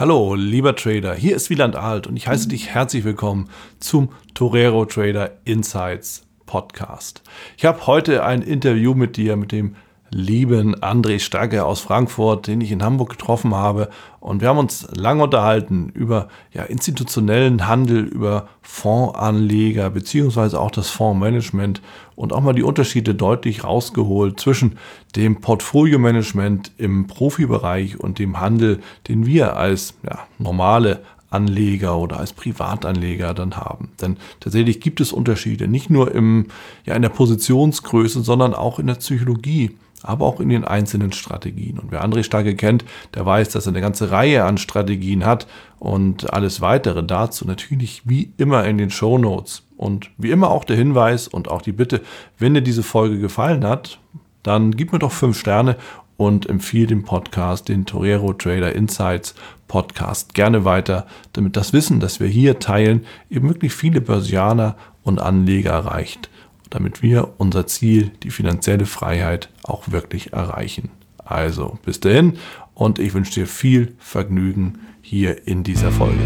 Hallo, 0.00 0.36
lieber 0.36 0.76
Trader, 0.76 1.12
hier 1.16 1.34
ist 1.34 1.50
Wieland 1.50 1.74
Alt 1.74 2.06
und 2.06 2.16
ich 2.16 2.28
heiße 2.28 2.48
dich 2.48 2.68
herzlich 2.68 3.02
willkommen 3.02 3.50
zum 3.80 4.10
Torero 4.32 4.84
Trader 4.84 5.32
Insights 5.44 6.24
Podcast. 6.46 7.24
Ich 7.56 7.64
habe 7.64 7.84
heute 7.88 8.24
ein 8.24 8.42
Interview 8.42 8.94
mit 8.94 9.16
dir, 9.16 9.34
mit 9.34 9.50
dem 9.50 9.74
lieben 10.10 10.74
André 10.76 11.18
Stagge 11.18 11.64
aus 11.64 11.80
Frankfurt, 11.80 12.46
den 12.46 12.60
ich 12.60 12.72
in 12.72 12.82
Hamburg 12.82 13.10
getroffen 13.10 13.54
habe. 13.54 13.88
Und 14.20 14.40
wir 14.40 14.48
haben 14.48 14.58
uns 14.58 14.88
lange 14.94 15.22
unterhalten 15.22 15.90
über 15.94 16.28
ja, 16.52 16.64
institutionellen 16.64 17.66
Handel, 17.66 18.04
über 18.04 18.48
Fondsanleger 18.62 19.90
beziehungsweise 19.90 20.60
auch 20.60 20.70
das 20.70 20.90
Fondsmanagement 20.90 21.80
und 22.16 22.32
auch 22.32 22.40
mal 22.40 22.54
die 22.54 22.62
Unterschiede 22.62 23.14
deutlich 23.14 23.64
rausgeholt 23.64 24.40
zwischen 24.40 24.78
dem 25.16 25.40
Portfolio-Management 25.40 26.72
im 26.78 27.06
Profibereich 27.06 27.98
und 27.98 28.18
dem 28.18 28.40
Handel, 28.40 28.80
den 29.08 29.26
wir 29.26 29.56
als 29.56 29.94
ja, 30.02 30.18
normale 30.38 31.02
Anleger 31.30 31.98
oder 31.98 32.18
als 32.18 32.32
Privatanleger 32.32 33.34
dann 33.34 33.56
haben. 33.56 33.90
Denn 34.00 34.16
tatsächlich 34.40 34.80
gibt 34.80 35.00
es 35.00 35.12
Unterschiede, 35.12 35.68
nicht 35.68 35.90
nur 35.90 36.14
im, 36.14 36.46
ja, 36.84 36.94
in 36.94 37.02
der 37.02 37.10
Positionsgröße, 37.10 38.22
sondern 38.22 38.54
auch 38.54 38.78
in 38.78 38.86
der 38.86 38.94
Psychologie 38.94 39.76
aber 40.04 40.26
auch 40.26 40.40
in 40.40 40.48
den 40.48 40.64
einzelnen 40.64 41.12
Strategien. 41.12 41.78
Und 41.78 41.90
wer 41.90 42.04
André 42.04 42.22
Starke 42.22 42.54
kennt, 42.54 42.84
der 43.14 43.26
weiß, 43.26 43.50
dass 43.50 43.66
er 43.66 43.72
eine 43.72 43.80
ganze 43.80 44.10
Reihe 44.10 44.44
an 44.44 44.58
Strategien 44.58 45.24
hat 45.24 45.46
und 45.78 46.32
alles 46.32 46.60
weitere 46.60 47.02
dazu 47.04 47.46
natürlich 47.46 48.02
wie 48.04 48.32
immer 48.36 48.64
in 48.64 48.78
den 48.78 48.90
Show 48.90 49.18
Notes. 49.18 49.62
Und 49.76 50.10
wie 50.18 50.30
immer 50.30 50.50
auch 50.50 50.64
der 50.64 50.76
Hinweis 50.76 51.28
und 51.28 51.48
auch 51.48 51.62
die 51.62 51.72
Bitte, 51.72 52.00
wenn 52.38 52.54
dir 52.54 52.62
diese 52.62 52.82
Folge 52.82 53.18
gefallen 53.18 53.64
hat, 53.64 54.00
dann 54.42 54.72
gib 54.72 54.92
mir 54.92 54.98
doch 54.98 55.12
fünf 55.12 55.38
Sterne 55.38 55.76
und 56.16 56.48
empfehle 56.48 56.88
den 56.88 57.04
Podcast, 57.04 57.68
den 57.68 57.86
Torero 57.86 58.32
Trader 58.32 58.74
Insights 58.74 59.34
Podcast 59.68 60.34
gerne 60.34 60.64
weiter, 60.64 61.06
damit 61.32 61.56
das 61.56 61.72
Wissen, 61.72 62.00
das 62.00 62.18
wir 62.18 62.26
hier 62.26 62.58
teilen, 62.58 63.06
eben 63.30 63.48
wirklich 63.48 63.72
viele 63.72 64.00
Börsianer 64.00 64.74
und 65.04 65.20
Anleger 65.20 65.70
erreicht 65.70 66.28
damit 66.70 67.02
wir 67.02 67.34
unser 67.38 67.66
Ziel, 67.66 68.10
die 68.22 68.30
finanzielle 68.30 68.86
Freiheit, 68.86 69.48
auch 69.62 69.90
wirklich 69.90 70.32
erreichen. 70.32 70.90
Also 71.24 71.78
bis 71.84 72.00
dahin 72.00 72.38
und 72.74 72.98
ich 72.98 73.12
wünsche 73.12 73.34
dir 73.34 73.46
viel 73.46 73.94
Vergnügen 73.98 74.80
hier 75.02 75.46
in 75.46 75.64
dieser 75.64 75.90
Folge. 75.90 76.22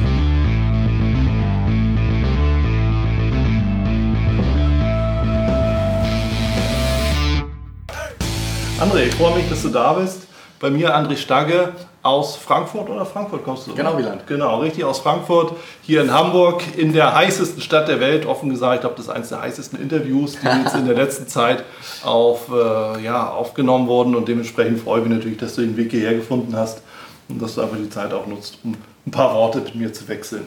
André, 8.78 9.04
ich 9.06 9.14
freue 9.14 9.36
mich, 9.36 9.48
dass 9.48 9.62
du 9.62 9.68
da 9.68 9.92
bist. 9.92 10.26
Bei 10.58 10.68
mir 10.68 10.96
André 10.96 11.16
Stagge 11.16 11.72
aus 12.02 12.36
Frankfurt 12.36 12.90
oder 12.90 13.06
Frankfurt 13.06 13.44
kommst 13.44 13.66
du? 13.66 13.74
Genau, 13.74 13.96
Wieland. 13.96 14.26
Genau, 14.26 14.58
richtig 14.58 14.84
aus 14.84 14.98
Frankfurt, 14.98 15.52
hier 15.82 16.02
in 16.02 16.12
Hamburg, 16.12 16.62
in 16.76 16.92
der 16.92 17.14
heißesten 17.14 17.62
Stadt 17.62 17.86
der 17.86 18.00
Welt, 18.00 18.26
offen 18.26 18.50
gesagt. 18.50 18.76
Ich 18.76 18.80
glaube, 18.80 18.96
das 18.96 19.06
ist 19.06 19.12
eines 19.12 19.28
der 19.28 19.40
heißesten 19.40 19.80
Interviews, 19.80 20.36
die 20.40 20.46
jetzt 20.46 20.74
in 20.74 20.86
der 20.86 20.96
letzten 20.96 21.28
Zeit 21.28 21.62
auf, 22.04 22.48
äh, 22.50 23.02
ja, 23.04 23.30
aufgenommen 23.30 23.86
wurden. 23.86 24.16
Und 24.16 24.26
dementsprechend 24.26 24.80
freue 24.80 25.00
ich 25.00 25.06
mich 25.06 25.16
natürlich, 25.18 25.38
dass 25.38 25.54
du 25.54 25.60
den 25.60 25.76
Weg 25.76 25.92
hierher 25.92 26.14
gefunden 26.14 26.56
hast 26.56 26.82
und 27.28 27.40
dass 27.40 27.54
du 27.54 27.60
einfach 27.60 27.76
die 27.76 27.90
Zeit 27.90 28.12
auch 28.12 28.26
nutzt, 28.26 28.58
um 28.64 28.74
ein 29.06 29.10
paar 29.10 29.34
Worte 29.34 29.60
mit 29.60 29.74
mir 29.76 29.92
zu 29.92 30.08
wechseln. 30.08 30.46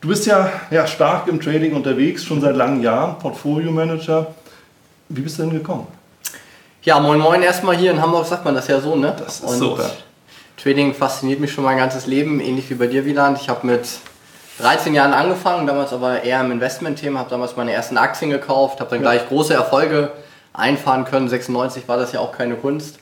Du 0.00 0.08
bist 0.08 0.26
ja, 0.26 0.50
ja 0.70 0.86
stark 0.86 1.28
im 1.28 1.40
Trading 1.40 1.74
unterwegs, 1.76 2.24
schon 2.24 2.40
seit 2.40 2.56
langen 2.56 2.82
Jahren, 2.82 3.18
Portfolio 3.18 3.70
Manager. 3.70 4.28
Wie 5.08 5.20
bist 5.20 5.38
du 5.38 5.42
denn 5.42 5.52
gekommen? 5.52 5.86
Ja, 6.82 6.98
moin 6.98 7.20
moin 7.20 7.42
erstmal 7.42 7.76
hier 7.76 7.90
in 7.90 8.00
Hamburg 8.00 8.26
sagt 8.26 8.44
man 8.44 8.54
das 8.54 8.66
ja 8.66 8.80
so, 8.80 8.96
ne? 8.96 9.14
Das 9.18 9.40
ist 9.40 9.44
und 9.44 9.58
so, 9.58 9.76
ja. 9.76 9.90
Trading 10.62 10.92
fasziniert 10.92 11.40
mich 11.40 11.52
schon 11.52 11.64
mein 11.64 11.78
ganzes 11.78 12.06
Leben, 12.06 12.38
ähnlich 12.38 12.68
wie 12.68 12.74
bei 12.74 12.86
dir, 12.86 13.06
Wieland. 13.06 13.38
Ich 13.40 13.48
habe 13.48 13.66
mit 13.66 13.88
13 14.58 14.92
Jahren 14.92 15.14
angefangen, 15.14 15.66
damals 15.66 15.94
aber 15.94 16.22
eher 16.22 16.38
im 16.42 16.50
Investment-Thema, 16.50 17.20
habe 17.20 17.30
damals 17.30 17.56
meine 17.56 17.72
ersten 17.72 17.96
Aktien 17.96 18.30
gekauft, 18.30 18.78
habe 18.80 18.90
dann 18.90 19.02
ja. 19.02 19.10
gleich 19.10 19.26
große 19.26 19.54
Erfolge 19.54 20.10
einfahren 20.52 21.06
können. 21.06 21.30
96 21.30 21.88
war 21.88 21.96
das 21.96 22.12
ja 22.12 22.20
auch 22.20 22.32
keine 22.32 22.56
Kunst 22.56 22.98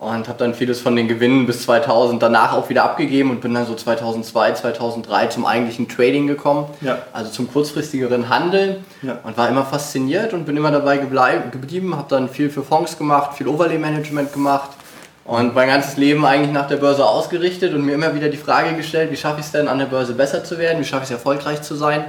und 0.00 0.28
habe 0.28 0.38
dann 0.38 0.54
vieles 0.54 0.80
von 0.80 0.96
den 0.96 1.06
Gewinnen 1.06 1.44
bis 1.44 1.64
2000 1.64 2.22
danach 2.22 2.54
auch 2.54 2.70
wieder 2.70 2.84
abgegeben 2.84 3.28
und 3.28 3.42
bin 3.42 3.52
dann 3.52 3.66
so 3.66 3.74
2002, 3.74 4.54
2003 4.54 5.26
zum 5.26 5.44
eigentlichen 5.44 5.90
Trading 5.90 6.26
gekommen, 6.26 6.68
ja. 6.80 7.00
also 7.12 7.30
zum 7.30 7.52
kurzfristigeren 7.52 8.30
Handeln 8.30 8.82
ja. 9.02 9.18
und 9.24 9.36
war 9.36 9.50
immer 9.50 9.66
fasziniert 9.66 10.32
und 10.32 10.46
bin 10.46 10.56
immer 10.56 10.70
dabei 10.70 10.96
geblieben, 10.96 11.98
habe 11.98 12.08
dann 12.08 12.30
viel 12.30 12.48
für 12.48 12.62
Fonds 12.62 12.96
gemacht, 12.96 13.36
viel 13.36 13.46
Overlay-Management 13.46 14.32
gemacht 14.32 14.70
und 15.24 15.54
mein 15.54 15.68
ganzes 15.68 15.96
Leben 15.96 16.24
eigentlich 16.24 16.52
nach 16.52 16.68
der 16.68 16.76
Börse 16.76 17.04
ausgerichtet 17.04 17.74
und 17.74 17.84
mir 17.84 17.94
immer 17.94 18.14
wieder 18.14 18.28
die 18.28 18.36
Frage 18.36 18.74
gestellt, 18.74 19.10
wie 19.10 19.16
schaffe 19.16 19.40
ich 19.40 19.46
es 19.46 19.52
denn 19.52 19.68
an 19.68 19.78
der 19.78 19.86
Börse 19.86 20.14
besser 20.14 20.44
zu 20.44 20.58
werden, 20.58 20.80
wie 20.80 20.84
schaffe 20.84 21.04
ich 21.04 21.10
es 21.10 21.16
erfolgreich 21.16 21.62
zu 21.62 21.74
sein 21.74 22.04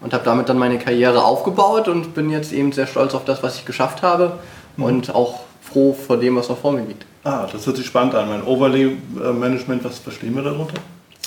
und 0.00 0.12
habe 0.14 0.24
damit 0.24 0.48
dann 0.48 0.58
meine 0.58 0.78
Karriere 0.78 1.24
aufgebaut 1.24 1.88
und 1.88 2.14
bin 2.14 2.30
jetzt 2.30 2.52
eben 2.52 2.72
sehr 2.72 2.86
stolz 2.86 3.14
auf 3.14 3.24
das, 3.24 3.42
was 3.42 3.56
ich 3.56 3.64
geschafft 3.64 4.02
habe 4.02 4.38
mhm. 4.76 4.84
und 4.84 5.14
auch 5.14 5.40
froh 5.60 5.92
vor 5.92 6.18
dem, 6.18 6.36
was 6.36 6.48
noch 6.48 6.58
vor 6.58 6.72
mir 6.72 6.82
liegt. 6.82 7.04
Ah, 7.24 7.46
das 7.50 7.66
hört 7.66 7.76
sich 7.76 7.86
spannend 7.86 8.14
an. 8.14 8.28
Mein 8.28 8.44
Overlay-Management, 8.44 9.84
was 9.84 9.98
verstehen 9.98 10.34
wir 10.34 10.42
darunter? 10.42 10.74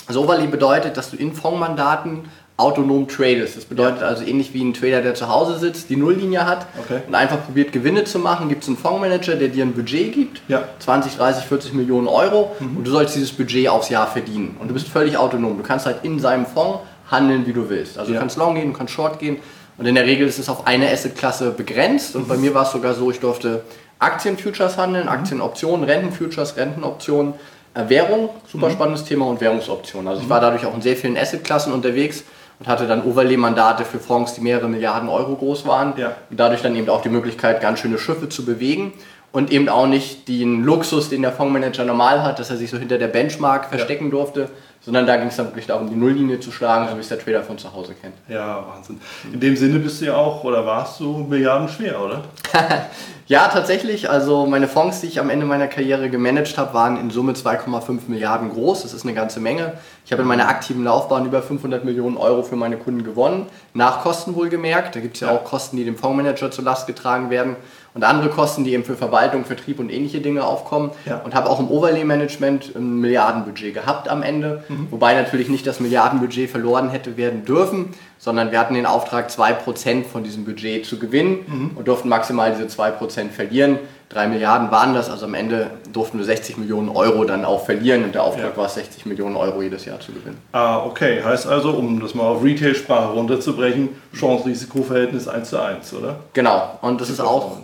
Also 0.06 0.22
Overlay 0.22 0.46
bedeutet, 0.46 0.96
dass 0.96 1.10
du 1.10 1.16
in 1.16 1.34
Fondsmandaten 1.34 2.28
autonom 2.58 3.06
tradest. 3.06 3.56
Das 3.56 3.66
bedeutet 3.66 4.00
ja. 4.00 4.06
also 4.06 4.24
ähnlich 4.24 4.54
wie 4.54 4.64
ein 4.64 4.72
Trader, 4.72 5.02
der 5.02 5.14
zu 5.14 5.28
Hause 5.28 5.58
sitzt, 5.58 5.90
die 5.90 5.96
Nulllinie 5.96 6.46
hat 6.46 6.66
okay. 6.78 7.00
und 7.06 7.14
einfach 7.14 7.44
probiert 7.44 7.72
Gewinne 7.72 8.04
zu 8.04 8.18
machen, 8.18 8.48
gibt 8.48 8.62
es 8.62 8.68
einen 8.68 8.78
Fondsmanager, 8.78 9.36
der 9.36 9.48
dir 9.48 9.64
ein 9.64 9.74
Budget 9.74 10.14
gibt, 10.14 10.40
ja. 10.48 10.64
20, 10.78 11.16
30, 11.16 11.44
40 11.44 11.74
Millionen 11.74 12.08
Euro 12.08 12.56
mhm. 12.58 12.78
und 12.78 12.86
du 12.86 12.90
sollst 12.90 13.14
dieses 13.14 13.32
Budget 13.32 13.68
aufs 13.68 13.90
Jahr 13.90 14.06
verdienen. 14.06 14.56
Und 14.58 14.68
du 14.68 14.74
bist 14.74 14.88
völlig 14.88 15.18
autonom. 15.18 15.58
Du 15.58 15.62
kannst 15.62 15.84
halt 15.84 15.98
in 16.02 16.18
seinem 16.18 16.46
Fonds 16.46 16.80
handeln, 17.10 17.46
wie 17.46 17.52
du 17.52 17.68
willst. 17.68 17.98
Also 17.98 18.12
ja. 18.12 18.16
du 18.16 18.20
kannst 18.20 18.38
long 18.38 18.54
gehen, 18.54 18.72
du 18.72 18.78
kannst 18.78 18.94
short 18.94 19.18
gehen 19.18 19.36
und 19.76 19.84
in 19.84 19.94
der 19.94 20.06
Regel 20.06 20.26
ist 20.26 20.38
es 20.38 20.48
auf 20.48 20.66
eine 20.66 20.90
Assetklasse 20.90 21.50
begrenzt 21.50 22.16
und 22.16 22.22
mhm. 22.22 22.28
bei 22.28 22.36
mir 22.38 22.54
war 22.54 22.62
es 22.62 22.72
sogar 22.72 22.94
so, 22.94 23.10
ich 23.10 23.20
durfte 23.20 23.64
Aktienfutures 23.98 24.78
handeln, 24.78 25.04
mhm. 25.04 25.10
Aktienoptionen, 25.10 25.84
Rentenfutures, 25.84 26.56
Rentenoptionen, 26.56 27.34
äh, 27.74 27.88
Währung, 27.88 28.30
super 28.50 28.68
mhm. 28.68 28.72
spannendes 28.72 29.04
Thema 29.04 29.26
und 29.26 29.42
Währungsoptionen. 29.42 30.08
Also 30.08 30.22
ich 30.22 30.26
mhm. 30.26 30.30
war 30.30 30.40
dadurch 30.40 30.64
auch 30.64 30.74
in 30.74 30.80
sehr 30.80 30.96
vielen 30.96 31.18
Assetklassen 31.18 31.72
unterwegs 31.72 32.24
und 32.58 32.68
hatte 32.68 32.86
dann 32.86 33.04
Overlay-Mandate 33.04 33.84
für 33.84 33.98
Fonds, 33.98 34.34
die 34.34 34.40
mehrere 34.40 34.68
Milliarden 34.68 35.08
Euro 35.08 35.34
groß 35.36 35.66
waren 35.66 35.94
ja. 35.96 36.12
und 36.30 36.38
dadurch 36.40 36.62
dann 36.62 36.74
eben 36.76 36.88
auch 36.88 37.02
die 37.02 37.08
Möglichkeit, 37.08 37.60
ganz 37.60 37.80
schöne 37.80 37.98
Schiffe 37.98 38.28
zu 38.28 38.44
bewegen 38.44 38.92
und 39.32 39.52
eben 39.52 39.68
auch 39.68 39.86
nicht 39.86 40.28
den 40.28 40.64
Luxus, 40.64 41.10
den 41.10 41.22
der 41.22 41.32
Fondsmanager 41.32 41.84
normal 41.84 42.22
hat, 42.22 42.38
dass 42.38 42.50
er 42.50 42.56
sich 42.56 42.70
so 42.70 42.78
hinter 42.78 42.98
der 42.98 43.08
Benchmark 43.08 43.66
verstecken 43.66 44.06
ja. 44.06 44.10
durfte, 44.10 44.48
sondern 44.86 45.04
da 45.04 45.16
ging 45.16 45.26
es 45.26 45.36
dann 45.36 45.46
wirklich 45.46 45.66
darum, 45.66 45.90
die 45.90 45.96
Nulllinie 45.96 46.38
zu 46.38 46.52
schlagen, 46.52 46.88
so 46.88 46.96
wie 46.96 47.00
es 47.00 47.08
der 47.08 47.18
Trader 47.18 47.42
von 47.42 47.58
zu 47.58 47.74
Hause 47.74 47.94
kennt. 48.00 48.14
Ja, 48.28 48.64
Wahnsinn. 48.68 49.00
In 49.32 49.40
dem 49.40 49.56
Sinne 49.56 49.80
bist 49.80 50.00
du 50.00 50.06
ja 50.06 50.14
auch, 50.14 50.44
oder 50.44 50.64
warst 50.64 51.00
du 51.00 51.26
Milliarden 51.28 51.68
schwer, 51.68 52.00
oder? 52.00 52.22
ja, 53.26 53.48
tatsächlich. 53.48 54.08
Also 54.08 54.46
meine 54.46 54.68
Fonds, 54.68 55.00
die 55.00 55.08
ich 55.08 55.18
am 55.18 55.28
Ende 55.28 55.44
meiner 55.44 55.66
Karriere 55.66 56.08
gemanagt 56.08 56.56
habe, 56.56 56.72
waren 56.72 57.00
in 57.00 57.10
Summe 57.10 57.32
2,5 57.32 58.02
Milliarden 58.06 58.50
groß. 58.50 58.82
Das 58.82 58.94
ist 58.94 59.04
eine 59.04 59.14
ganze 59.14 59.40
Menge. 59.40 59.72
Ich 60.04 60.12
habe 60.12 60.22
in 60.22 60.28
meiner 60.28 60.48
aktiven 60.48 60.84
Laufbahn 60.84 61.26
über 61.26 61.42
500 61.42 61.84
Millionen 61.84 62.16
Euro 62.16 62.44
für 62.44 62.54
meine 62.54 62.76
Kunden 62.76 63.02
gewonnen, 63.02 63.46
nach 63.74 64.02
Kosten 64.02 64.36
wohlgemerkt. 64.36 64.94
Da 64.94 65.00
gibt 65.00 65.16
es 65.16 65.20
ja, 65.20 65.32
ja 65.32 65.36
auch 65.36 65.42
Kosten, 65.42 65.76
die 65.76 65.84
dem 65.84 65.96
Fondsmanager 65.96 66.52
zur 66.52 66.62
Last 66.62 66.86
getragen 66.86 67.28
werden 67.28 67.56
und 67.96 68.04
andere 68.04 68.28
Kosten, 68.28 68.62
die 68.62 68.74
eben 68.74 68.84
für 68.84 68.94
Verwaltung, 68.94 69.46
Vertrieb 69.46 69.80
und 69.80 69.90
ähnliche 69.90 70.20
Dinge 70.20 70.44
aufkommen. 70.44 70.90
Ja. 71.06 71.22
Und 71.24 71.34
habe 71.34 71.48
auch 71.48 71.58
im 71.58 71.70
Overlay-Management 71.70 72.76
ein 72.76 73.00
Milliardenbudget 73.00 73.72
gehabt 73.72 74.10
am 74.10 74.22
Ende, 74.22 74.62
mhm. 74.68 74.88
wobei 74.90 75.14
natürlich 75.14 75.48
nicht 75.48 75.66
das 75.66 75.80
Milliardenbudget 75.80 76.50
verloren 76.50 76.90
hätte 76.90 77.16
werden 77.16 77.46
dürfen, 77.46 77.94
sondern 78.18 78.52
wir 78.52 78.60
hatten 78.60 78.74
den 78.74 78.84
Auftrag, 78.84 79.30
2% 79.30 80.04
von 80.04 80.24
diesem 80.24 80.44
Budget 80.44 80.84
zu 80.84 80.98
gewinnen 80.98 81.38
mhm. 81.46 81.70
und 81.74 81.88
durften 81.88 82.10
maximal 82.10 82.54
diese 82.54 82.64
2% 82.64 83.30
verlieren. 83.30 83.78
3 84.10 84.28
Milliarden 84.28 84.70
waren 84.70 84.94
das, 84.94 85.10
also 85.10 85.26
am 85.26 85.34
Ende 85.34 85.70
durften 85.92 86.18
wir 86.18 86.24
60 86.24 86.58
Millionen 86.58 86.88
Euro 86.90 87.24
dann 87.24 87.44
auch 87.44 87.64
verlieren 87.64 88.04
und 88.04 88.14
der 88.14 88.22
Auftrag 88.22 88.52
ja. 88.52 88.56
war 88.56 88.66
es, 88.66 88.74
60 88.74 89.06
Millionen 89.06 89.36
Euro 89.36 89.62
jedes 89.62 89.84
Jahr 89.84 89.98
zu 90.00 90.12
gewinnen. 90.12 90.38
Ah, 90.52 90.84
okay. 90.84 91.22
Heißt 91.24 91.46
also, 91.46 91.70
um 91.70 91.98
das 91.98 92.14
mal 92.14 92.24
auf 92.24 92.44
Retail-Sprache 92.44 93.14
runterzubrechen, 93.14 93.88
Chance-Risiko-Verhältnis 94.14 95.26
1 95.26 95.50
zu 95.50 95.60
1, 95.60 95.94
oder? 95.94 96.20
Genau. 96.34 96.78
Und 96.82 97.00
das 97.00 97.10
ist 97.10 97.20
auch 97.20 97.58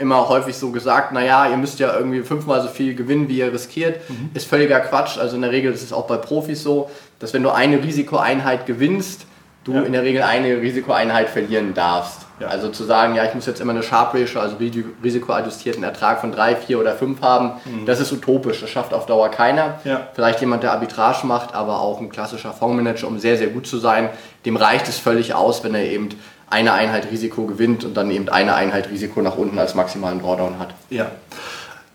immer 0.00 0.28
häufig 0.28 0.56
so 0.56 0.70
gesagt, 0.70 1.12
naja, 1.12 1.48
ihr 1.48 1.56
müsst 1.56 1.78
ja 1.78 1.94
irgendwie 1.96 2.22
fünfmal 2.22 2.62
so 2.62 2.68
viel 2.68 2.94
gewinnen, 2.94 3.28
wie 3.28 3.38
ihr 3.38 3.52
riskiert. 3.52 4.08
Mhm. 4.08 4.30
Ist 4.34 4.48
völliger 4.48 4.80
Quatsch. 4.80 5.18
Also 5.18 5.36
in 5.36 5.42
der 5.42 5.52
Regel 5.52 5.72
ist 5.72 5.82
es 5.82 5.92
auch 5.92 6.06
bei 6.06 6.16
Profis 6.16 6.62
so, 6.62 6.90
dass 7.18 7.34
wenn 7.34 7.42
du 7.42 7.50
eine 7.50 7.82
Risikoeinheit 7.82 8.66
gewinnst, 8.66 9.26
du 9.64 9.74
ja. 9.74 9.82
in 9.82 9.92
der 9.92 10.02
Regel 10.02 10.22
eine 10.22 10.60
Risikoeinheit 10.60 11.28
verlieren 11.28 11.74
darfst. 11.74 12.26
Ja. 12.40 12.48
Also 12.48 12.70
zu 12.70 12.84
sagen, 12.84 13.14
ja, 13.14 13.24
ich 13.24 13.34
muss 13.34 13.44
jetzt 13.44 13.60
immer 13.60 13.72
eine 13.72 13.82
Sharp 13.82 14.14
Ratio, 14.14 14.40
also 14.40 14.56
risikoadjustierten 15.04 15.84
Ertrag 15.84 16.22
von 16.22 16.32
drei, 16.32 16.56
vier 16.56 16.80
oder 16.80 16.94
fünf 16.94 17.20
haben, 17.20 17.60
mhm. 17.66 17.84
das 17.84 18.00
ist 18.00 18.10
utopisch. 18.12 18.62
Das 18.62 18.70
schafft 18.70 18.94
auf 18.94 19.04
Dauer 19.04 19.30
keiner. 19.30 19.78
Ja. 19.84 20.08
Vielleicht 20.14 20.40
jemand, 20.40 20.62
der 20.62 20.72
Arbitrage 20.72 21.26
macht, 21.26 21.54
aber 21.54 21.80
auch 21.80 22.00
ein 22.00 22.08
klassischer 22.08 22.52
Fondsmanager, 22.52 23.06
um 23.06 23.18
sehr, 23.18 23.36
sehr 23.36 23.48
gut 23.48 23.66
zu 23.66 23.78
sein, 23.78 24.08
dem 24.46 24.56
reicht 24.56 24.88
es 24.88 24.98
völlig 24.98 25.34
aus, 25.34 25.62
wenn 25.62 25.74
er 25.74 25.84
eben 25.84 26.08
eine 26.50 26.72
Einheit 26.72 27.10
Risiko 27.10 27.46
gewinnt 27.46 27.84
und 27.84 27.96
dann 27.96 28.10
eben 28.10 28.28
eine 28.28 28.54
Einheit 28.54 28.90
Risiko 28.90 29.22
nach 29.22 29.36
unten 29.36 29.58
als 29.58 29.74
maximalen 29.74 30.20
Drawdown 30.20 30.58
hat. 30.58 30.74
Ja. 30.90 31.10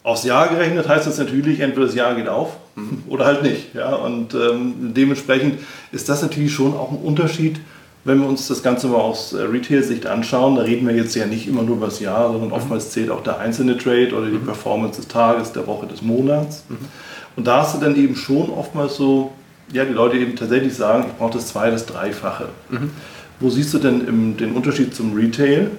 Aufs 0.04 0.24
Jahr 0.24 0.48
gerechnet 0.48 0.88
heißt 0.88 1.08
das 1.08 1.18
natürlich, 1.18 1.60
entweder 1.60 1.88
das 1.88 1.96
Jahr 1.96 2.16
geht 2.16 2.28
auf 2.28 2.58
mhm. 2.76 3.04
oder 3.08 3.26
halt 3.26 3.44
nicht. 3.44 3.74
Ja? 3.74 3.96
Und 3.96 4.34
ähm, 4.34 4.94
dementsprechend 4.96 5.60
ist 5.92 6.08
das 6.10 6.22
natürlich 6.22 6.54
schon 6.54 6.74
auch 6.74 6.92
ein 6.92 6.98
Unterschied, 6.98 7.60
wenn 8.06 8.20
wir 8.20 8.28
uns 8.28 8.48
das 8.48 8.62
Ganze 8.62 8.88
mal 8.88 9.00
aus 9.00 9.34
äh, 9.34 9.42
Retail-Sicht 9.42 10.06
anschauen. 10.06 10.56
Da 10.56 10.62
reden 10.62 10.88
wir 10.88 10.96
jetzt 10.96 11.16
ja 11.16 11.26
nicht 11.26 11.48
immer 11.48 11.64
nur 11.64 11.78
über 11.78 11.88
das 11.88 12.00
Jahr, 12.00 12.32
sondern 12.32 12.50
mhm. 12.50 12.54
oftmals 12.54 12.92
zählt 12.92 13.10
auch 13.10 13.24
der 13.24 13.40
einzelne 13.40 13.78
Trade 13.78 14.14
oder 14.16 14.28
die 14.28 14.38
mhm. 14.38 14.46
Performance 14.46 15.02
des 15.02 15.08
Tages, 15.08 15.52
der 15.52 15.68
Woche, 15.68 15.88
des 15.88 16.02
Monats. 16.02 16.64
Mhm. 16.70 16.78
Und 17.36 17.48
da 17.48 17.62
hast 17.64 17.76
du 17.76 17.84
dann 17.84 17.96
eben 17.96 18.16
schon 18.16 18.50
oftmals 18.52 18.96
so, 18.96 19.34
ja, 19.74 19.84
die 19.84 19.94
Leute 19.94 20.18
eben 20.18 20.36
tatsächlich 20.36 20.76
sagen, 20.76 21.06
ich 21.08 21.18
brauche 21.18 21.34
das 21.34 21.48
zwei, 21.48 21.72
das 21.72 21.88
dreifache. 21.88 22.50
Mhm. 22.70 22.92
Wo 23.40 23.50
siehst 23.50 23.74
du 23.74 23.80
denn 23.80 24.08
im, 24.08 24.38
den 24.38 24.54
Unterschied 24.54 24.96
zum 24.96 25.16
Retail? 25.16 25.72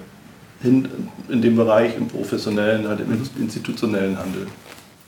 hin 0.61 0.89
in 1.29 1.41
dem 1.41 1.55
Bereich 1.55 1.95
im 1.95 2.07
professionellen, 2.07 2.87
halt 2.87 2.99
im 2.99 3.29
institutionellen 3.39 4.17
Handel. 4.17 4.47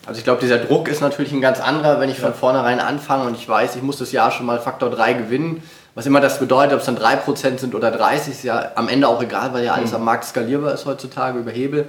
Also 0.06 0.20
ich 0.20 0.24
glaube, 0.24 0.42
dieser 0.42 0.58
Druck 0.58 0.88
ist 0.88 1.02
natürlich 1.02 1.32
ein 1.32 1.42
ganz 1.42 1.60
anderer, 1.60 2.00
wenn 2.00 2.10
ich 2.10 2.18
ja. 2.18 2.26
von 2.26 2.34
vornherein 2.34 2.80
anfange 2.80 3.26
und 3.26 3.36
ich 3.36 3.48
weiß, 3.48 3.76
ich 3.76 3.84
muss 3.84 3.98
das 3.98 4.12
Jahr 4.12 4.32
schon 4.32 4.46
mal 4.46 4.60
Faktor 4.60 4.90
3 4.90 5.14
gewinnen. 5.14 5.64
Was 5.96 6.06
immer 6.06 6.22
das 6.22 6.40
bedeutet, 6.40 6.74
ob 6.74 6.80
es 6.80 6.86
dann 6.86 6.98
3% 6.98 7.60
sind 7.60 7.76
oder 7.76 7.92
30, 7.92 8.34
ist 8.34 8.44
ja 8.44 8.72
am 8.76 8.90
Ende 8.90 9.08
auch 9.08 9.22
egal, 9.22 9.54
weil 9.54 9.66
ja 9.66 9.74
alles 9.74 9.90
mhm. 9.92 9.98
am 9.98 10.06
Markt 10.06 10.26
skalierbar 10.26 10.74
ist 10.74 10.86
heutzutage 10.86 11.40
über 11.40 11.52
Hebel. 11.52 11.86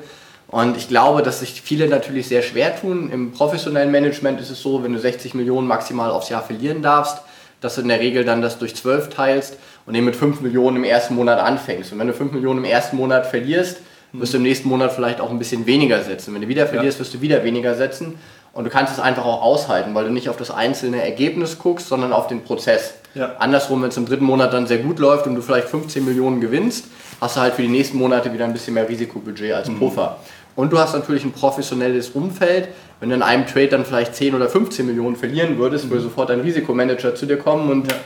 Und 0.49 0.77
ich 0.77 0.89
glaube, 0.89 1.23
dass 1.23 1.41
sich 1.41 1.62
viele 1.62 1.87
natürlich 1.89 2.27
sehr 2.27 2.43
schwer 2.43 2.79
tun. 2.79 3.11
Im 3.11 3.31
professionellen 3.31 3.93
Management 3.93 4.41
ist 4.41 4.51
es 4.51 4.61
so, 4.61 4.83
wenn 4.83 4.93
du 4.93 4.99
60 4.99 5.35
Millionen 5.35 5.69
maximal 5.69 6.11
aufs 6.11 6.29
Jahr 6.29 6.43
verlieren 6.43 6.83
darfst, 6.83 7.19
dass 7.61 7.75
du 7.77 7.83
in 7.83 7.89
der 7.89 8.01
Regel 8.01 8.25
dann 8.25 8.43
das 8.43 8.59
durch 8.59 8.75
12 8.75 9.11
teilst 9.11 9.57
und 9.87 9.95
eben 9.95 10.07
mit 10.07 10.17
5 10.17 10.41
Millionen 10.41 10.79
im 10.79 10.85
ersten 10.85 11.15
Monat 11.15 11.39
anfängst. 11.39 11.93
Und 11.93 11.99
wenn 11.99 12.07
du 12.07 12.15
5 12.15 12.33
Millionen 12.33 12.61
im 12.61 12.71
ersten 12.71 12.97
Monat 12.97 13.27
verlierst, 13.27 13.79
wirst 14.12 14.33
du 14.33 14.39
im 14.39 14.43
nächsten 14.43 14.69
Monat 14.69 14.93
vielleicht 14.93 15.21
auch 15.21 15.31
ein 15.31 15.39
bisschen 15.39 15.67
weniger 15.67 16.03
setzen. 16.03 16.35
Wenn 16.35 16.43
du 16.43 16.49
wieder 16.49 16.67
verlierst, 16.67 16.99
wirst 16.99 17.15
du 17.15 17.21
wieder 17.21 17.45
weniger 17.45 17.75
setzen. 17.75 18.19
Und 18.53 18.65
du 18.65 18.71
kannst 18.71 18.93
es 18.93 18.99
einfach 18.99 19.25
auch 19.25 19.43
aushalten, 19.43 19.95
weil 19.95 20.07
du 20.07 20.11
nicht 20.11 20.29
auf 20.29 20.37
das 20.37 20.51
einzelne 20.51 21.03
Ergebnis 21.03 21.59
guckst, 21.59 21.87
sondern 21.87 22.12
auf 22.12 22.27
den 22.27 22.43
Prozess. 22.43 22.95
Ja. 23.15 23.37
Andersrum, 23.39 23.83
wenn 23.83 23.91
es 23.91 23.97
im 23.97 24.07
dritten 24.07 24.25
Monat 24.25 24.53
dann 24.53 24.67
sehr 24.67 24.79
gut 24.79 24.99
läuft 24.99 25.27
und 25.27 25.37
du 25.37 25.43
vielleicht 25.43 25.69
15 25.69 26.05
Millionen 26.05 26.41
gewinnst, 26.41 26.87
hast 27.21 27.37
du 27.37 27.41
halt 27.41 27.55
für 27.55 27.62
die 27.62 27.69
nächsten 27.69 27.99
Monate 27.99 28.33
wieder 28.33 28.45
ein 28.45 28.53
bisschen 28.53 28.75
mehr 28.75 28.89
Risikobudget 28.89 29.53
als 29.53 29.69
mhm. 29.69 29.79
Puffer. 29.79 30.19
Mhm. 30.19 30.40
Und 30.56 30.73
du 30.73 30.79
hast 30.79 30.94
natürlich 30.94 31.25
ein 31.25 31.32
professionelles 31.32 32.11
Umfeld. 32.11 32.69
Wenn 33.00 33.11
du 33.11 33.14
in 33.14 33.23
einem 33.23 33.47
Trade 33.47 33.69
dann 33.69 33.85
vielleicht 33.85 34.14
10 34.14 34.35
oder 34.35 34.49
15 34.49 34.85
Millionen 34.87 35.17
verlieren 35.17 35.58
würdest, 35.58 35.88
würde 35.91 36.02
sofort 36.02 36.31
ein 36.31 36.41
Risikomanager 36.41 37.14
zu 37.14 37.26
dir 37.26 37.38
kommen 37.38 37.70
und 37.70 37.91
ja. 37.91 37.99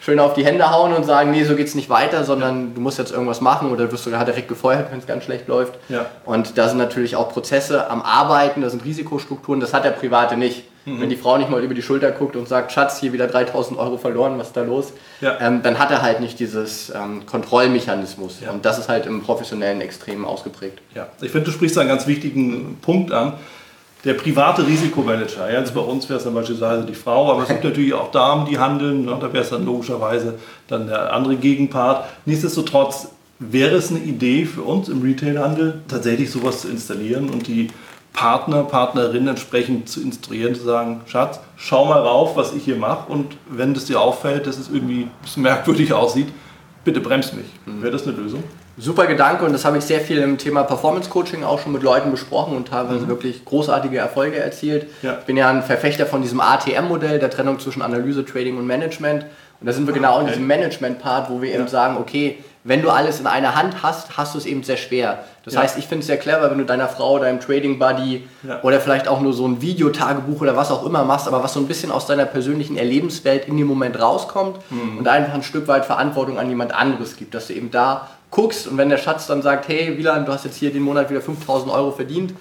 schön 0.00 0.18
auf 0.18 0.34
die 0.34 0.44
Hände 0.44 0.70
hauen 0.70 0.92
und 0.92 1.04
sagen, 1.04 1.30
nee, 1.30 1.44
so 1.44 1.54
geht 1.54 1.68
es 1.68 1.74
nicht 1.74 1.90
weiter, 1.90 2.24
sondern 2.24 2.68
ja. 2.68 2.74
du 2.74 2.80
musst 2.80 2.98
jetzt 2.98 3.12
irgendwas 3.12 3.40
machen 3.40 3.70
oder 3.70 3.86
du 3.86 3.92
wirst 3.92 4.04
sogar 4.04 4.24
direkt 4.24 4.48
gefeuert, 4.48 4.90
wenn 4.90 4.98
es 4.98 5.06
ganz 5.06 5.24
schlecht 5.24 5.46
läuft. 5.46 5.74
Ja. 5.88 6.06
Und 6.24 6.58
da 6.58 6.68
sind 6.68 6.78
natürlich 6.78 7.14
auch 7.14 7.28
Prozesse 7.28 7.88
am 7.88 8.02
Arbeiten, 8.02 8.62
da 8.62 8.70
sind 8.70 8.84
Risikostrukturen, 8.84 9.60
das 9.60 9.72
hat 9.72 9.84
der 9.84 9.90
Private 9.90 10.36
nicht. 10.36 10.64
Mhm. 10.84 11.00
Wenn 11.00 11.10
die 11.10 11.16
Frau 11.16 11.38
nicht 11.38 11.50
mal 11.50 11.62
über 11.62 11.74
die 11.74 11.82
Schulter 11.82 12.10
guckt 12.10 12.34
und 12.34 12.48
sagt, 12.48 12.72
Schatz, 12.72 12.98
hier 12.98 13.12
wieder 13.12 13.26
3000 13.26 13.78
Euro 13.78 13.98
verloren, 13.98 14.38
was 14.38 14.48
ist 14.48 14.56
da 14.56 14.62
los? 14.62 14.92
Ja. 15.20 15.38
Ähm, 15.40 15.62
dann 15.62 15.78
hat 15.78 15.90
er 15.90 16.02
halt 16.02 16.20
nicht 16.20 16.40
dieses 16.40 16.90
ähm, 16.90 17.24
Kontrollmechanismus. 17.26 18.40
Ja. 18.40 18.50
Und 18.50 18.64
das 18.64 18.78
ist 18.78 18.88
halt 18.88 19.06
im 19.06 19.22
professionellen 19.22 19.80
Extrem 19.80 20.24
ausgeprägt. 20.24 20.80
Ja, 20.94 21.08
ich 21.20 21.30
finde, 21.30 21.46
du 21.46 21.52
sprichst 21.52 21.78
einen 21.78 21.88
ganz 21.88 22.06
wichtigen 22.06 22.78
Punkt 22.82 23.12
an. 23.12 23.34
Der 24.04 24.14
private 24.14 24.66
Risikomanager, 24.66 25.48
ja, 25.48 25.60
jetzt 25.60 25.74
bei 25.74 25.80
uns 25.80 26.08
wäre 26.08 26.18
es 26.18 26.24
dann 26.24 26.34
beispielsweise 26.34 26.84
die 26.84 26.94
Frau, 26.94 27.30
aber 27.30 27.42
es 27.42 27.48
gibt 27.48 27.62
natürlich 27.64 27.94
auch 27.94 28.10
Damen, 28.10 28.46
die 28.46 28.58
handeln, 28.58 29.04
ne, 29.04 29.16
da 29.20 29.32
wäre 29.32 29.44
es 29.44 29.50
dann 29.50 29.64
logischerweise 29.64 30.34
dann 30.66 30.88
der 30.88 31.12
andere 31.12 31.36
Gegenpart. 31.36 32.04
Nichtsdestotrotz 32.24 33.10
wäre 33.38 33.76
es 33.76 33.90
eine 33.90 34.00
Idee 34.00 34.44
für 34.44 34.62
uns 34.62 34.88
im 34.88 35.02
Retailhandel, 35.02 35.82
tatsächlich 35.86 36.32
sowas 36.32 36.62
zu 36.62 36.68
installieren 36.68 37.30
und 37.30 37.46
die 37.46 37.68
Partner, 38.12 38.64
Partnerin 38.64 39.26
entsprechend 39.26 39.88
zu 39.88 40.00
instruieren, 40.02 40.54
zu 40.54 40.62
sagen, 40.62 41.00
Schatz, 41.06 41.40
schau 41.56 41.86
mal 41.86 42.00
rauf, 42.00 42.36
was 42.36 42.52
ich 42.52 42.64
hier 42.64 42.76
mache 42.76 43.10
und 43.10 43.36
wenn 43.48 43.72
es 43.72 43.86
dir 43.86 44.00
auffällt, 44.00 44.46
dass 44.46 44.58
es 44.58 44.68
irgendwie 44.68 45.08
merkwürdig 45.36 45.92
aussieht, 45.92 46.28
bitte 46.84 47.00
bremst 47.00 47.34
mich. 47.34 47.46
Mhm. 47.64 47.82
Wäre 47.82 47.92
das 47.92 48.06
eine 48.06 48.16
Lösung? 48.16 48.42
Super 48.78 49.06
Gedanke 49.06 49.44
und 49.44 49.52
das 49.52 49.64
habe 49.64 49.78
ich 49.78 49.84
sehr 49.84 50.00
viel 50.00 50.18
im 50.18 50.38
Thema 50.38 50.62
Performance 50.62 51.10
Coaching 51.10 51.44
auch 51.44 51.58
schon 51.58 51.72
mit 51.72 51.82
Leuten 51.82 52.10
besprochen 52.10 52.56
und 52.56 52.68
teilweise 52.68 53.04
mhm. 53.04 53.08
wirklich 53.08 53.44
großartige 53.44 53.98
Erfolge 53.98 54.38
erzielt. 54.38 54.86
Ja. 55.02 55.18
Ich 55.18 55.24
bin 55.24 55.36
ja 55.36 55.50
ein 55.50 55.62
Verfechter 55.62 56.06
von 56.06 56.22
diesem 56.22 56.40
ATM-Modell, 56.40 57.18
der 57.18 57.30
Trennung 57.30 57.58
zwischen 57.60 57.82
Analyse, 57.82 58.24
Trading 58.24 58.56
und 58.56 58.66
Management. 58.66 59.24
Und 59.60 59.66
da 59.66 59.72
sind 59.72 59.86
wir 59.86 59.94
genau 59.94 60.20
in 60.20 60.26
diesem 60.26 60.46
Management-Part, 60.46 61.30
wo 61.30 61.40
wir 61.40 61.50
ja. 61.50 61.56
eben 61.56 61.68
sagen, 61.68 61.96
okay, 61.98 62.38
wenn 62.64 62.82
du 62.82 62.90
alles 62.90 63.18
in 63.18 63.26
einer 63.26 63.56
Hand 63.56 63.82
hast, 63.82 64.16
hast 64.16 64.34
du 64.34 64.38
es 64.38 64.46
eben 64.46 64.62
sehr 64.62 64.76
schwer. 64.76 65.24
Das 65.44 65.54
ja. 65.54 65.62
heißt, 65.62 65.78
ich 65.78 65.86
finde 65.86 66.00
es 66.00 66.06
sehr 66.06 66.16
clever, 66.16 66.48
wenn 66.50 66.58
du 66.58 66.64
deiner 66.64 66.88
Frau, 66.88 67.18
deinem 67.18 67.40
Trading 67.40 67.78
Buddy 67.78 68.28
ja. 68.46 68.62
oder 68.62 68.80
vielleicht 68.80 69.08
auch 69.08 69.20
nur 69.20 69.32
so 69.32 69.46
ein 69.46 69.60
Videotagebuch 69.60 70.40
oder 70.40 70.56
was 70.56 70.70
auch 70.70 70.86
immer 70.86 71.04
machst, 71.04 71.26
aber 71.26 71.42
was 71.42 71.54
so 71.54 71.60
ein 71.60 71.66
bisschen 71.66 71.90
aus 71.90 72.06
deiner 72.06 72.24
persönlichen 72.24 72.76
Erlebenswelt 72.76 73.46
in 73.46 73.56
dem 73.56 73.66
Moment 73.66 74.00
rauskommt 74.00 74.58
mhm. 74.70 74.98
und 74.98 75.08
einfach 75.08 75.34
ein 75.34 75.42
Stück 75.42 75.66
weit 75.66 75.84
Verantwortung 75.84 76.38
an 76.38 76.48
jemand 76.48 76.72
anderes 76.72 77.16
gibt, 77.16 77.34
dass 77.34 77.48
du 77.48 77.54
eben 77.54 77.72
da 77.72 78.08
guckst 78.30 78.68
und 78.68 78.78
wenn 78.78 78.88
der 78.88 78.98
Schatz 78.98 79.26
dann 79.26 79.42
sagt, 79.42 79.68
hey 79.68 79.98
Wieland, 79.98 80.28
du 80.28 80.32
hast 80.32 80.44
jetzt 80.44 80.56
hier 80.56 80.72
den 80.72 80.82
Monat 80.82 81.10
wieder 81.10 81.20
5000 81.20 81.72
Euro 81.72 81.90
verdient, 81.90 82.32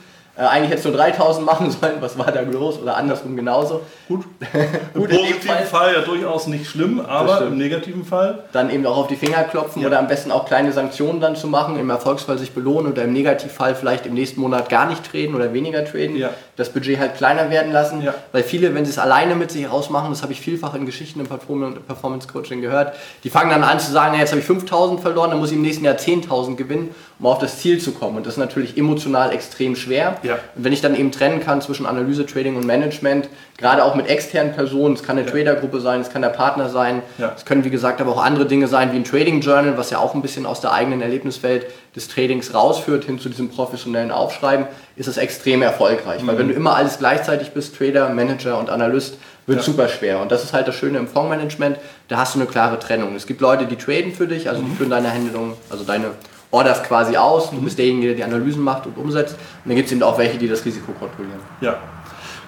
äh, 0.41 0.45
eigentlich 0.45 0.71
hättest 0.71 0.85
du 0.85 0.91
3000 0.91 1.45
machen 1.45 1.69
sollen, 1.69 1.97
was 1.99 2.17
war 2.17 2.31
da 2.31 2.41
los? 2.41 2.81
Oder 2.81 2.97
andersrum 2.97 3.35
genauso. 3.35 3.81
Gut. 4.07 4.25
Im 4.95 5.01
positiven 5.03 5.39
Fall. 5.41 5.65
Fall. 5.65 5.93
ja 5.93 6.01
durchaus 6.01 6.47
nicht 6.47 6.65
schlimm, 6.67 6.99
aber 6.99 7.41
im 7.43 7.57
negativen 7.57 8.03
Fall. 8.03 8.43
Dann 8.51 8.71
eben 8.71 8.85
auch 8.85 8.97
auf 8.97 9.07
die 9.07 9.15
Finger 9.15 9.43
klopfen 9.43 9.83
ja. 9.83 9.87
oder 9.87 9.99
am 9.99 10.07
besten 10.07 10.31
auch 10.31 10.45
kleine 10.45 10.71
Sanktionen 10.71 11.21
dann 11.21 11.35
zu 11.35 11.47
machen, 11.47 11.79
im 11.79 11.89
Erfolgsfall 11.89 12.39
sich 12.39 12.53
belohnen 12.53 12.91
oder 12.91 13.03
im 13.03 13.13
Negativfall 13.13 13.75
vielleicht 13.75 14.05
im 14.07 14.15
nächsten 14.15 14.41
Monat 14.41 14.69
gar 14.69 14.87
nicht 14.87 15.09
traden 15.09 15.35
oder 15.35 15.53
weniger 15.53 15.85
traden. 15.85 16.15
Ja. 16.15 16.31
Das 16.55 16.69
Budget 16.69 16.99
halt 16.99 17.15
kleiner 17.15 17.49
werden 17.49 17.71
lassen. 17.71 18.01
Ja. 18.01 18.13
Weil 18.31 18.43
viele, 18.43 18.73
wenn 18.73 18.83
sie 18.83 18.91
es 18.91 18.99
alleine 18.99 19.35
mit 19.35 19.51
sich 19.51 19.67
ausmachen, 19.67 20.09
das 20.09 20.23
habe 20.23 20.33
ich 20.33 20.41
vielfach 20.41 20.73
in 20.73 20.85
Geschichten 20.85 21.19
im 21.19 21.27
Performance 21.27 22.27
Coaching 22.27 22.61
gehört, 22.61 22.95
die 23.23 23.29
fangen 23.29 23.51
dann 23.51 23.63
an 23.63 23.79
zu 23.79 23.91
sagen, 23.91 24.17
jetzt 24.17 24.31
habe 24.31 24.39
ich 24.39 24.45
5000 24.45 24.99
verloren, 24.99 25.29
dann 25.29 25.39
muss 25.39 25.51
ich 25.51 25.57
im 25.57 25.61
nächsten 25.61 25.85
Jahr 25.85 25.95
10.000 25.95 26.55
gewinnen, 26.55 26.93
um 27.21 27.27
auf 27.27 27.37
das 27.37 27.59
Ziel 27.59 27.79
zu 27.79 27.91
kommen. 27.91 28.17
Und 28.17 28.25
das 28.25 28.33
ist 28.33 28.39
natürlich 28.39 28.77
emotional 28.77 29.31
extrem 29.31 29.75
schwer. 29.75 30.17
Ja. 30.23 30.39
Und 30.55 30.63
wenn 30.63 30.73
ich 30.73 30.81
dann 30.81 30.95
eben 30.95 31.11
trennen 31.11 31.39
kann 31.39 31.61
zwischen 31.61 31.85
Analyse, 31.85 32.25
Trading 32.25 32.55
und 32.55 32.65
Management, 32.65 33.29
gerade 33.57 33.83
auch 33.85 33.93
mit 33.93 34.07
externen 34.07 34.53
Personen, 34.53 34.95
es 34.95 35.03
kann 35.03 35.19
eine 35.19 35.27
ja. 35.27 35.31
Tradergruppe 35.31 35.79
sein, 35.81 36.01
es 36.01 36.09
kann 36.09 36.23
der 36.23 36.29
Partner 36.29 36.69
sein, 36.69 37.03
ja. 37.19 37.33
es 37.37 37.45
können 37.45 37.63
wie 37.63 37.69
gesagt 37.69 38.01
aber 38.01 38.11
auch 38.11 38.23
andere 38.23 38.47
Dinge 38.47 38.67
sein 38.67 38.91
wie 38.91 38.95
ein 38.95 39.03
Trading 39.03 39.41
Journal, 39.41 39.77
was 39.77 39.91
ja 39.91 39.99
auch 39.99 40.15
ein 40.15 40.23
bisschen 40.23 40.47
aus 40.47 40.61
der 40.61 40.73
eigenen 40.73 41.01
Erlebniswelt 41.01 41.67
des 41.95 42.07
Tradings 42.07 42.55
rausführt 42.55 43.05
hin 43.05 43.19
zu 43.19 43.29
diesem 43.29 43.49
professionellen 43.49 44.09
Aufschreiben, 44.09 44.65
ist 44.95 45.07
es 45.07 45.17
extrem 45.17 45.61
erfolgreich. 45.61 46.23
Mhm. 46.23 46.27
Weil 46.27 46.37
wenn 46.39 46.47
du 46.47 46.55
immer 46.55 46.75
alles 46.75 46.97
gleichzeitig 46.97 47.51
bist, 47.51 47.77
Trader, 47.77 48.09
Manager 48.09 48.57
und 48.57 48.71
Analyst, 48.71 49.17
wird 49.45 49.59
ja. 49.59 49.63
super 49.63 49.87
schwer. 49.89 50.19
Und 50.21 50.31
das 50.31 50.43
ist 50.43 50.53
halt 50.53 50.67
das 50.67 50.75
Schöne 50.75 50.97
im 50.97 51.07
Fondsmanagement, 51.07 51.77
da 52.07 52.17
hast 52.17 52.33
du 52.33 52.39
eine 52.39 52.47
klare 52.47 52.79
Trennung. 52.79 53.15
Es 53.15 53.27
gibt 53.27 53.41
Leute, 53.41 53.65
die 53.65 53.75
traden 53.75 54.11
für 54.11 54.27
dich, 54.27 54.49
also 54.49 54.63
mhm. 54.63 54.69
die 54.71 54.75
führen 54.75 54.89
deine 54.89 55.09
Händelung, 55.09 55.53
also 55.69 55.83
deine 55.83 56.11
Orders 56.51 56.83
quasi 56.83 57.15
aus, 57.15 57.49
du 57.49 57.61
bist 57.61 57.77
derjenige, 57.77 58.07
der 58.07 58.15
die 58.15 58.23
Analysen 58.23 58.61
macht 58.61 58.85
und 58.85 58.97
umsetzt. 58.97 59.35
Und 59.63 59.69
dann 59.69 59.75
gibt 59.75 59.87
es 59.87 59.93
eben 59.93 60.03
auch 60.03 60.17
welche, 60.17 60.37
die 60.37 60.47
das 60.47 60.63
Risiko 60.65 60.91
kontrollieren. 60.91 61.39
Ja. 61.61 61.77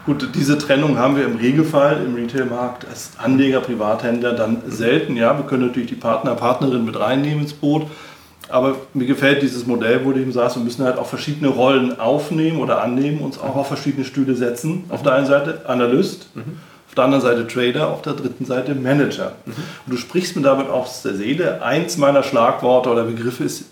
Gut, 0.05 0.35
diese 0.35 0.57
Trennung 0.57 0.97
haben 0.97 1.15
wir 1.15 1.23
im 1.23 1.37
Regelfall 1.37 2.01
im 2.05 2.15
Retailmarkt 2.15 2.85
als 2.85 3.11
Anleger, 3.17 3.61
Privathändler 3.61 4.33
dann 4.33 4.61
selten. 4.67 5.15
Ja, 5.15 5.37
wir 5.37 5.45
können 5.45 5.67
natürlich 5.67 5.87
die 5.87 5.95
Partner, 5.95 6.35
Partnerin 6.35 6.83
mit 6.83 6.99
reinnehmen 6.99 7.43
ins 7.43 7.53
Boot. 7.53 7.87
Aber 8.49 8.75
mir 8.93 9.07
gefällt 9.07 9.41
dieses 9.41 9.65
Modell, 9.65 10.03
wo 10.03 10.11
du 10.11 10.19
eben 10.19 10.33
sagst, 10.33 10.57
wir 10.57 10.63
müssen 10.63 10.83
halt 10.83 10.97
auch 10.97 11.07
verschiedene 11.07 11.47
Rollen 11.47 11.97
aufnehmen 11.97 12.59
oder 12.59 12.81
annehmen, 12.81 13.19
uns 13.19 13.39
auch 13.39 13.55
auf 13.55 13.67
verschiedene 13.67 14.03
Stühle 14.03 14.35
setzen. 14.35 14.83
Auf 14.89 15.03
der 15.03 15.13
einen 15.13 15.25
Seite 15.25 15.61
Analyst, 15.67 16.27
mhm. 16.35 16.57
auf 16.89 16.95
der 16.95 17.05
anderen 17.05 17.23
Seite 17.23 17.47
Trader, 17.47 17.87
auf 17.87 18.01
der 18.01 18.13
dritten 18.13 18.43
Seite 18.43 18.75
Manager. 18.75 19.31
Mhm. 19.45 19.53
Und 19.85 19.93
du 19.93 19.95
sprichst 19.95 20.35
mir 20.35 20.41
damit 20.41 20.67
aus 20.67 21.01
der 21.03 21.13
Seele. 21.13 21.63
Eins 21.63 21.95
meiner 21.95 22.23
Schlagworte 22.23 22.89
oder 22.89 23.05
Begriffe 23.05 23.45
ist 23.45 23.65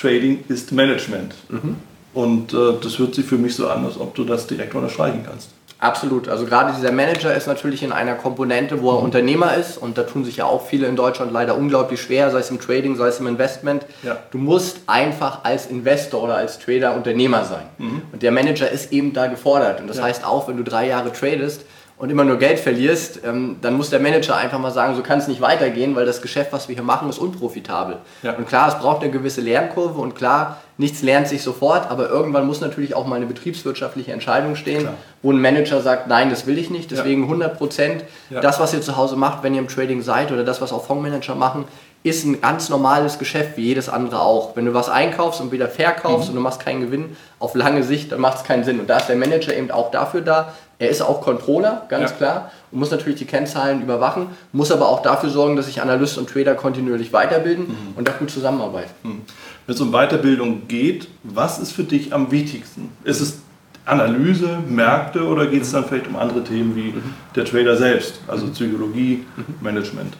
Trading 0.00 0.44
ist 0.48 0.72
Management. 0.72 1.34
Mhm. 1.48 1.76
Und 2.14 2.52
äh, 2.52 2.56
das 2.82 2.98
hört 2.98 3.14
sich 3.14 3.26
für 3.26 3.38
mich 3.38 3.54
so 3.54 3.68
an, 3.68 3.84
als 3.84 3.98
ob 3.98 4.14
du 4.14 4.24
das 4.24 4.46
direkt 4.46 4.74
unterstreichen 4.74 5.24
kannst. 5.26 5.50
Absolut. 5.80 6.28
Also 6.28 6.44
gerade 6.44 6.72
dieser 6.74 6.90
Manager 6.90 7.32
ist 7.34 7.46
natürlich 7.46 7.84
in 7.84 7.92
einer 7.92 8.14
Komponente, 8.14 8.82
wo 8.82 8.90
er 8.90 8.98
mhm. 8.98 9.04
Unternehmer 9.04 9.54
ist 9.54 9.78
und 9.78 9.96
da 9.96 10.02
tun 10.02 10.24
sich 10.24 10.38
ja 10.38 10.44
auch 10.44 10.66
viele 10.66 10.88
in 10.88 10.96
Deutschland 10.96 11.30
leider 11.30 11.56
unglaublich 11.56 12.02
schwer, 12.02 12.30
sei 12.32 12.40
es 12.40 12.50
im 12.50 12.60
Trading, 12.60 12.96
sei 12.96 13.08
es 13.08 13.20
im 13.20 13.28
Investment. 13.28 13.86
Ja. 14.02 14.16
Du 14.32 14.38
musst 14.38 14.78
einfach 14.88 15.44
als 15.44 15.66
Investor 15.66 16.24
oder 16.24 16.36
als 16.36 16.58
Trader 16.58 16.96
Unternehmer 16.96 17.44
sein. 17.44 17.66
Mhm. 17.78 18.02
Und 18.12 18.22
der 18.22 18.32
Manager 18.32 18.68
ist 18.68 18.92
eben 18.92 19.12
da 19.12 19.28
gefordert. 19.28 19.80
Und 19.80 19.86
das 19.86 19.98
ja. 19.98 20.04
heißt 20.04 20.24
auch, 20.24 20.48
wenn 20.48 20.56
du 20.56 20.64
drei 20.64 20.88
Jahre 20.88 21.12
tradest, 21.12 21.62
und 21.98 22.10
immer 22.10 22.24
nur 22.24 22.36
Geld 22.38 22.60
verlierst, 22.60 23.20
ähm, 23.24 23.56
dann 23.60 23.74
muss 23.74 23.90
der 23.90 23.98
Manager 23.98 24.36
einfach 24.36 24.58
mal 24.60 24.70
sagen, 24.70 24.94
so 24.94 25.02
kann 25.02 25.18
es 25.18 25.26
nicht 25.26 25.40
weitergehen, 25.40 25.96
weil 25.96 26.06
das 26.06 26.22
Geschäft, 26.22 26.52
was 26.52 26.68
wir 26.68 26.76
hier 26.76 26.84
machen, 26.84 27.10
ist 27.10 27.18
unprofitabel. 27.18 27.96
Ja. 28.22 28.34
Und 28.34 28.46
klar, 28.46 28.68
es 28.68 28.78
braucht 28.78 29.02
eine 29.02 29.10
gewisse 29.10 29.40
Lernkurve 29.40 30.00
und 30.00 30.14
klar, 30.14 30.58
nichts 30.76 31.02
lernt 31.02 31.26
sich 31.26 31.42
sofort, 31.42 31.90
aber 31.90 32.08
irgendwann 32.08 32.46
muss 32.46 32.60
natürlich 32.60 32.94
auch 32.94 33.04
mal 33.04 33.16
eine 33.16 33.26
betriebswirtschaftliche 33.26 34.12
Entscheidung 34.12 34.54
stehen, 34.54 34.82
klar. 34.82 34.94
wo 35.22 35.32
ein 35.32 35.40
Manager 35.40 35.80
sagt, 35.80 36.06
nein, 36.06 36.30
das 36.30 36.46
will 36.46 36.56
ich 36.56 36.70
nicht, 36.70 36.92
deswegen 36.92 37.24
100 37.24 37.58
Prozent 37.58 38.04
ja. 38.30 38.40
das, 38.40 38.60
was 38.60 38.72
ihr 38.72 38.80
zu 38.80 38.96
Hause 38.96 39.16
macht, 39.16 39.42
wenn 39.42 39.54
ihr 39.54 39.60
im 39.60 39.68
Trading 39.68 40.02
seid 40.02 40.30
oder 40.30 40.44
das, 40.44 40.60
was 40.60 40.72
auch 40.72 40.86
Fondsmanager 40.86 41.34
machen, 41.34 41.64
ist 42.02 42.24
ein 42.24 42.40
ganz 42.40 42.68
normales 42.68 43.18
Geschäft 43.18 43.56
wie 43.56 43.62
jedes 43.62 43.88
andere 43.88 44.20
auch. 44.20 44.56
Wenn 44.56 44.66
du 44.66 44.74
was 44.74 44.88
einkaufst 44.88 45.40
und 45.40 45.52
wieder 45.52 45.68
verkaufst 45.68 46.28
mhm. 46.28 46.30
und 46.30 46.36
du 46.36 46.42
machst 46.42 46.60
keinen 46.60 46.80
Gewinn, 46.80 47.16
auf 47.38 47.54
lange 47.54 47.82
Sicht, 47.82 48.12
dann 48.12 48.20
macht 48.20 48.38
es 48.38 48.44
keinen 48.44 48.64
Sinn. 48.64 48.80
Und 48.80 48.88
da 48.88 48.98
ist 48.98 49.08
der 49.08 49.16
Manager 49.16 49.54
eben 49.54 49.70
auch 49.70 49.90
dafür 49.90 50.20
da. 50.20 50.54
Er 50.78 50.90
ist 50.90 51.02
auch 51.02 51.20
Controller, 51.20 51.86
ganz 51.88 52.10
ja. 52.10 52.16
klar, 52.16 52.52
und 52.70 52.78
muss 52.78 52.92
natürlich 52.92 53.18
die 53.18 53.24
Kennzahlen 53.24 53.82
überwachen, 53.82 54.28
muss 54.52 54.70
aber 54.70 54.88
auch 54.88 55.02
dafür 55.02 55.28
sorgen, 55.28 55.56
dass 55.56 55.66
sich 55.66 55.82
Analyst 55.82 56.18
und 56.18 56.30
Trader 56.30 56.54
kontinuierlich 56.54 57.12
weiterbilden 57.12 57.66
mhm. 57.66 57.96
und 57.96 58.06
da 58.06 58.12
gut 58.12 58.30
zusammenarbeiten. 58.30 58.90
Mhm. 59.02 59.22
Wenn 59.66 59.74
es 59.74 59.80
um 59.80 59.90
Weiterbildung 59.90 60.68
geht, 60.68 61.08
was 61.24 61.58
ist 61.58 61.72
für 61.72 61.82
dich 61.82 62.12
am 62.12 62.30
wichtigsten? 62.30 62.92
Ist 63.02 63.20
es 63.20 63.38
Analyse, 63.84 64.58
Märkte 64.68 65.26
oder 65.26 65.46
geht 65.46 65.62
es 65.62 65.72
dann 65.72 65.84
vielleicht 65.84 66.06
um 66.06 66.16
andere 66.16 66.44
Themen 66.44 66.76
wie 66.76 66.92
mhm. 66.92 67.14
der 67.34 67.44
Trader 67.44 67.76
selbst, 67.76 68.20
also 68.28 68.46
mhm. 68.46 68.52
Psychologie, 68.52 69.24
mhm. 69.36 69.44
Management? 69.60 70.14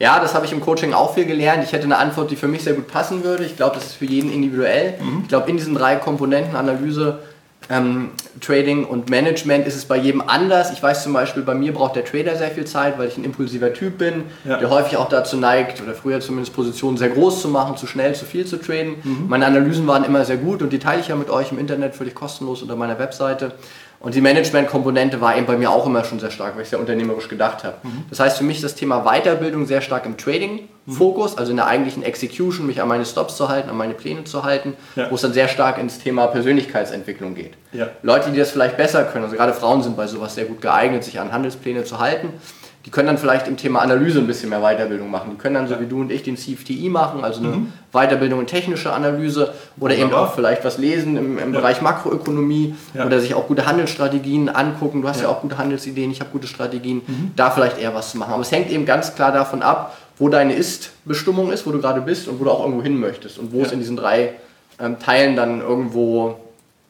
Ja, 0.00 0.18
das 0.18 0.34
habe 0.34 0.46
ich 0.46 0.52
im 0.52 0.62
Coaching 0.62 0.94
auch 0.94 1.14
viel 1.14 1.26
gelernt. 1.26 1.62
Ich 1.62 1.72
hätte 1.72 1.84
eine 1.84 1.98
Antwort, 1.98 2.30
die 2.30 2.36
für 2.36 2.48
mich 2.48 2.64
sehr 2.64 2.72
gut 2.72 2.88
passen 2.88 3.22
würde. 3.22 3.44
Ich 3.44 3.56
glaube, 3.56 3.74
das 3.74 3.84
ist 3.84 3.94
für 3.96 4.06
jeden 4.06 4.32
individuell. 4.32 4.94
Mhm. 4.98 5.20
Ich 5.22 5.28
glaube, 5.28 5.50
in 5.50 5.58
diesen 5.58 5.74
drei 5.74 5.96
Komponenten 5.96 6.56
Analyse, 6.56 7.18
ähm, 7.68 8.10
Trading 8.40 8.86
und 8.86 9.10
Management 9.10 9.66
ist 9.66 9.76
es 9.76 9.84
bei 9.84 9.98
jedem 9.98 10.22
anders. 10.22 10.72
Ich 10.72 10.82
weiß 10.82 11.02
zum 11.02 11.12
Beispiel, 11.12 11.42
bei 11.42 11.54
mir 11.54 11.74
braucht 11.74 11.96
der 11.96 12.04
Trader 12.06 12.34
sehr 12.36 12.50
viel 12.50 12.64
Zeit, 12.64 12.98
weil 12.98 13.08
ich 13.08 13.18
ein 13.18 13.24
impulsiver 13.24 13.74
Typ 13.74 13.98
bin, 13.98 14.24
ja. 14.44 14.56
der 14.56 14.70
häufig 14.70 14.96
auch 14.96 15.10
dazu 15.10 15.36
neigt, 15.36 15.82
oder 15.82 15.92
früher 15.92 16.20
zumindest 16.20 16.54
Positionen 16.54 16.96
sehr 16.96 17.10
groß 17.10 17.42
zu 17.42 17.48
machen, 17.48 17.76
zu 17.76 17.86
schnell, 17.86 18.14
zu 18.14 18.24
viel 18.24 18.46
zu 18.46 18.56
traden. 18.56 18.96
Mhm. 19.04 19.26
Meine 19.28 19.44
Analysen 19.44 19.86
waren 19.86 20.04
immer 20.04 20.24
sehr 20.24 20.38
gut 20.38 20.62
und 20.62 20.72
die 20.72 20.78
teile 20.78 21.02
ich 21.02 21.08
ja 21.08 21.16
mit 21.16 21.28
euch 21.28 21.52
im 21.52 21.58
Internet 21.58 21.94
völlig 21.94 22.14
kostenlos 22.14 22.62
unter 22.62 22.74
meiner 22.74 22.98
Webseite. 22.98 23.52
Und 24.00 24.14
die 24.14 24.22
Management-Komponente 24.22 25.20
war 25.20 25.36
eben 25.36 25.44
bei 25.44 25.58
mir 25.58 25.70
auch 25.70 25.86
immer 25.86 26.04
schon 26.04 26.18
sehr 26.20 26.30
stark, 26.30 26.56
weil 26.56 26.62
ich 26.62 26.70
sehr 26.70 26.80
unternehmerisch 26.80 27.28
gedacht 27.28 27.64
habe. 27.64 27.76
Mhm. 27.82 28.04
Das 28.08 28.18
heißt 28.18 28.38
für 28.38 28.44
mich 28.44 28.56
ist 28.56 28.64
das 28.64 28.74
Thema 28.74 29.04
Weiterbildung 29.04 29.66
sehr 29.66 29.82
stark 29.82 30.06
im 30.06 30.16
Trading-Fokus, 30.16 31.32
mhm. 31.32 31.38
also 31.38 31.50
in 31.50 31.56
der 31.58 31.66
eigentlichen 31.66 32.02
Execution, 32.02 32.66
mich 32.66 32.80
an 32.80 32.88
meine 32.88 33.04
Stops 33.04 33.36
zu 33.36 33.50
halten, 33.50 33.68
an 33.68 33.76
meine 33.76 33.92
Pläne 33.92 34.24
zu 34.24 34.42
halten, 34.42 34.74
ja. 34.96 35.10
wo 35.10 35.16
es 35.16 35.20
dann 35.20 35.34
sehr 35.34 35.48
stark 35.48 35.76
ins 35.76 35.98
Thema 35.98 36.28
Persönlichkeitsentwicklung 36.28 37.34
geht. 37.34 37.52
Ja. 37.72 37.88
Leute, 38.02 38.30
die 38.30 38.38
das 38.38 38.50
vielleicht 38.50 38.78
besser 38.78 39.04
können, 39.04 39.24
also 39.24 39.36
gerade 39.36 39.52
Frauen 39.52 39.82
sind 39.82 39.98
bei 39.98 40.06
sowas 40.06 40.34
sehr 40.34 40.46
gut 40.46 40.62
geeignet, 40.62 41.04
sich 41.04 41.20
an 41.20 41.30
Handelspläne 41.30 41.84
zu 41.84 41.98
halten 41.98 42.32
die 42.86 42.90
können 42.90 43.08
dann 43.08 43.18
vielleicht 43.18 43.46
im 43.46 43.58
Thema 43.58 43.80
Analyse 43.80 44.20
ein 44.20 44.26
bisschen 44.26 44.48
mehr 44.48 44.60
Weiterbildung 44.60 45.10
machen. 45.10 45.32
Die 45.32 45.36
können 45.36 45.54
dann, 45.54 45.68
so 45.68 45.78
wie 45.80 45.86
du 45.86 46.00
und 46.00 46.10
ich, 46.10 46.22
den 46.22 46.36
CFTI 46.36 46.88
machen, 46.88 47.22
also 47.22 47.40
eine 47.40 47.48
mhm. 47.48 47.72
Weiterbildung 47.92 48.40
in 48.40 48.46
technische 48.46 48.92
Analyse 48.92 49.52
oder 49.78 49.94
eben 49.94 50.12
auch 50.14 50.34
vielleicht 50.34 50.64
was 50.64 50.78
lesen 50.78 51.18
im, 51.18 51.38
im 51.38 51.52
ja. 51.52 51.60
Bereich 51.60 51.82
Makroökonomie 51.82 52.74
ja. 52.94 53.04
oder 53.04 53.20
sich 53.20 53.34
auch 53.34 53.46
gute 53.48 53.66
Handelsstrategien 53.66 54.48
angucken. 54.48 55.02
Du 55.02 55.08
hast 55.08 55.18
ja, 55.18 55.24
ja 55.24 55.28
auch 55.28 55.42
gute 55.42 55.58
Handelsideen, 55.58 56.10
ich 56.10 56.20
habe 56.20 56.30
gute 56.30 56.46
Strategien, 56.46 57.02
mhm. 57.06 57.32
da 57.36 57.50
vielleicht 57.50 57.78
eher 57.78 57.94
was 57.94 58.12
zu 58.12 58.18
machen. 58.18 58.32
Aber 58.32 58.42
es 58.42 58.50
hängt 58.50 58.70
eben 58.70 58.86
ganz 58.86 59.14
klar 59.14 59.30
davon 59.30 59.60
ab, 59.60 59.96
wo 60.16 60.30
deine 60.30 60.54
Ist-Bestimmung 60.54 61.52
ist, 61.52 61.66
wo 61.66 61.72
du 61.72 61.80
gerade 61.80 62.00
bist 62.00 62.28
und 62.28 62.40
wo 62.40 62.44
du 62.44 62.50
auch 62.50 62.60
irgendwo 62.60 62.82
hin 62.82 62.98
möchtest 62.98 63.38
und 63.38 63.52
wo 63.52 63.62
es 63.62 63.72
in 63.72 63.80
diesen 63.80 63.96
drei 63.96 64.34
ähm, 64.78 64.98
Teilen 64.98 65.36
dann 65.36 65.60
irgendwo 65.60 66.36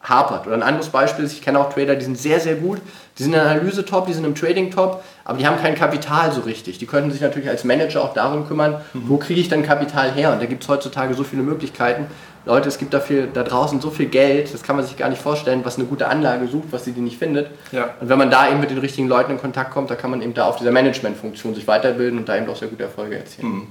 hapert. 0.03 0.47
Oder 0.47 0.55
ein 0.55 0.63
anderes 0.63 0.89
Beispiel 0.89 1.25
ist, 1.25 1.33
ich 1.33 1.41
kenne 1.41 1.59
auch 1.59 1.71
Trader, 1.71 1.95
die 1.95 2.05
sind 2.05 2.17
sehr, 2.17 2.39
sehr 2.39 2.55
gut, 2.55 2.79
die 3.17 3.23
sind 3.23 3.33
in 3.33 3.39
der 3.39 3.49
Analyse 3.49 3.85
top, 3.85 4.07
die 4.07 4.13
sind 4.13 4.25
im 4.25 4.35
Trading 4.35 4.71
top, 4.71 5.03
aber 5.25 5.37
die 5.37 5.45
haben 5.45 5.57
kein 5.61 5.75
Kapital 5.75 6.31
so 6.31 6.41
richtig. 6.41 6.77
Die 6.79 6.85
könnten 6.85 7.11
sich 7.11 7.21
natürlich 7.21 7.49
als 7.49 7.63
Manager 7.63 8.03
auch 8.03 8.13
darum 8.13 8.47
kümmern, 8.47 8.81
mhm. 8.93 9.03
wo 9.07 9.17
kriege 9.17 9.39
ich 9.39 9.49
denn 9.49 9.63
Kapital 9.63 10.11
her? 10.11 10.33
Und 10.33 10.41
da 10.41 10.45
gibt 10.45 10.63
es 10.63 10.69
heutzutage 10.69 11.13
so 11.13 11.23
viele 11.23 11.43
Möglichkeiten. 11.43 12.07
Leute, 12.43 12.69
es 12.69 12.79
gibt 12.79 12.91
dafür 12.91 13.27
da 13.27 13.43
draußen 13.43 13.79
so 13.81 13.91
viel 13.91 14.07
Geld, 14.07 14.51
das 14.51 14.63
kann 14.63 14.75
man 14.75 14.83
sich 14.83 14.97
gar 14.97 15.09
nicht 15.09 15.21
vorstellen, 15.21 15.61
was 15.63 15.77
eine 15.77 15.85
gute 15.85 16.07
Anlage 16.07 16.47
sucht, 16.47 16.69
was 16.71 16.85
sie 16.85 16.91
die 16.91 17.01
nicht 17.01 17.19
findet. 17.19 17.51
Ja. 17.71 17.91
Und 17.99 18.09
wenn 18.09 18.17
man 18.17 18.31
da 18.31 18.49
eben 18.49 18.59
mit 18.59 18.71
den 18.71 18.79
richtigen 18.79 19.07
Leuten 19.07 19.31
in 19.31 19.37
Kontakt 19.37 19.69
kommt, 19.69 19.91
da 19.91 19.95
kann 19.95 20.09
man 20.09 20.23
eben 20.23 20.33
da 20.33 20.45
auf 20.45 20.55
dieser 20.55 20.71
Managementfunktion 20.71 21.53
sich 21.53 21.67
weiterbilden 21.67 22.17
und 22.17 22.27
da 22.27 22.35
eben 22.35 22.49
auch 22.49 22.55
sehr 22.55 22.69
gute 22.69 22.83
Erfolge 22.83 23.17
erzielen. 23.17 23.47
Mhm. 23.47 23.67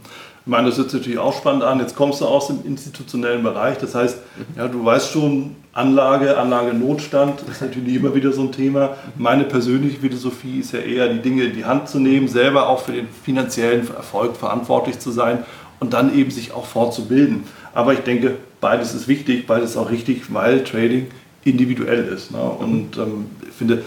Ich 0.50 0.52
meine, 0.52 0.66
das 0.66 0.78
hört 0.78 0.90
sich 0.90 0.98
natürlich 0.98 1.20
auch 1.20 1.32
spannend 1.32 1.62
an. 1.62 1.78
Jetzt 1.78 1.94
kommst 1.94 2.20
du 2.20 2.26
aus 2.26 2.48
dem 2.48 2.64
institutionellen 2.64 3.44
Bereich. 3.44 3.78
Das 3.78 3.94
heißt, 3.94 4.18
ja, 4.56 4.66
du 4.66 4.84
weißt 4.84 5.12
schon, 5.12 5.54
Anlage, 5.72 6.36
Anlagenotstand 6.36 7.42
ist 7.48 7.62
natürlich 7.62 7.94
immer 7.94 8.16
wieder 8.16 8.32
so 8.32 8.42
ein 8.42 8.50
Thema. 8.50 8.96
Meine 9.16 9.44
persönliche 9.44 10.00
Philosophie 10.00 10.58
ist 10.58 10.72
ja 10.72 10.80
eher, 10.80 11.06
die 11.06 11.20
Dinge 11.20 11.44
in 11.44 11.52
die 11.54 11.64
Hand 11.64 11.88
zu 11.88 12.00
nehmen, 12.00 12.26
selber 12.26 12.68
auch 12.68 12.80
für 12.80 12.90
den 12.90 13.06
finanziellen 13.24 13.86
Erfolg 13.94 14.36
verantwortlich 14.36 14.98
zu 14.98 15.12
sein 15.12 15.44
und 15.78 15.92
dann 15.92 16.12
eben 16.18 16.32
sich 16.32 16.50
auch 16.50 16.66
fortzubilden. 16.66 17.44
Aber 17.72 17.92
ich 17.92 18.00
denke, 18.00 18.34
beides 18.60 18.92
ist 18.92 19.06
wichtig, 19.06 19.46
beides 19.46 19.70
ist 19.70 19.76
auch 19.76 19.88
richtig, 19.88 20.34
weil 20.34 20.64
Trading 20.64 21.06
individuell 21.44 22.08
ist. 22.08 22.32
Ne? 22.32 22.40
Und 22.40 22.96
ähm, 22.96 23.26
ich 23.48 23.54
finde, 23.54 23.84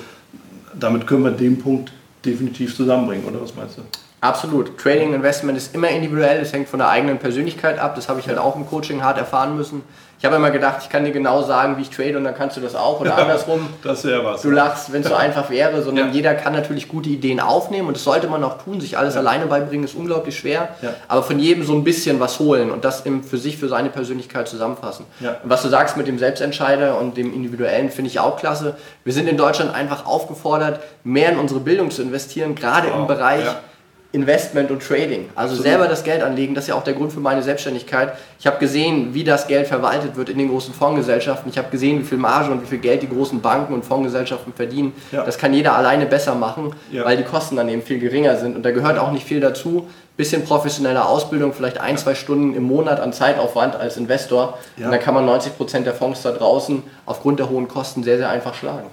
damit 0.79 1.07
können 1.07 1.25
wir 1.25 1.31
den 1.31 1.59
Punkt 1.59 1.91
definitiv 2.23 2.73
zusammenbringen, 2.73 3.25
oder 3.25 3.41
was 3.41 3.53
meinst 3.53 3.79
du? 3.79 3.81
Absolut. 4.23 4.77
Trading 4.77 5.13
Investment 5.13 5.57
ist 5.57 5.75
immer 5.75 5.89
individuell, 5.89 6.39
es 6.39 6.53
hängt 6.53 6.69
von 6.69 6.79
der 6.79 6.87
eigenen 6.87 7.17
Persönlichkeit 7.17 7.77
ab. 7.77 7.95
Das 7.95 8.07
habe 8.07 8.21
ich 8.21 8.27
halt 8.29 8.37
auch 8.37 8.55
im 8.55 8.65
Coaching 8.65 9.03
hart 9.03 9.17
erfahren 9.17 9.57
müssen. 9.57 9.83
Ich 10.17 10.25
habe 10.25 10.37
immer 10.37 10.51
gedacht, 10.51 10.77
ich 10.81 10.87
kann 10.87 11.03
dir 11.03 11.11
genau 11.11 11.43
sagen, 11.43 11.75
wie 11.75 11.81
ich 11.81 11.89
trade 11.89 12.17
und 12.17 12.23
dann 12.23 12.33
kannst 12.33 12.55
du 12.55 12.61
das 12.61 12.73
auch 12.73 13.01
oder 13.01 13.09
ja, 13.09 13.15
andersrum. 13.17 13.67
Das 13.83 14.05
wäre 14.05 14.23
was. 14.23 14.41
Du 14.41 14.51
lachst, 14.51 14.93
wenn 14.93 15.01
es 15.01 15.09
so 15.09 15.15
einfach 15.15 15.49
wäre, 15.49 15.81
sondern 15.81 16.07
ja. 16.07 16.13
jeder 16.13 16.35
kann 16.35 16.53
natürlich 16.53 16.87
gute 16.87 17.09
Ideen 17.09 17.41
aufnehmen 17.41 17.89
und 17.89 17.97
das 17.97 18.05
sollte 18.05 18.29
man 18.29 18.41
auch 18.45 18.63
tun. 18.63 18.79
Sich 18.79 18.97
alles 18.97 19.15
ja. 19.15 19.19
alleine 19.19 19.47
beibringen 19.47 19.83
ist 19.83 19.93
unglaublich 19.93 20.37
schwer, 20.37 20.69
aber 21.09 21.23
von 21.23 21.37
jedem 21.37 21.65
so 21.65 21.73
ein 21.73 21.83
bisschen 21.83 22.21
was 22.21 22.39
holen 22.39 22.71
und 22.71 22.85
das 22.85 23.03
für 23.29 23.37
sich, 23.37 23.57
für 23.57 23.67
seine 23.67 23.89
Persönlichkeit 23.89 24.47
zusammenfassen. 24.47 25.05
Und 25.19 25.49
was 25.49 25.63
du 25.63 25.67
sagst 25.67 25.97
mit 25.97 26.07
dem 26.07 26.17
Selbstentscheider 26.17 26.97
und 26.97 27.17
dem 27.17 27.33
Individuellen, 27.33 27.89
finde 27.89 28.09
ich 28.09 28.21
auch 28.21 28.37
klasse. 28.37 28.77
Wir 29.03 29.11
sind 29.11 29.27
in 29.27 29.35
Deutschland 29.35 29.75
einfach 29.75 30.05
aufgefordert, 30.05 30.79
mehr 31.03 31.33
in 31.33 31.39
unsere 31.39 31.59
Bildung 31.59 31.91
zu 31.91 32.01
investieren, 32.01 32.55
gerade 32.55 32.87
wow. 32.87 32.99
im 32.99 33.07
Bereich 33.07 33.43
Investment 34.13 34.69
und 34.69 34.83
Trading. 34.83 35.29
Also 35.33 35.53
Absolut. 35.55 35.63
selber 35.63 35.87
das 35.87 36.03
Geld 36.03 36.21
anlegen, 36.21 36.53
das 36.53 36.65
ist 36.65 36.67
ja 36.67 36.75
auch 36.75 36.83
der 36.83 36.93
Grund 36.93 37.11
für 37.11 37.19
meine 37.19 37.41
Selbstständigkeit. 37.41 38.13
Ich 38.39 38.45
habe 38.45 38.59
gesehen, 38.59 39.15
wie 39.15 39.23
das 39.23 39.47
Geld 39.47 39.65
verwaltet 39.65 40.15
wird 40.15 40.29
in 40.29 40.37
den 40.37 40.49
großen 40.49 40.71
Fondsgesellschaften. 40.71 41.49
Ich 41.49 41.57
habe 41.57 41.71
gesehen, 41.71 41.99
wie 41.99 42.03
viel 42.03 42.19
Marge 42.19 42.51
und 42.51 42.61
wie 42.61 42.67
viel 42.67 42.77
Geld 42.77 43.01
die 43.01 43.09
großen 43.09 43.41
Banken 43.41 43.73
und 43.73 43.83
Fondsgesellschaften 43.83 44.53
verdienen. 44.53 44.93
Ja. 45.11 45.23
Das 45.23 45.39
kann 45.39 45.51
jeder 45.51 45.75
alleine 45.75 46.05
besser 46.05 46.35
machen, 46.35 46.75
ja. 46.91 47.03
weil 47.03 47.17
die 47.17 47.23
Kosten 47.23 47.55
dann 47.55 47.67
eben 47.69 47.81
viel 47.81 47.97
geringer 47.97 48.37
sind. 48.37 48.55
Und 48.55 48.63
da 48.63 48.69
gehört 48.69 48.99
auch 48.99 49.11
nicht 49.11 49.25
viel 49.25 49.39
dazu. 49.39 49.87
Bisschen 50.15 50.45
professionelle 50.45 51.03
Ausbildung, 51.05 51.51
vielleicht 51.53 51.79
ein, 51.79 51.97
zwei 51.97 52.13
Stunden 52.13 52.53
im 52.53 52.63
Monat 52.63 52.99
an 52.99 53.13
Zeitaufwand 53.13 53.75
als 53.75 53.97
Investor. 53.97 54.59
Ja. 54.77 54.85
Und 54.85 54.91
dann 54.91 54.99
kann 54.99 55.15
man 55.15 55.25
90 55.25 55.57
Prozent 55.57 55.87
der 55.87 55.95
Fonds 55.95 56.21
da 56.21 56.31
draußen 56.31 56.83
aufgrund 57.07 57.39
der 57.39 57.49
hohen 57.49 57.67
Kosten 57.67 58.03
sehr, 58.03 58.17
sehr 58.17 58.29
einfach 58.29 58.53
schlagen. 58.53 58.85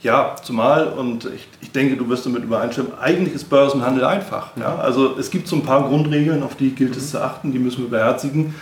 Ja, 0.00 0.36
zumal, 0.42 0.86
und 0.86 1.24
ich, 1.24 1.48
ich 1.60 1.72
denke, 1.72 1.96
du 1.96 2.08
wirst 2.08 2.24
damit 2.24 2.44
übereinstimmen, 2.44 2.92
eigentlich 3.00 3.34
ist 3.34 3.50
Börsenhandel 3.50 4.04
einfach. 4.04 4.50
Ja? 4.56 4.76
Also 4.76 5.16
es 5.18 5.30
gibt 5.30 5.48
so 5.48 5.56
ein 5.56 5.64
paar 5.64 5.88
Grundregeln, 5.88 6.42
auf 6.42 6.54
die 6.54 6.70
gilt 6.70 6.96
es 6.96 7.10
zu 7.10 7.22
achten, 7.22 7.52
die 7.52 7.58
müssen 7.58 7.82
wir 7.82 7.90
beherzigen. 7.90 8.54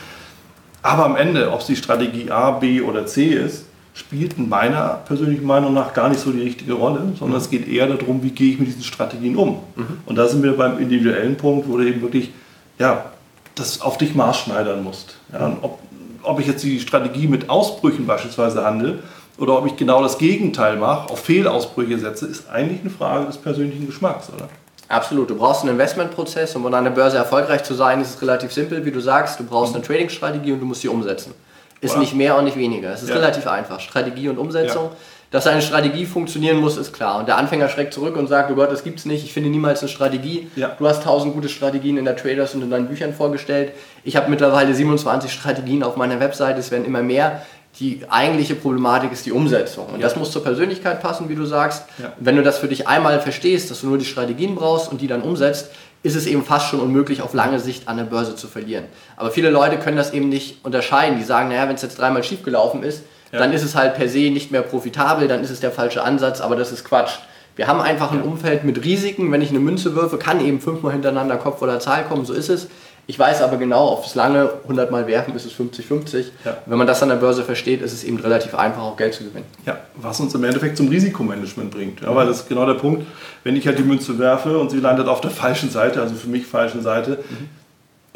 Aber 0.81 1.05
am 1.05 1.17
Ende, 1.17 1.53
ob 1.53 1.61
es 1.61 1.67
die 1.67 1.77
Strategie 1.77 2.31
A, 2.31 2.53
B 2.53 2.81
oder 2.81 3.07
C 3.07 3.27
ist, 3.27 3.67
spielt 3.93 4.39
in 4.39 4.49
meiner 4.49 5.01
persönlichen 5.07 5.47
Meinung 5.47 5.75
nach 5.75 5.93
gar 5.93 6.09
nicht 6.09 6.21
so 6.21 6.31
die 6.31 6.43
richtige 6.43 6.75
Rolle, 6.75 7.01
sondern 7.19 7.39
mhm. 7.39 7.45
es 7.45 7.51
geht 7.51 7.67
eher 7.67 7.87
darum, 7.87 8.23
wie 8.23 8.31
gehe 8.31 8.53
ich 8.53 8.59
mit 8.59 8.69
diesen 8.69 8.83
Strategien 8.83 9.37
um. 9.37 9.61
Mhm. 9.75 9.87
Und 10.05 10.17
da 10.17 10.29
sind 10.29 10.43
wir 10.43 10.57
beim 10.57 10.79
individuellen 10.79 11.37
Punkt, 11.37 11.69
wo 11.69 11.77
du 11.77 11.87
eben 11.87 12.03
wirklich 12.03 12.31
ja, 12.79 13.07
das 13.55 13.81
auf 13.81 13.99
dich 13.99 14.15
maßschneidern 14.15 14.83
musst. 14.85 15.17
Ja? 15.33 15.57
ob, 15.63 15.81
ob 16.23 16.41
ich 16.41 16.47
jetzt 16.47 16.63
die 16.63 16.79
Strategie 16.81 17.27
mit 17.27 17.49
Ausbrüchen 17.51 18.07
beispielsweise 18.07 18.65
handle, 18.65 19.01
oder 19.39 19.59
ob 19.59 19.67
ich 19.67 19.77
genau 19.77 20.03
das 20.03 20.19
Gegenteil 20.19 20.77
mache, 20.77 21.11
auf 21.11 21.21
Fehlausbrüche 21.21 21.99
setze, 21.99 22.27
ist 22.27 22.49
eigentlich 22.49 22.81
eine 22.81 22.91
Frage 22.91 23.27
des 23.27 23.37
persönlichen 23.37 23.87
Geschmacks, 23.87 24.29
oder? 24.35 24.49
Absolut. 24.89 25.31
Du 25.31 25.37
brauchst 25.37 25.63
einen 25.63 25.73
Investmentprozess, 25.73 26.55
um 26.55 26.73
an 26.73 26.85
der 26.85 26.93
Börse 26.93 27.17
erfolgreich 27.17 27.65
zu 27.65 27.75
sein, 27.75 28.01
ist 28.01 28.15
es 28.15 28.23
relativ 28.23 28.53
simpel, 28.53 28.85
wie 28.85 28.93
du 28.93 29.01
sagst. 29.01 29.41
Du 29.41 29.45
brauchst 29.45 29.75
eine 29.75 29.85
Trading-Strategie 29.85 30.53
und 30.53 30.61
du 30.61 30.67
musst 30.67 30.83
sie 30.83 30.89
umsetzen. 30.89 31.35
Ist 31.81 31.93
oder? 31.93 32.01
nicht 32.01 32.15
mehr 32.15 32.37
und 32.39 32.45
nicht 32.45 32.57
weniger. 32.57 32.93
Es 32.93 33.03
ist 33.03 33.11
ja. 33.11 33.17
relativ 33.17 33.47
einfach. 33.47 33.81
Strategie 33.81 34.29
und 34.29 34.39
Umsetzung. 34.39 34.85
Ja. 34.85 34.97
Dass 35.33 35.47
eine 35.49 35.61
Strategie 35.61 36.07
funktionieren 36.07 36.59
muss, 36.59 36.77
ist 36.77 36.93
klar. 36.93 37.19
Und 37.19 37.27
der 37.27 37.37
Anfänger 37.37 37.69
schreckt 37.69 37.93
zurück 37.93 38.17
und 38.17 38.29
sagt, 38.29 38.51
oh 38.53 38.55
Gott, 38.55 38.71
das 38.71 38.85
gibt's 38.85 39.05
nicht, 39.05 39.25
ich 39.25 39.33
finde 39.33 39.51
niemals 39.51 39.81
eine 39.81 39.89
Strategie. 39.89 40.49
Ja. 40.55 40.77
Du 40.79 40.87
hast 40.87 41.03
tausend 41.03 41.35
gute 41.35 41.49
Strategien 41.49 41.99
in 41.99 42.05
der 42.05 42.15
Traders 42.15 42.55
und 42.55 42.63
in 42.63 42.71
deinen 42.71 42.87
Büchern 42.87 43.13
vorgestellt. 43.13 43.73
Ich 44.05 44.15
habe 44.15 44.31
mittlerweile 44.31 44.73
27 44.73 45.33
Strategien 45.33 45.83
auf 45.83 45.97
meiner 45.97 46.21
Webseite, 46.21 46.61
es 46.61 46.71
werden 46.71 46.85
immer 46.85 47.03
mehr 47.03 47.43
die 47.79 48.01
eigentliche 48.09 48.55
Problematik 48.55 49.13
ist 49.13 49.27
die 49.27 49.33
Umsetzung. 49.33 49.87
Und 49.87 50.01
ja. 50.01 50.07
das 50.07 50.17
muss 50.17 50.31
zur 50.31 50.43
Persönlichkeit 50.43 51.03
passen, 51.03 51.29
wie 51.29 51.35
du 51.35 51.45
sagst. 51.45 51.85
Ja. 51.99 52.13
Wenn 52.19 52.37
du 52.37 52.43
das 52.43 52.59
für 52.59 52.69
dich 52.69 52.89
einmal 52.89 53.21
verstehst, 53.21 53.71
dass 53.71 53.83
du 53.83 53.89
nur 53.89 53.99
die 53.99 54.07
Strategien 54.07 54.55
brauchst 54.55 54.91
und 54.91 55.01
die 55.01 55.07
dann 55.07 55.23
umsetzt, 55.23 55.71
ist 56.03 56.17
es 56.17 56.27
eben 56.27 56.45
fast 56.45 56.69
schon 56.69 56.81
unmöglich, 56.81 57.21
auf 57.21 57.35
lange 57.35 57.61
Sicht 57.61 57.89
an 57.89 57.97
der 57.97 58.05
Börse 58.05 58.37
zu 58.37 58.47
verlieren. 58.47 58.85
Aber 59.17 59.31
viele 59.31 59.51
Leute 59.51 59.77
können 59.79 59.97
das 59.97 60.13
eben 60.13 60.29
nicht 60.29 60.65
unterscheiden. 60.65 61.19
Die 61.19 61.25
sagen, 61.25 61.49
naja, 61.49 61.69
wenn 61.69 61.75
es 61.75 61.83
jetzt 61.83 61.99
dreimal 61.99 62.23
schief 62.23 62.43
gelaufen 62.43 62.83
ist, 62.83 63.03
ja. 63.33 63.41
dann 63.41 63.53
ist 63.53 63.63
es 63.63 63.75
halt 63.75 63.95
per 63.95 64.09
se 64.09 64.31
nicht 64.31 64.53
mehr 64.53 64.63
profitabel, 64.63 65.29
dann 65.29 65.43
ist 65.43 65.51
es 65.51 65.61
der 65.61 65.73
falsche 65.73 66.03
Ansatz, 66.03 66.41
aber 66.41 66.57
das 66.57 66.73
ist 66.73 66.85
Quatsch. 66.85 67.19
Wir 67.57 67.67
haben 67.67 67.81
einfach 67.81 68.13
ein 68.13 68.23
Umfeld 68.23 68.65
mit 68.65 68.85
Risiken. 68.85 69.33
Wenn 69.33 69.41
ich 69.41 69.49
eine 69.49 69.61
Münze 69.61 69.95
würfe, 69.97 70.19
kann 70.19 70.45
eben 70.45 70.61
fünfmal 70.61 70.93
hintereinander 70.93 71.37
Kopf 71.39 71.63
oder 71.63 71.81
Zahl 71.81 72.05
kommen, 72.05 72.27
so 72.27 72.35
ist 72.35 72.51
es. 72.51 72.69
Ich 73.09 73.19
weiß 73.19 73.41
aber 73.43 73.57
genau, 73.57 73.87
aufs 73.87 74.17
lange 74.17 74.51
100 74.65 74.91
Mal 74.91 75.07
werfen 75.07 75.35
ist 75.37 75.47
es 75.47 75.53
50-50. 75.53 76.25
Ja. 76.45 76.59
Wenn 76.67 76.77
man 76.77 76.89
das 76.89 77.03
an 77.03 77.09
der 77.09 77.17
Börse 77.17 77.45
versteht, 77.45 77.81
ist 77.81 77.93
es 77.93 78.03
eben 78.03 78.19
relativ 78.19 78.55
einfach, 78.55 78.83
auch 78.83 78.97
Geld 78.97 79.15
zu 79.15 79.23
gewinnen. 79.23 79.45
Ja, 79.65 79.79
was 79.95 80.19
uns 80.19 80.35
im 80.35 80.43
Endeffekt 80.43 80.77
zum 80.77 80.89
Risikomanagement 80.89 81.71
bringt. 81.71 82.01
Ja, 82.01 82.13
weil 82.15 82.27
das 82.27 82.39
ist 82.41 82.49
genau 82.49 82.67
der 82.67 82.75
Punkt, 82.75 83.07
wenn 83.45 83.55
ich 83.55 83.67
halt 83.67 83.79
die 83.79 83.85
Münze 83.85 84.19
werfe 84.19 84.59
und 84.59 84.71
sie 84.73 84.81
landet 84.81 85.07
auf 85.07 85.21
der 85.21 85.31
falschen 85.31 85.71
Seite, 85.71 86.01
also 86.01 86.17
für 86.17 86.29
mich 86.29 86.47
falschen 86.47 86.83
Seite, 86.83 87.19
mhm. 87.29 87.49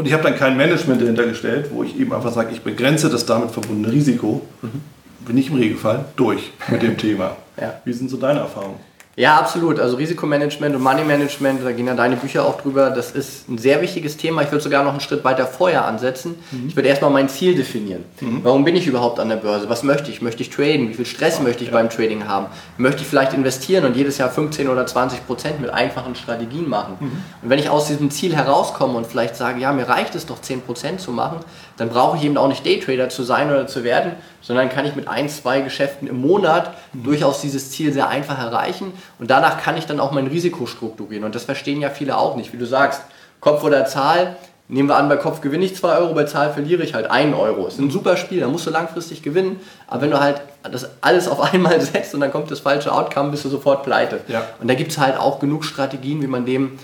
Und 0.00 0.06
ich 0.06 0.14
habe 0.14 0.22
dann 0.22 0.34
kein 0.34 0.56
Management 0.56 1.02
dahinter 1.02 1.26
gestellt, 1.26 1.66
wo 1.74 1.82
ich 1.82 1.94
eben 2.00 2.14
einfach 2.14 2.32
sage, 2.32 2.54
ich 2.54 2.62
begrenze 2.62 3.10
das 3.10 3.26
damit 3.26 3.50
verbundene 3.50 3.92
Risiko. 3.92 4.40
Mhm. 4.62 4.80
Bin 5.26 5.36
ich 5.36 5.50
im 5.50 5.56
Regelfall 5.56 6.06
durch 6.16 6.52
mit 6.68 6.80
dem 6.80 6.96
Thema. 6.96 7.36
Ja. 7.60 7.74
Wie 7.84 7.92
sind 7.92 8.08
so 8.08 8.16
deine 8.16 8.40
Erfahrungen? 8.40 8.80
Ja, 9.20 9.36
absolut. 9.36 9.78
Also 9.78 9.96
Risikomanagement 9.96 10.74
und 10.74 10.80
Money 10.80 11.04
Management, 11.04 11.62
da 11.62 11.72
gehen 11.72 11.86
ja 11.86 11.94
deine 11.94 12.16
Bücher 12.16 12.42
auch 12.46 12.58
drüber. 12.58 12.88
Das 12.88 13.10
ist 13.10 13.50
ein 13.50 13.58
sehr 13.58 13.82
wichtiges 13.82 14.16
Thema. 14.16 14.40
Ich 14.40 14.50
würde 14.50 14.64
sogar 14.64 14.82
noch 14.82 14.92
einen 14.92 15.02
Schritt 15.02 15.24
weiter 15.24 15.46
vorher 15.46 15.84
ansetzen. 15.84 16.36
Mhm. 16.50 16.68
Ich 16.68 16.76
würde 16.76 16.88
erstmal 16.88 17.10
mein 17.10 17.28
Ziel 17.28 17.54
definieren. 17.54 18.04
Mhm. 18.22 18.40
Warum 18.42 18.64
bin 18.64 18.76
ich 18.76 18.86
überhaupt 18.86 19.20
an 19.20 19.28
der 19.28 19.36
Börse? 19.36 19.68
Was 19.68 19.82
möchte 19.82 20.10
ich? 20.10 20.22
Möchte 20.22 20.40
ich 20.40 20.48
traden? 20.48 20.88
Wie 20.88 20.94
viel 20.94 21.04
Stress 21.04 21.36
oh, 21.38 21.42
möchte 21.42 21.62
ich 21.62 21.68
ja. 21.68 21.76
beim 21.76 21.90
Trading 21.90 22.26
haben? 22.26 22.46
Möchte 22.78 23.02
ich 23.02 23.08
vielleicht 23.08 23.34
investieren 23.34 23.84
und 23.84 23.94
jedes 23.94 24.16
Jahr 24.16 24.30
15 24.30 24.68
oder 24.68 24.86
20 24.86 25.26
Prozent 25.26 25.60
mit 25.60 25.68
einfachen 25.68 26.14
Strategien 26.14 26.66
machen? 26.66 26.96
Mhm. 26.98 27.12
Und 27.42 27.50
wenn 27.50 27.58
ich 27.58 27.68
aus 27.68 27.88
diesem 27.88 28.10
Ziel 28.10 28.34
herauskomme 28.34 28.96
und 28.96 29.06
vielleicht 29.06 29.36
sage, 29.36 29.60
ja, 29.60 29.70
mir 29.74 29.86
reicht 29.86 30.14
es 30.14 30.24
doch 30.24 30.40
10 30.40 30.62
Prozent 30.62 30.98
zu 30.98 31.10
machen, 31.10 31.40
dann 31.76 31.90
brauche 31.90 32.16
ich 32.16 32.24
eben 32.24 32.38
auch 32.38 32.48
nicht 32.48 32.64
Daytrader 32.64 33.10
zu 33.10 33.22
sein 33.22 33.50
oder 33.50 33.66
zu 33.66 33.84
werden, 33.84 34.12
sondern 34.40 34.70
kann 34.70 34.86
ich 34.86 34.96
mit 34.96 35.08
ein, 35.08 35.28
zwei 35.28 35.60
Geschäften 35.60 36.08
im 36.08 36.22
Monat 36.22 36.74
mhm. 36.94 37.04
durchaus 37.04 37.42
dieses 37.42 37.70
Ziel 37.70 37.92
sehr 37.92 38.08
einfach 38.08 38.38
erreichen 38.38 38.92
und 39.18 39.30
danach 39.30 39.62
kann 39.62 39.76
ich 39.76 39.86
dann 39.86 40.00
auch 40.00 40.12
mein 40.12 40.26
Risiko 40.26 40.66
strukturieren. 40.66 41.24
Und 41.24 41.34
das 41.34 41.44
verstehen 41.44 41.80
ja 41.80 41.90
viele 41.90 42.16
auch 42.16 42.36
nicht. 42.36 42.52
Wie 42.52 42.56
du 42.56 42.66
sagst, 42.66 43.02
Kopf 43.40 43.62
oder 43.64 43.84
Zahl, 43.86 44.36
nehmen 44.68 44.88
wir 44.88 44.96
an, 44.96 45.08
bei 45.08 45.16
Kopf 45.16 45.40
gewinne 45.40 45.64
ich 45.64 45.76
2 45.76 45.98
Euro, 45.98 46.14
bei 46.14 46.24
Zahl 46.24 46.52
verliere 46.52 46.82
ich 46.82 46.94
halt 46.94 47.10
1 47.10 47.36
Euro. 47.36 47.64
Das 47.64 47.74
ist 47.74 47.80
ein 47.80 47.90
super 47.90 48.16
Spiel, 48.16 48.40
da 48.40 48.48
musst 48.48 48.66
du 48.66 48.70
langfristig 48.70 49.22
gewinnen. 49.22 49.60
Aber 49.86 50.02
wenn 50.02 50.10
du 50.10 50.20
halt 50.20 50.40
das 50.70 50.88
alles 51.00 51.28
auf 51.28 51.40
einmal 51.52 51.80
setzt 51.80 52.14
und 52.14 52.20
dann 52.20 52.30
kommt 52.30 52.50
das 52.50 52.60
falsche 52.60 52.92
Outcome, 52.92 53.30
bist 53.30 53.44
du 53.44 53.48
sofort 53.48 53.82
pleite. 53.82 54.20
Ja. 54.28 54.44
Und 54.60 54.68
da 54.68 54.74
gibt 54.74 54.92
es 54.92 54.98
halt 54.98 55.18
auch 55.18 55.40
genug 55.40 55.64
Strategien, 55.64 56.22
wie 56.22 56.26
man 56.26 56.46
dem 56.46 56.78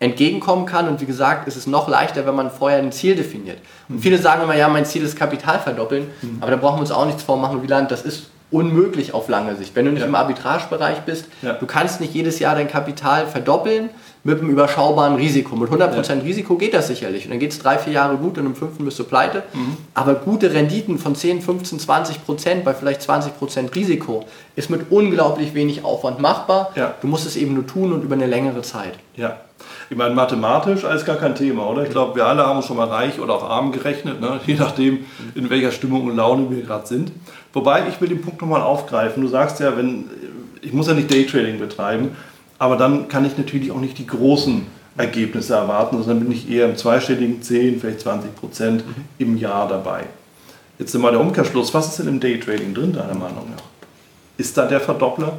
entgegenkommen 0.00 0.66
kann. 0.66 0.88
Und 0.88 1.00
wie 1.00 1.06
gesagt, 1.06 1.48
ist 1.48 1.56
es 1.56 1.66
noch 1.66 1.88
leichter, 1.88 2.26
wenn 2.26 2.34
man 2.34 2.50
vorher 2.50 2.78
ein 2.78 2.92
Ziel 2.92 3.16
definiert. 3.16 3.58
Und 3.88 4.00
viele 4.00 4.18
sagen 4.18 4.42
immer, 4.42 4.56
ja, 4.56 4.68
mein 4.68 4.84
Ziel 4.84 5.02
ist 5.02 5.16
Kapital 5.16 5.58
verdoppeln. 5.58 6.08
Mhm. 6.22 6.38
Aber 6.40 6.50
da 6.50 6.56
brauchen 6.56 6.76
wir 6.76 6.82
uns 6.82 6.92
auch 6.92 7.06
nichts 7.06 7.22
vormachen, 7.22 7.62
Wieland, 7.62 7.90
das 7.90 8.02
ist 8.02 8.26
unmöglich 8.54 9.12
auf 9.12 9.28
lange 9.28 9.56
Sicht. 9.56 9.74
Wenn 9.74 9.84
du 9.84 9.90
nicht 9.90 10.02
ja. 10.02 10.06
im 10.06 10.14
Arbitragebereich 10.14 11.00
bist, 11.00 11.26
ja. 11.42 11.54
du 11.54 11.66
kannst 11.66 12.00
nicht 12.00 12.14
jedes 12.14 12.38
Jahr 12.38 12.54
dein 12.54 12.68
Kapital 12.68 13.26
verdoppeln 13.26 13.90
mit 14.22 14.38
einem 14.38 14.48
überschaubaren 14.48 15.16
Risiko. 15.16 15.56
Mit 15.56 15.70
100% 15.70 16.14
ja. 16.14 16.22
Risiko 16.22 16.56
geht 16.56 16.72
das 16.72 16.86
sicherlich. 16.86 17.24
Und 17.24 17.32
dann 17.32 17.40
geht 17.40 17.50
es 17.50 17.58
drei, 17.58 17.78
vier 17.78 17.92
Jahre 17.92 18.16
gut 18.16 18.38
und 18.38 18.46
im 18.46 18.54
fünften 18.54 18.84
bist 18.84 18.96
du 18.98 19.04
pleite. 19.04 19.42
Mhm. 19.52 19.76
Aber 19.92 20.14
gute 20.14 20.54
Renditen 20.54 20.98
von 20.98 21.16
10, 21.16 21.42
15, 21.42 21.80
20% 21.80 22.62
bei 22.62 22.74
vielleicht 22.74 23.02
20% 23.02 23.74
Risiko 23.74 24.24
ist 24.54 24.70
mit 24.70 24.90
unglaublich 24.90 25.52
wenig 25.54 25.84
Aufwand 25.84 26.20
machbar. 26.20 26.70
Du 27.00 27.08
musst 27.08 27.26
es 27.26 27.34
eben 27.36 27.54
nur 27.54 27.66
tun 27.66 27.92
und 27.92 28.04
über 28.04 28.14
eine 28.14 28.26
längere 28.26 28.62
Zeit. 28.62 28.94
Ja. 29.16 29.40
Ich 29.90 29.96
meine, 29.96 30.14
mathematisch 30.14 30.84
alles 30.84 31.04
gar 31.04 31.16
kein 31.16 31.34
Thema, 31.34 31.68
oder? 31.68 31.82
Ich 31.82 31.90
glaube, 31.90 32.16
wir 32.16 32.26
alle 32.26 32.46
haben 32.46 32.62
schon 32.62 32.76
mal 32.76 32.88
reich 32.88 33.20
oder 33.20 33.34
auf 33.34 33.44
arm 33.44 33.72
gerechnet, 33.72 34.20
ne? 34.20 34.40
je 34.46 34.54
nachdem, 34.54 35.04
in 35.34 35.50
welcher 35.50 35.72
Stimmung 35.72 36.06
und 36.06 36.16
Laune 36.16 36.50
wir 36.50 36.62
gerade 36.62 36.86
sind. 36.86 37.12
Wobei, 37.52 37.88
ich 37.88 38.00
will 38.00 38.08
den 38.08 38.22
Punkt 38.22 38.40
nochmal 38.40 38.62
aufgreifen. 38.62 39.22
Du 39.22 39.28
sagst 39.28 39.60
ja, 39.60 39.76
wenn, 39.76 40.04
ich 40.62 40.72
muss 40.72 40.86
ja 40.86 40.94
nicht 40.94 41.10
Daytrading 41.10 41.58
betreiben, 41.58 42.16
aber 42.58 42.76
dann 42.76 43.08
kann 43.08 43.24
ich 43.24 43.36
natürlich 43.36 43.70
auch 43.70 43.80
nicht 43.80 43.98
die 43.98 44.06
großen 44.06 44.66
Ergebnisse 44.96 45.54
erwarten, 45.54 45.98
sondern 45.98 46.20
bin 46.20 46.32
ich 46.32 46.48
eher 46.48 46.66
im 46.66 46.76
zweistelligen 46.76 47.42
10, 47.42 47.80
vielleicht 47.80 48.00
20 48.00 48.34
Prozent 48.36 48.84
im 49.18 49.36
Jahr 49.36 49.68
dabei. 49.68 50.04
Jetzt 50.78 50.94
mal 50.94 51.10
der 51.10 51.20
Umkehrschluss. 51.20 51.74
Was 51.74 51.88
ist 51.88 51.98
denn 52.00 52.08
im 52.08 52.20
Daytrading 52.20 52.74
drin, 52.74 52.92
deiner 52.92 53.14
Meinung 53.14 53.48
nach? 53.50 53.62
Ist 54.36 54.56
da 54.56 54.66
der 54.66 54.80
Verdoppler? 54.80 55.38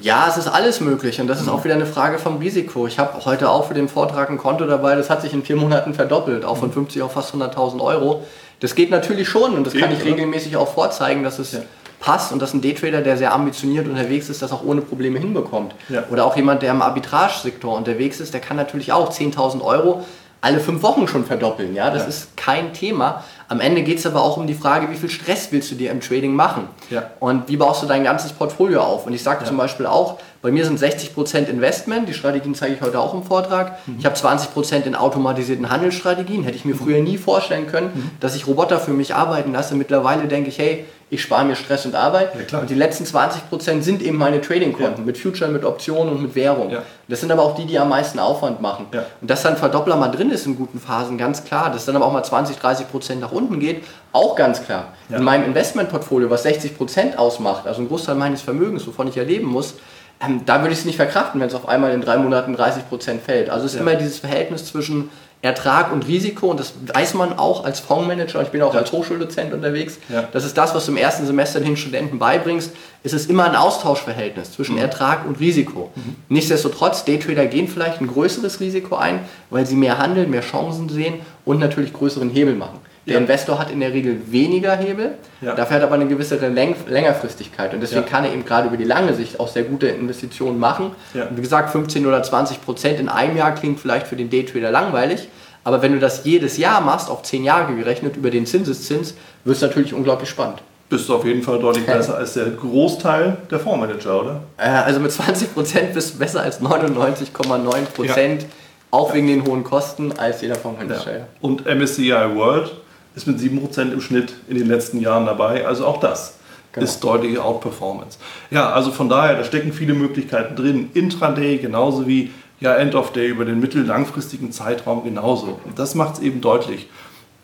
Ja, 0.00 0.26
es 0.28 0.36
ist 0.36 0.48
alles 0.48 0.80
möglich 0.80 1.20
und 1.20 1.28
das 1.28 1.40
ist 1.40 1.48
auch 1.48 1.64
wieder 1.64 1.74
eine 1.74 1.86
Frage 1.86 2.18
vom 2.18 2.38
Risiko. 2.38 2.86
Ich 2.86 2.98
habe 2.98 3.24
heute 3.24 3.48
auch 3.48 3.68
für 3.68 3.74
den 3.74 3.88
Vortrag 3.88 4.28
ein 4.28 4.38
Konto 4.38 4.66
dabei, 4.66 4.96
das 4.96 5.08
hat 5.08 5.22
sich 5.22 5.32
in 5.32 5.44
vier 5.44 5.56
Monaten 5.56 5.94
verdoppelt, 5.94 6.44
auch 6.44 6.56
von 6.56 6.72
50 6.72 7.00
auf 7.02 7.12
fast 7.12 7.34
100.000 7.34 7.80
Euro. 7.80 8.22
Das 8.60 8.74
geht 8.74 8.90
natürlich 8.90 9.28
schon 9.28 9.54
und 9.54 9.66
das 9.66 9.74
kann 9.74 9.92
ich 9.92 10.04
regelmäßig 10.04 10.56
auch 10.56 10.72
vorzeigen, 10.72 11.22
dass 11.22 11.38
es 11.38 11.52
ja. 11.52 11.60
passt 12.00 12.32
und 12.32 12.42
dass 12.42 12.54
ein 12.54 12.60
Daytrader, 12.60 13.02
der 13.02 13.16
sehr 13.16 13.32
ambitioniert 13.32 13.86
unterwegs 13.86 14.28
ist, 14.28 14.42
das 14.42 14.52
auch 14.52 14.64
ohne 14.64 14.80
Probleme 14.80 15.18
hinbekommt. 15.18 15.74
Ja. 15.88 16.04
Oder 16.10 16.24
auch 16.24 16.36
jemand, 16.36 16.62
der 16.62 16.72
im 16.72 16.82
Arbitragesektor 16.82 17.76
unterwegs 17.76 18.20
ist, 18.20 18.34
der 18.34 18.40
kann 18.40 18.56
natürlich 18.56 18.92
auch 18.92 19.12
10.000 19.12 19.62
Euro 19.62 20.04
alle 20.40 20.60
fünf 20.60 20.82
Wochen 20.82 21.08
schon 21.08 21.24
verdoppeln. 21.24 21.74
Ja, 21.74 21.90
das 21.90 22.02
ja. 22.02 22.08
ist 22.08 22.36
kein 22.36 22.74
Thema. 22.74 23.24
Am 23.48 23.60
Ende 23.60 23.82
geht 23.82 23.98
es 23.98 24.06
aber 24.06 24.22
auch 24.22 24.36
um 24.36 24.46
die 24.46 24.54
Frage, 24.54 24.90
wie 24.90 24.96
viel 24.96 25.10
Stress 25.10 25.48
willst 25.50 25.70
du 25.70 25.74
dir 25.74 25.90
im 25.90 26.00
Trading 26.00 26.34
machen? 26.34 26.68
Ja. 26.90 27.10
Und 27.20 27.48
wie 27.48 27.56
baust 27.56 27.82
du 27.82 27.86
dein 27.86 28.04
ganzes 28.04 28.32
Portfolio 28.32 28.82
auf? 28.82 29.06
Und 29.06 29.12
ich 29.12 29.22
sage 29.22 29.40
ja. 29.42 29.46
zum 29.46 29.56
Beispiel 29.56 29.86
auch, 29.86 30.18
bei 30.42 30.50
mir 30.50 30.64
sind 30.64 30.78
60% 30.78 31.46
Investment, 31.46 32.08
die 32.08 32.12
Strategien 32.12 32.54
zeige 32.54 32.74
ich 32.74 32.82
heute 32.82 33.00
auch 33.00 33.14
im 33.14 33.22
Vortrag. 33.22 33.78
Mhm. 33.86 33.96
Ich 33.98 34.04
habe 34.04 34.14
20% 34.14 34.84
in 34.84 34.94
automatisierten 34.94 35.70
Handelsstrategien. 35.70 36.44
Hätte 36.44 36.56
ich 36.56 36.64
mir 36.64 36.74
früher 36.74 37.00
nie 37.00 37.16
vorstellen 37.16 37.66
können, 37.66 37.90
mhm. 37.94 38.10
dass 38.20 38.36
ich 38.36 38.46
Roboter 38.46 38.78
für 38.78 38.92
mich 38.92 39.14
arbeiten 39.14 39.52
lasse. 39.52 39.74
Mittlerweile 39.74 40.28
denke 40.28 40.50
ich, 40.50 40.58
hey, 40.58 40.84
ich 41.14 41.22
spare 41.22 41.44
mir 41.44 41.56
Stress 41.56 41.86
und 41.86 41.94
Arbeit. 41.94 42.30
Ja, 42.50 42.58
und 42.58 42.68
die 42.68 42.74
letzten 42.74 43.04
20% 43.04 43.82
sind 43.82 44.02
eben 44.02 44.18
meine 44.18 44.40
Trading-Konten 44.40 45.00
ja. 45.00 45.04
mit 45.04 45.16
Future, 45.16 45.50
mit 45.50 45.64
Optionen 45.64 46.12
und 46.12 46.22
mit 46.22 46.34
Währung. 46.34 46.70
Ja. 46.70 46.82
Das 47.08 47.20
sind 47.20 47.30
aber 47.30 47.42
auch 47.42 47.54
die, 47.54 47.66
die 47.66 47.78
am 47.78 47.88
meisten 47.88 48.18
Aufwand 48.18 48.60
machen. 48.60 48.86
Und 49.20 49.30
dass 49.30 49.42
dann 49.42 49.56
Verdoppler 49.56 49.96
mal 49.96 50.08
drin 50.08 50.30
ist 50.30 50.46
in 50.46 50.56
guten 50.56 50.80
Phasen, 50.80 51.16
ganz 51.16 51.44
klar. 51.44 51.70
Dass 51.70 51.84
dann 51.84 51.96
aber 51.96 52.06
auch 52.06 52.12
mal 52.12 52.24
20, 52.24 52.56
30% 52.56 53.16
nach 53.16 53.32
unten 53.32 53.60
geht, 53.60 53.84
auch 54.12 54.34
ganz 54.36 54.64
klar. 54.64 54.88
In 55.08 55.22
meinem 55.22 55.44
Investmentportfolio, 55.44 56.30
was 56.30 56.44
60% 56.44 57.16
ausmacht, 57.16 57.66
also 57.66 57.80
ein 57.80 57.88
Großteil 57.88 58.16
meines 58.16 58.42
Vermögens, 58.42 58.86
wovon 58.86 59.08
ich 59.08 59.16
erleben 59.16 59.46
muss, 59.46 59.74
ähm, 60.20 60.42
da 60.46 60.60
würde 60.60 60.72
ich 60.72 60.80
es 60.80 60.84
nicht 60.84 60.96
verkraften, 60.96 61.40
wenn 61.40 61.48
es 61.48 61.54
auf 61.54 61.68
einmal 61.68 61.92
in 61.92 62.00
drei 62.00 62.16
Monaten 62.16 62.54
30% 62.54 63.18
fällt. 63.20 63.50
Also 63.50 63.66
es 63.66 63.74
ist 63.74 63.80
immer 63.80 63.94
dieses 63.94 64.18
Verhältnis 64.18 64.64
zwischen 64.66 65.10
Ertrag 65.44 65.92
und 65.92 66.08
Risiko 66.08 66.50
und 66.50 66.58
das 66.58 66.72
weiß 66.94 67.12
man 67.12 67.38
auch 67.38 67.66
als 67.66 67.78
Fondsmanager, 67.78 68.40
ich 68.40 68.48
bin 68.48 68.62
auch 68.62 68.72
ja. 68.72 68.80
als 68.80 68.92
Hochschuldozent 68.92 69.52
unterwegs, 69.52 69.98
ja. 70.08 70.26
das 70.32 70.46
ist 70.46 70.56
das, 70.56 70.74
was 70.74 70.86
du 70.86 70.92
im 70.92 70.96
ersten 70.96 71.26
Semester 71.26 71.60
den 71.60 71.76
Studenten 71.76 72.18
beibringst, 72.18 72.70
ist 73.02 73.12
es 73.12 73.26
immer 73.26 73.44
ein 73.44 73.54
Austauschverhältnis 73.54 74.52
zwischen 74.52 74.76
mhm. 74.76 74.80
Ertrag 74.80 75.26
und 75.26 75.38
Risiko. 75.40 75.90
Mhm. 75.94 76.16
Nichtsdestotrotz, 76.30 77.04
Daytrader 77.04 77.44
gehen 77.44 77.68
vielleicht 77.68 78.00
ein 78.00 78.06
größeres 78.06 78.60
Risiko 78.60 78.96
ein, 78.96 79.20
weil 79.50 79.66
sie 79.66 79.76
mehr 79.76 79.98
handeln, 79.98 80.30
mehr 80.30 80.40
Chancen 80.40 80.88
sehen 80.88 81.16
und 81.44 81.60
natürlich 81.60 81.92
größeren 81.92 82.30
Hebel 82.30 82.54
machen. 82.54 82.78
Der 83.06 83.14
ja. 83.14 83.20
Investor 83.20 83.58
hat 83.58 83.70
in 83.70 83.80
der 83.80 83.92
Regel 83.92 84.18
weniger 84.30 84.74
Hebel, 84.76 85.12
ja. 85.42 85.54
dafür 85.54 85.76
hat 85.76 85.82
er 85.82 85.88
aber 85.88 85.96
eine 85.96 86.06
gewisse 86.06 86.36
Läng 86.36 86.74
Längerfristigkeit 86.88 87.74
und 87.74 87.80
deswegen 87.80 88.02
ja. 88.02 88.08
kann 88.08 88.24
er 88.24 88.32
eben 88.32 88.46
gerade 88.46 88.68
über 88.68 88.78
die 88.78 88.84
lange 88.84 89.12
Sicht 89.12 89.38
auch 89.40 89.48
sehr 89.48 89.64
gute 89.64 89.88
Investitionen 89.88 90.58
machen. 90.58 90.92
Wie 91.12 91.42
gesagt, 91.42 91.70
15 91.70 92.06
oder 92.06 92.22
20 92.22 92.64
Prozent 92.64 92.98
in 92.98 93.10
einem 93.10 93.36
Jahr 93.36 93.54
klingt 93.54 93.78
vielleicht 93.78 94.06
für 94.06 94.16
den 94.16 94.30
Daytrader 94.30 94.70
langweilig, 94.70 95.28
aber 95.64 95.82
wenn 95.82 95.92
du 95.92 95.98
das 95.98 96.24
jedes 96.24 96.56
Jahr 96.56 96.80
machst, 96.80 97.10
auf 97.10 97.22
10 97.22 97.44
Jahre 97.44 97.74
gerechnet 97.74 98.16
über 98.16 98.30
den 98.30 98.46
Zinseszins, 98.46 99.14
wird 99.44 99.56
es 99.56 99.62
natürlich 99.62 99.92
unglaublich 99.92 100.28
spannend. 100.28 100.62
Bist 100.88 101.08
du 101.08 101.16
auf 101.16 101.24
jeden 101.24 101.42
Fall 101.42 101.58
deutlich 101.58 101.86
besser 101.86 102.16
als 102.16 102.34
der 102.34 102.46
Großteil 102.50 103.38
der 103.50 103.58
Fondsmanager, 103.58 104.20
oder? 104.20 104.40
Äh, 104.58 104.68
also 104.68 105.00
mit 105.00 105.12
20 105.12 105.52
Prozent 105.54 105.94
bist 105.94 106.14
du 106.14 106.18
besser 106.18 106.42
als 106.42 106.60
99,9 106.60 107.84
Prozent. 107.94 108.46
Auch 108.90 109.12
wegen 109.12 109.26
den 109.26 109.44
hohen 109.44 109.64
Kosten 109.64 110.12
als 110.12 110.40
jeder 110.40 110.54
Fondsmanager. 110.54 111.12
Ja. 111.12 111.26
Und 111.40 111.66
MSCI 111.66 112.12
World 112.12 112.70
ist 113.14 113.26
mit 113.26 113.38
7% 113.38 113.92
im 113.92 114.00
Schnitt 114.00 114.34
in 114.48 114.58
den 114.58 114.66
letzten 114.66 115.00
Jahren 115.00 115.26
dabei. 115.26 115.66
Also 115.66 115.86
auch 115.86 116.00
das 116.00 116.38
genau. 116.72 116.84
ist 116.84 117.00
deutliche 117.02 117.42
Outperformance. 117.42 118.18
Ja, 118.50 118.70
also 118.70 118.90
von 118.90 119.08
daher, 119.08 119.36
da 119.36 119.44
stecken 119.44 119.72
viele 119.72 119.94
Möglichkeiten 119.94 120.56
drin. 120.56 120.90
Intraday 120.94 121.58
genauso 121.58 122.06
wie 122.06 122.30
ja, 122.60 122.74
End 122.74 122.94
of 122.94 123.12
Day 123.12 123.28
über 123.28 123.44
den 123.44 123.60
mittel-langfristigen 123.60 124.52
Zeitraum 124.52 125.04
genauso. 125.04 125.58
Und 125.64 125.78
das 125.78 125.94
macht 125.94 126.14
es 126.14 126.20
eben 126.20 126.40
deutlich. 126.40 126.88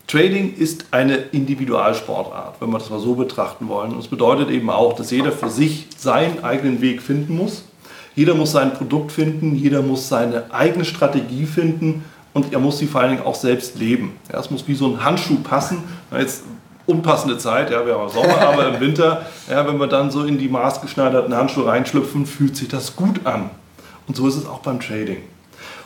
Trading 0.07 0.55
ist 0.55 0.87
eine 0.91 1.15
Individualsportart, 1.15 2.59
wenn 2.59 2.69
wir 2.69 2.79
das 2.79 2.89
mal 2.89 2.99
so 2.99 3.15
betrachten 3.15 3.69
wollen. 3.69 3.93
Und 3.93 3.99
es 3.99 4.07
bedeutet 4.07 4.49
eben 4.49 4.69
auch, 4.69 4.93
dass 4.93 5.11
jeder 5.11 5.31
für 5.31 5.49
sich 5.49 5.87
seinen 5.95 6.43
eigenen 6.43 6.81
Weg 6.81 7.01
finden 7.01 7.37
muss. 7.37 7.63
Jeder 8.13 8.35
muss 8.35 8.51
sein 8.51 8.73
Produkt 8.73 9.13
finden, 9.13 9.55
jeder 9.55 9.81
muss 9.81 10.09
seine 10.09 10.53
eigene 10.53 10.83
Strategie 10.83 11.45
finden 11.45 12.03
und 12.33 12.53
er 12.53 12.59
muss 12.59 12.77
sie 12.77 12.87
vor 12.87 13.01
allen 13.01 13.11
Dingen 13.11 13.25
auch 13.25 13.35
selbst 13.35 13.77
leben. 13.77 14.13
Ja, 14.31 14.39
es 14.39 14.49
muss 14.49 14.67
wie 14.67 14.75
so 14.75 14.87
ein 14.87 15.03
Handschuh 15.03 15.37
passen. 15.37 15.83
Jetzt 16.17 16.43
unpassende 16.85 17.37
Zeit, 17.37 17.71
ja, 17.71 17.85
wir 17.85 17.97
haben 17.97 18.09
Sommer, 18.09 18.39
aber 18.39 18.67
im 18.73 18.79
Winter, 18.79 19.25
ja, 19.49 19.65
wenn 19.67 19.79
wir 19.79 19.87
dann 19.87 20.11
so 20.11 20.23
in 20.23 20.37
die 20.37 20.49
maßgeschneiderten 20.49 21.33
Handschuhe 21.35 21.67
reinschlüpfen, 21.67 22.25
fühlt 22.25 22.55
sich 22.55 22.67
das 22.67 22.95
gut 22.95 23.25
an. 23.25 23.49
Und 24.07 24.15
so 24.15 24.27
ist 24.27 24.35
es 24.35 24.45
auch 24.45 24.59
beim 24.59 24.79
Trading. 24.79 25.17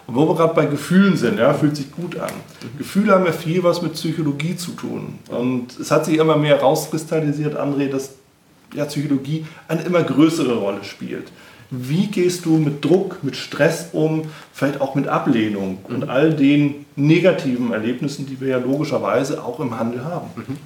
Und 0.08 0.16
wo 0.16 0.28
wir 0.28 0.36
gerade 0.36 0.54
bei 0.54 0.66
Gefühlen 0.66 1.18
sind, 1.18 1.40
ja, 1.40 1.54
fühlt 1.54 1.76
sich 1.76 1.92
gut 1.92 2.20
an. 2.20 2.32
Gefühle 2.78 3.14
haben 3.14 3.26
ja 3.26 3.32
viel 3.32 3.64
was 3.64 3.82
mit 3.82 3.94
Psychologie 3.94 4.56
zu 4.56 4.72
tun. 4.72 5.20
Und 5.30 5.80
es 5.80 5.92
hat 5.92 6.06
sich 6.06 6.18
immer 6.18 6.38
mehr 6.38 6.62
rauskristallisiert, 6.62 7.58
André, 7.58 7.90
dass 7.90 8.12
ja, 8.74 8.86
Psychologie 8.86 9.46
eine 9.68 9.82
immer 9.84 10.04
größere 10.04 10.56
Rolle 10.56 10.84
spielt. 10.84 11.32
Wie 11.70 12.08
gehst 12.08 12.46
du 12.46 12.58
mit 12.58 12.84
Druck, 12.84 13.24
mit 13.24 13.36
Stress 13.36 13.90
um, 13.92 14.30
vielleicht 14.54 14.82
auch 14.82 14.96
mit 14.96 15.08
Ablehnung 15.08 15.80
und 15.84 16.02
mhm. 16.04 16.10
all 16.10 16.34
den 16.34 16.86
negativen 16.96 17.74
Erlebnissen, 17.74 18.26
die 18.26 18.40
wir 18.40 18.50
ja 18.50 18.58
logischerweise 18.58 19.44
auch 19.44 19.60
im 19.60 19.78
Handel 19.78 20.04
haben? 20.04 20.30
Mhm. 20.36 20.58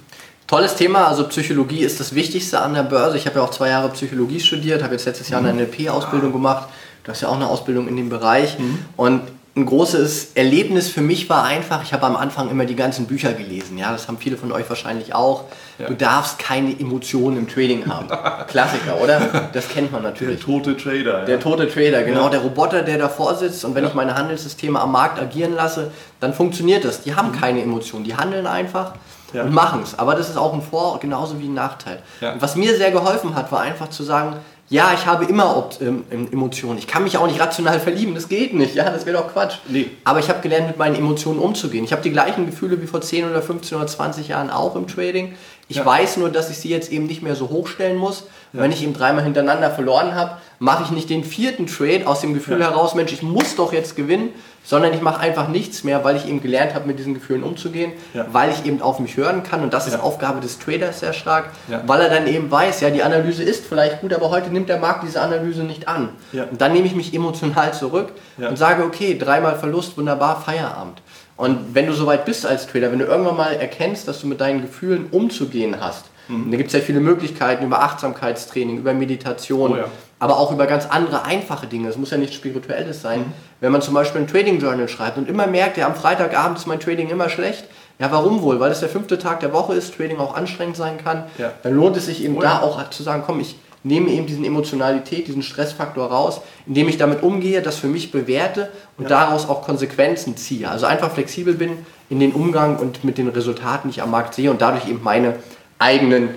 Tolles 0.46 0.74
Thema, 0.74 1.06
also 1.06 1.28
Psychologie 1.28 1.80
ist 1.80 2.00
das 2.00 2.14
Wichtigste 2.14 2.60
an 2.60 2.74
der 2.74 2.82
Börse. 2.82 3.16
Ich 3.16 3.26
habe 3.26 3.36
ja 3.38 3.44
auch 3.44 3.50
zwei 3.50 3.68
Jahre 3.68 3.88
Psychologie 3.90 4.40
studiert, 4.40 4.82
habe 4.82 4.94
jetzt 4.94 5.06
letztes 5.06 5.28
Jahr 5.28 5.40
eine 5.40 5.52
mhm. 5.52 5.60
NLP-Ausbildung 5.60 6.32
gemacht. 6.32 6.68
Du 7.04 7.12
hast 7.12 7.20
ja 7.20 7.28
auch 7.28 7.36
eine 7.36 7.46
Ausbildung 7.46 7.88
in 7.88 7.96
dem 7.96 8.08
Bereich. 8.08 8.58
Mhm. 8.58 8.78
Und 8.96 9.22
ein 9.56 9.66
großes 9.66 10.32
Erlebnis 10.34 10.88
für 10.88 11.00
mich 11.00 11.28
war 11.28 11.42
einfach, 11.42 11.82
ich 11.82 11.92
habe 11.92 12.06
am 12.06 12.14
Anfang 12.14 12.50
immer 12.50 12.66
die 12.66 12.76
ganzen 12.76 13.06
Bücher 13.06 13.32
gelesen. 13.32 13.78
Ja, 13.78 13.90
das 13.90 14.06
haben 14.06 14.16
viele 14.16 14.36
von 14.36 14.52
euch 14.52 14.68
wahrscheinlich 14.68 15.12
auch. 15.12 15.44
Ja. 15.78 15.88
Du 15.88 15.94
darfst 15.94 16.38
keine 16.38 16.78
Emotionen 16.78 17.36
im 17.36 17.48
Trading 17.48 17.86
haben. 17.86 18.06
Klassiker, 18.46 19.00
oder? 19.02 19.20
Das 19.52 19.68
kennt 19.68 19.90
man 19.90 20.02
natürlich. 20.02 20.38
Der 20.38 20.46
tote 20.46 20.76
Trader. 20.76 21.20
Ja. 21.20 21.24
Der 21.24 21.40
tote 21.40 21.68
Trader, 21.68 22.04
genau. 22.04 22.24
Ja. 22.24 22.30
Der 22.30 22.40
Roboter, 22.40 22.82
der 22.82 22.98
davor 22.98 23.34
sitzt 23.34 23.64
und 23.64 23.74
wenn 23.74 23.84
ich 23.84 23.94
meine 23.94 24.14
Handelssysteme 24.14 24.80
am 24.80 24.92
Markt 24.92 25.20
agieren 25.20 25.54
lasse, 25.54 25.90
dann 26.20 26.32
funktioniert 26.32 26.84
das. 26.84 27.02
Die 27.02 27.16
haben 27.16 27.32
mhm. 27.32 27.40
keine 27.40 27.62
Emotionen, 27.62 28.04
die 28.04 28.14
handeln 28.14 28.46
einfach 28.46 28.94
und 29.32 29.52
machen 29.52 29.80
es. 29.82 29.98
Aber 29.98 30.14
das 30.14 30.28
ist 30.28 30.36
auch 30.36 30.52
ein 30.54 30.62
Vor- 30.62 31.00
genauso 31.00 31.40
wie 31.40 31.46
ein 31.46 31.54
Nachteil. 31.54 32.02
was 32.38 32.54
mir 32.54 32.76
sehr 32.76 32.92
geholfen 32.92 33.34
hat, 33.34 33.50
war 33.50 33.60
einfach 33.60 33.88
zu 33.88 34.04
sagen, 34.04 34.36
ja, 34.70 34.92
ich 34.94 35.04
habe 35.04 35.24
immer 35.24 35.68
ähm, 35.80 36.04
Emotionen. 36.10 36.78
Ich 36.78 36.86
kann 36.86 37.02
mich 37.02 37.18
auch 37.18 37.26
nicht 37.26 37.40
rational 37.40 37.80
verlieben, 37.80 38.14
das 38.14 38.28
geht 38.28 38.54
nicht. 38.54 38.76
Ja, 38.76 38.88
das 38.88 39.04
wäre 39.04 39.18
doch 39.18 39.32
Quatsch. 39.32 39.56
Nee. 39.68 39.90
Aber 40.04 40.20
ich 40.20 40.28
habe 40.28 40.40
gelernt, 40.42 40.68
mit 40.68 40.78
meinen 40.78 40.94
Emotionen 40.94 41.40
umzugehen. 41.40 41.84
Ich 41.84 41.90
habe 41.90 42.02
die 42.02 42.12
gleichen 42.12 42.46
Gefühle 42.46 42.80
wie 42.80 42.86
vor 42.86 43.00
10 43.00 43.28
oder 43.28 43.42
15 43.42 43.76
oder 43.76 43.88
20 43.88 44.28
Jahren 44.28 44.48
auch 44.48 44.76
im 44.76 44.86
Trading. 44.86 45.34
Ich 45.66 45.78
ja. 45.78 45.86
weiß 45.86 46.18
nur, 46.18 46.30
dass 46.30 46.50
ich 46.50 46.58
sie 46.58 46.68
jetzt 46.68 46.92
eben 46.92 47.06
nicht 47.06 47.20
mehr 47.20 47.34
so 47.34 47.48
hochstellen 47.50 47.96
muss. 47.96 48.28
Ja. 48.52 48.62
Wenn 48.62 48.70
ich 48.70 48.82
eben 48.84 48.94
dreimal 48.94 49.24
hintereinander 49.24 49.72
verloren 49.72 50.14
habe, 50.14 50.36
mache 50.60 50.84
ich 50.84 50.92
nicht 50.92 51.10
den 51.10 51.24
vierten 51.24 51.66
Trade 51.66 52.06
aus 52.06 52.20
dem 52.20 52.32
Gefühl 52.32 52.60
ja. 52.60 52.70
heraus, 52.70 52.94
Mensch, 52.94 53.12
ich 53.12 53.22
muss 53.22 53.56
doch 53.56 53.72
jetzt 53.72 53.96
gewinnen, 53.96 54.28
sondern 54.70 54.94
ich 54.94 55.00
mache 55.00 55.18
einfach 55.18 55.48
nichts 55.48 55.82
mehr, 55.82 56.04
weil 56.04 56.14
ich 56.14 56.28
eben 56.28 56.40
gelernt 56.40 56.74
habe, 56.74 56.86
mit 56.86 56.96
diesen 56.96 57.14
Gefühlen 57.14 57.42
umzugehen, 57.42 57.90
weil 58.30 58.50
ich 58.50 58.64
eben 58.64 58.80
auf 58.80 59.00
mich 59.00 59.16
hören 59.16 59.42
kann. 59.42 59.64
Und 59.64 59.74
das 59.74 59.88
ist 59.88 59.98
Aufgabe 59.98 60.40
des 60.40 60.60
Traders 60.60 61.00
sehr 61.00 61.12
stark, 61.12 61.46
weil 61.86 62.00
er 62.00 62.08
dann 62.08 62.28
eben 62.28 62.48
weiß, 62.52 62.80
ja, 62.80 62.90
die 62.90 63.02
Analyse 63.02 63.42
ist 63.42 63.66
vielleicht 63.66 64.00
gut, 64.00 64.14
aber 64.14 64.30
heute 64.30 64.48
nimmt 64.50 64.68
der 64.68 64.78
Markt 64.78 65.02
diese 65.02 65.20
Analyse 65.22 65.64
nicht 65.64 65.88
an. 65.88 66.10
Und 66.52 66.60
dann 66.60 66.72
nehme 66.72 66.86
ich 66.86 66.94
mich 66.94 67.12
emotional 67.12 67.74
zurück 67.74 68.12
und 68.38 68.56
sage, 68.56 68.84
okay, 68.84 69.18
dreimal 69.18 69.56
Verlust, 69.56 69.98
wunderbar, 69.98 70.40
Feierabend. 70.40 71.02
Und 71.36 71.74
wenn 71.74 71.86
du 71.88 71.92
soweit 71.92 72.24
bist 72.24 72.46
als 72.46 72.68
Trader, 72.68 72.92
wenn 72.92 73.00
du 73.00 73.06
irgendwann 73.06 73.36
mal 73.36 73.54
erkennst, 73.54 74.06
dass 74.06 74.20
du 74.20 74.28
mit 74.28 74.40
deinen 74.40 74.60
Gefühlen 74.60 75.06
umzugehen 75.10 75.80
hast, 75.80 76.04
mhm. 76.28 76.52
da 76.52 76.56
gibt 76.56 76.68
es 76.68 76.74
ja 76.74 76.80
viele 76.80 77.00
Möglichkeiten 77.00 77.64
über 77.64 77.82
Achtsamkeitstraining, 77.82 78.78
über 78.78 78.94
Meditation, 78.94 79.72
oh 79.72 79.76
ja. 79.78 79.84
Aber 80.20 80.38
auch 80.38 80.52
über 80.52 80.66
ganz 80.66 80.86
andere 80.86 81.24
einfache 81.24 81.66
Dinge. 81.66 81.88
Es 81.88 81.96
muss 81.96 82.10
ja 82.10 82.18
nichts 82.18 82.36
Spirituelles 82.36 83.02
sein. 83.02 83.20
Mhm. 83.20 83.32
Wenn 83.60 83.72
man 83.72 83.82
zum 83.82 83.94
Beispiel 83.94 84.20
ein 84.20 84.28
Trading 84.28 84.60
Journal 84.60 84.88
schreibt 84.88 85.18
und 85.18 85.28
immer 85.28 85.46
merkt, 85.46 85.78
ja, 85.78 85.86
am 85.86 85.96
Freitagabend 85.96 86.58
ist 86.58 86.66
mein 86.66 86.78
Trading 86.78 87.08
immer 87.08 87.28
schlecht, 87.28 87.64
ja, 87.98 88.12
warum 88.12 88.42
wohl? 88.42 88.60
Weil 88.60 88.70
es 88.70 88.80
der 88.80 88.88
fünfte 88.88 89.18
Tag 89.18 89.40
der 89.40 89.52
Woche 89.52 89.74
ist, 89.74 89.94
Trading 89.96 90.18
auch 90.18 90.34
anstrengend 90.34 90.76
sein 90.76 90.98
kann. 90.98 91.24
Ja. 91.38 91.52
Dann 91.62 91.74
lohnt 91.74 91.96
es 91.96 92.06
sich 92.06 92.22
eben 92.22 92.36
ja. 92.36 92.40
da 92.42 92.60
auch 92.60 92.88
zu 92.90 93.02
sagen, 93.02 93.24
komm, 93.26 93.40
ich 93.40 93.56
nehme 93.82 94.10
eben 94.10 94.26
diesen 94.26 94.44
Emotionalität, 94.44 95.26
diesen 95.26 95.42
Stressfaktor 95.42 96.06
raus, 96.06 96.42
indem 96.66 96.88
ich 96.88 96.98
damit 96.98 97.22
umgehe, 97.22 97.62
das 97.62 97.76
für 97.76 97.86
mich 97.88 98.12
bewerte 98.12 98.70
und 98.98 99.04
ja. 99.04 99.08
daraus 99.08 99.48
auch 99.48 99.62
Konsequenzen 99.62 100.36
ziehe. 100.36 100.70
Also 100.70 100.86
einfach 100.86 101.10
flexibel 101.10 101.54
bin 101.54 101.78
in 102.10 102.20
den 102.20 102.32
Umgang 102.32 102.76
und 102.76 103.04
mit 103.04 103.16
den 103.16 103.28
Resultaten, 103.28 103.88
die 103.88 103.96
ich 103.96 104.02
am 104.02 104.10
Markt 104.10 104.34
sehe 104.34 104.50
und 104.50 104.60
dadurch 104.60 104.86
eben 104.88 105.02
meine 105.02 105.36
eigenen 105.78 106.30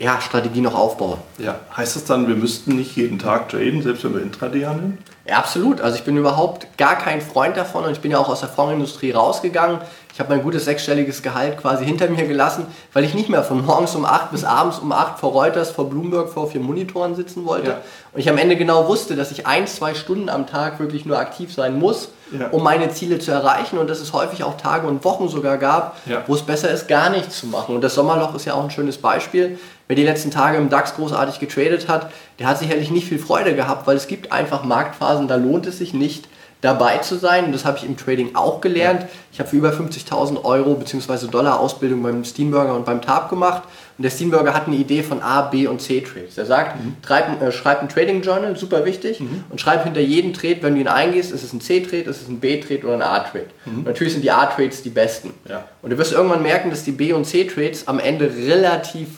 ja, 0.00 0.18
Strategien 0.20 0.64
noch 0.64 0.74
aufbaue. 0.74 1.18
Ja, 1.36 1.60
heißt 1.76 1.94
das 1.94 2.04
dann, 2.06 2.26
wir 2.26 2.34
müssten 2.34 2.74
nicht 2.74 2.96
jeden 2.96 3.18
Tag 3.18 3.50
traden, 3.50 3.82
selbst 3.82 4.02
wenn 4.02 4.14
wir 4.14 4.22
Intraday 4.22 4.62
handeln? 4.62 4.98
Ja, 5.28 5.36
absolut. 5.36 5.82
Also 5.82 5.98
ich 5.98 6.04
bin 6.04 6.16
überhaupt 6.16 6.78
gar 6.78 6.96
kein 6.96 7.20
Freund 7.20 7.54
davon 7.56 7.84
und 7.84 7.92
ich 7.92 8.00
bin 8.00 8.10
ja 8.10 8.18
auch 8.18 8.30
aus 8.30 8.40
der 8.40 8.48
Fondsindustrie 8.48 9.10
rausgegangen. 9.10 9.78
Ich 10.12 10.18
habe 10.18 10.30
mein 10.30 10.42
gutes 10.42 10.64
sechsstelliges 10.64 11.22
Gehalt 11.22 11.58
quasi 11.58 11.84
hinter 11.84 12.08
mir 12.08 12.26
gelassen, 12.26 12.66
weil 12.94 13.04
ich 13.04 13.14
nicht 13.14 13.28
mehr 13.28 13.44
von 13.44 13.64
morgens 13.64 13.94
um 13.94 14.06
8 14.06 14.30
bis 14.32 14.42
abends 14.42 14.78
um 14.78 14.90
8 14.90 15.18
vor 15.18 15.32
Reuters, 15.32 15.70
vor 15.70 15.88
Bloomberg, 15.88 16.30
vor 16.30 16.50
vier 16.50 16.60
Monitoren 16.60 17.14
sitzen 17.14 17.44
wollte. 17.44 17.68
Ja. 17.68 17.80
Und 18.12 18.20
ich 18.20 18.28
am 18.28 18.38
Ende 18.38 18.56
genau 18.56 18.88
wusste, 18.88 19.16
dass 19.16 19.30
ich 19.30 19.46
ein, 19.46 19.66
zwei 19.66 19.94
Stunden 19.94 20.30
am 20.30 20.46
Tag 20.46 20.80
wirklich 20.80 21.04
nur 21.04 21.18
aktiv 21.18 21.52
sein 21.52 21.78
muss, 21.78 22.08
ja. 22.36 22.48
um 22.48 22.62
meine 22.62 22.88
Ziele 22.90 23.18
zu 23.18 23.30
erreichen. 23.30 23.78
Und 23.78 23.88
dass 23.88 24.00
es 24.00 24.14
häufig 24.14 24.44
auch 24.44 24.56
Tage 24.56 24.86
und 24.86 25.04
Wochen 25.04 25.28
sogar 25.28 25.58
gab, 25.58 25.96
ja. 26.06 26.24
wo 26.26 26.34
es 26.34 26.42
besser 26.42 26.70
ist, 26.70 26.88
gar 26.88 27.10
nichts 27.10 27.38
zu 27.38 27.46
machen. 27.46 27.74
Und 27.74 27.82
das 27.82 27.94
Sommerloch 27.94 28.34
ist 28.34 28.46
ja 28.46 28.54
auch 28.54 28.64
ein 28.64 28.70
schönes 28.70 28.98
Beispiel. 28.98 29.58
Wer 29.90 29.96
die 29.96 30.04
letzten 30.04 30.30
Tage 30.30 30.56
im 30.56 30.68
DAX 30.68 30.94
großartig 30.94 31.40
getradet 31.40 31.88
hat, 31.88 32.12
der 32.38 32.46
hat 32.46 32.60
sicherlich 32.60 32.92
nicht 32.92 33.08
viel 33.08 33.18
Freude 33.18 33.56
gehabt, 33.56 33.88
weil 33.88 33.96
es 33.96 34.06
gibt 34.06 34.30
einfach 34.30 34.62
Marktphasen, 34.62 35.26
da 35.26 35.34
lohnt 35.34 35.66
es 35.66 35.78
sich 35.78 35.92
nicht, 35.92 36.28
dabei 36.60 36.98
zu 36.98 37.16
sein. 37.16 37.46
Und 37.46 37.52
das 37.52 37.64
habe 37.64 37.78
ich 37.78 37.84
im 37.84 37.96
Trading 37.96 38.36
auch 38.36 38.60
gelernt. 38.60 39.06
Ich 39.32 39.40
habe 39.40 39.48
für 39.48 39.56
über 39.56 39.70
50.000 39.70 40.44
Euro 40.44 40.74
bzw. 40.74 41.26
Dollar 41.26 41.58
Ausbildung 41.58 42.04
beim 42.04 42.24
Steamburger 42.24 42.76
und 42.76 42.84
beim 42.84 43.02
TAP 43.02 43.30
gemacht. 43.30 43.64
Und 43.98 44.04
der 44.04 44.10
Steamburger 44.10 44.54
hat 44.54 44.68
eine 44.68 44.76
Idee 44.76 45.02
von 45.02 45.22
A, 45.22 45.42
B 45.42 45.66
und 45.66 45.82
C 45.82 46.02
Trades. 46.02 46.38
Er 46.38 46.46
sagt, 46.46 46.80
mhm. 46.80 46.94
treib, 47.02 47.42
äh, 47.42 47.50
schreib 47.50 47.82
ein 47.82 47.88
Trading 47.88 48.22
Journal, 48.22 48.56
super 48.56 48.84
wichtig, 48.84 49.18
mhm. 49.18 49.42
und 49.50 49.60
schreib 49.60 49.82
hinter 49.82 50.00
jeden 50.00 50.32
Trade, 50.34 50.58
wenn 50.60 50.76
du 50.76 50.82
ihn 50.82 50.86
eingehst, 50.86 51.32
ist 51.32 51.42
es 51.42 51.52
ein 51.52 51.60
C-Trade, 51.60 52.02
ist 52.02 52.22
es 52.22 52.28
ein 52.28 52.38
B-Trade 52.38 52.86
oder 52.86 52.94
ein 52.94 53.02
A-Trade. 53.02 53.46
Mhm. 53.64 53.82
Natürlich 53.82 54.12
sind 54.12 54.22
die 54.22 54.30
A-Trades 54.30 54.84
die 54.84 54.90
besten. 54.90 55.34
Ja. 55.48 55.64
Und 55.82 55.90
du 55.90 55.98
wirst 55.98 56.12
irgendwann 56.12 56.44
merken, 56.44 56.70
dass 56.70 56.84
die 56.84 56.92
B- 56.92 57.12
und 57.12 57.24
C-Trades 57.24 57.88
am 57.88 57.98
Ende 57.98 58.30
relativ 58.46 59.08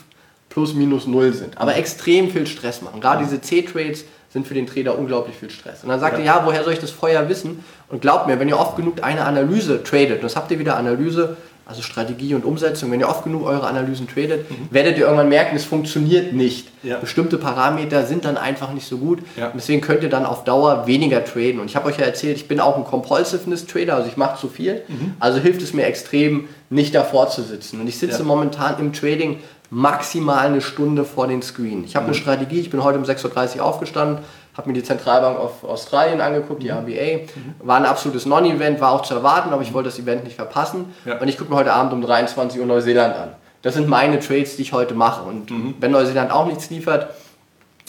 plus 0.53 0.75
minus 0.75 1.07
null 1.07 1.33
sind, 1.33 1.57
aber 1.57 1.75
extrem 1.75 2.29
viel 2.29 2.45
Stress 2.45 2.83
machen. 2.83 3.01
Gerade 3.01 3.23
diese 3.23 3.41
C-Trades 3.41 4.05
sind 4.29 4.47
für 4.47 4.53
den 4.53 4.67
Trader 4.67 4.97
unglaublich 4.97 5.35
viel 5.35 5.49
Stress. 5.49 5.83
Und 5.83 5.89
dann 5.89 5.99
sagt 5.99 6.13
ja. 6.13 6.19
er, 6.19 6.25
ja, 6.25 6.45
woher 6.45 6.63
soll 6.63 6.73
ich 6.73 6.79
das 6.79 6.91
vorher 6.91 7.27
wissen? 7.27 7.63
Und 7.89 8.01
glaubt 8.01 8.27
mir, 8.27 8.39
wenn 8.39 8.49
ihr 8.49 8.59
oft 8.59 8.75
genug 8.75 9.03
eine 9.03 9.25
Analyse 9.25 9.83
tradet, 9.83 10.17
und 10.17 10.23
das 10.23 10.35
habt 10.35 10.51
ihr 10.51 10.59
wieder 10.59 10.77
Analyse, 10.77 11.37
also 11.65 11.81
Strategie 11.81 12.35
und 12.35 12.43
Umsetzung, 12.43 12.91
wenn 12.91 12.99
ihr 12.99 13.07
oft 13.07 13.23
genug 13.23 13.45
eure 13.45 13.67
Analysen 13.67 14.07
tradet, 14.07 14.49
mhm. 14.49 14.67
werdet 14.69 14.97
ihr 14.97 15.05
irgendwann 15.05 15.29
merken, 15.29 15.55
es 15.55 15.63
funktioniert 15.63 16.33
nicht. 16.33 16.67
Ja. 16.83 16.97
Bestimmte 16.97 17.37
Parameter 17.37 18.05
sind 18.05 18.25
dann 18.25 18.35
einfach 18.35 18.73
nicht 18.73 18.85
so 18.85 18.97
gut. 18.97 19.19
Ja. 19.37 19.51
Deswegen 19.55 19.79
könnt 19.79 20.03
ihr 20.03 20.09
dann 20.09 20.25
auf 20.25 20.43
Dauer 20.43 20.87
weniger 20.87 21.23
traden. 21.23 21.61
Und 21.61 21.67
ich 21.67 21.75
habe 21.77 21.87
euch 21.87 21.97
ja 21.97 22.05
erzählt, 22.05 22.35
ich 22.35 22.49
bin 22.49 22.59
auch 22.59 22.75
ein 22.75 22.83
Compulsiveness-Trader, 22.83 23.95
also 23.95 24.09
ich 24.09 24.17
mache 24.17 24.39
zu 24.39 24.49
viel. 24.49 24.81
Mhm. 24.87 25.13
Also 25.19 25.39
hilft 25.39 25.61
es 25.61 25.73
mir 25.73 25.85
extrem, 25.85 26.49
nicht 26.69 26.93
davor 26.93 27.29
zu 27.29 27.41
sitzen. 27.43 27.79
Und 27.79 27.87
ich 27.87 27.97
sitze 27.97 28.19
ja. 28.19 28.25
momentan 28.25 28.77
im 28.79 28.91
Trading 28.91 29.39
maximal 29.73 30.45
eine 30.45 30.61
Stunde 30.61 31.03
vor 31.03 31.27
den 31.27 31.41
Screen. 31.41 31.83
Ich 31.83 31.95
habe 31.95 32.03
mhm. 32.03 32.11
eine 32.11 32.15
Strategie, 32.15 32.59
ich 32.59 32.69
bin 32.69 32.83
heute 32.83 32.99
um 32.99 33.05
6.30 33.05 33.57
Uhr 33.57 33.65
aufgestanden, 33.65 34.19
habe 34.55 34.67
mir 34.69 34.73
die 34.75 34.83
Zentralbank 34.83 35.39
auf 35.39 35.63
Australien 35.63 36.21
angeguckt, 36.21 36.61
die 36.61 36.69
RBA. 36.69 37.23
Mhm. 37.35 37.55
War 37.59 37.77
ein 37.77 37.85
absolutes 37.85 38.27
Non-Event, 38.27 38.79
war 38.79 38.91
auch 38.91 39.01
zu 39.01 39.15
erwarten, 39.15 39.51
aber 39.51 39.63
ich 39.63 39.73
wollte 39.73 39.89
das 39.89 39.97
Event 39.97 40.25
nicht 40.25 40.35
verpassen. 40.35 40.93
Ja. 41.05 41.17
Und 41.17 41.27
ich 41.27 41.39
gucke 41.39 41.49
mir 41.49 41.57
heute 41.57 41.73
Abend 41.73 41.91
um 41.91 42.01
23 42.03 42.59
Uhr 42.59 42.67
Neuseeland 42.67 43.15
an. 43.15 43.29
Das 43.63 43.73
sind 43.73 43.87
meine 43.87 44.19
Trades, 44.19 44.57
die 44.57 44.61
ich 44.61 44.73
heute 44.73 44.93
mache. 44.93 45.23
Und 45.27 45.49
mhm. 45.49 45.73
wenn 45.79 45.89
Neuseeland 45.89 46.31
auch 46.31 46.45
nichts 46.45 46.69
liefert, 46.69 47.09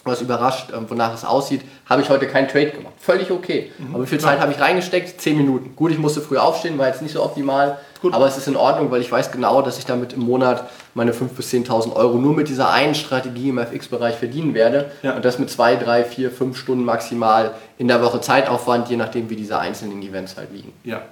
was 0.05 0.21
überrascht, 0.21 0.71
ähm, 0.75 0.87
wonach 0.89 1.15
es 1.15 1.25
aussieht, 1.25 1.63
habe 1.87 2.03
ich 2.03 2.09
heute 2.11 2.27
keinen 2.27 2.49
Trade 2.49 2.71
gemacht. 2.71 2.95
Völlig 2.99 3.31
okay. 3.31 3.73
Mhm. 3.79 3.95
Aber 3.95 4.05
wie 4.05 4.07
viel 4.07 4.21
Zeit 4.21 4.41
habe 4.41 4.53
ich 4.53 4.61
reingesteckt? 4.61 5.21
Zehn 5.21 5.37
Minuten. 5.37 5.75
Gut, 5.75 5.93
ich 5.93 5.99
musste 5.99 6.21
früh 6.21 6.37
aufstehen, 6.37 6.79
war 6.79 6.89
jetzt 6.89 7.03
nicht 7.03 7.13
so 7.13 7.23
optimal. 7.23 7.79
Gut. 8.03 8.13
Aber 8.13 8.27
es 8.27 8.37
ist 8.37 8.47
in 8.49 8.57
Ordnung, 8.57 8.91
weil 8.91 9.01
ich 9.01 9.11
weiß 9.11 9.33
genau, 9.33 9.63
dass 9.63 9.79
ich 9.79 9.87
damit 9.87 10.13
im 10.13 10.21
Monat 10.21 10.69
meine 10.93 11.13
5.000 11.13 11.29
bis 11.37 11.53
10.000 11.53 11.97
Euro 11.97 12.19
nur 12.19 12.35
mit 12.35 12.49
dieser 12.49 12.71
einen 12.71 12.95
Strategie 12.95 13.49
im 13.49 13.59
FX-Bereich 13.59 14.17
verdienen 14.17 14.53
werde. 14.53 14.91
Ja. 15.03 15.17
Und 15.17 15.25
das 15.25 15.39
mit 15.39 15.49
zwei, 15.49 15.77
drei, 15.77 16.05
vier, 16.05 16.31
fünf 16.31 16.59
Stunden 16.59 16.85
maximal 16.85 17.55
in 17.79 17.89
der 17.89 18.03
Woche 18.03 18.21
Zeitaufwand, 18.21 18.91
je 18.91 18.97
nachdem, 18.97 19.31
wie 19.31 19.37
diese 19.37 19.59
einzelnen 19.59 20.03
Events 20.03 20.37
halt 20.37 20.53
liegen. 20.53 20.73
Ja. 20.85 21.03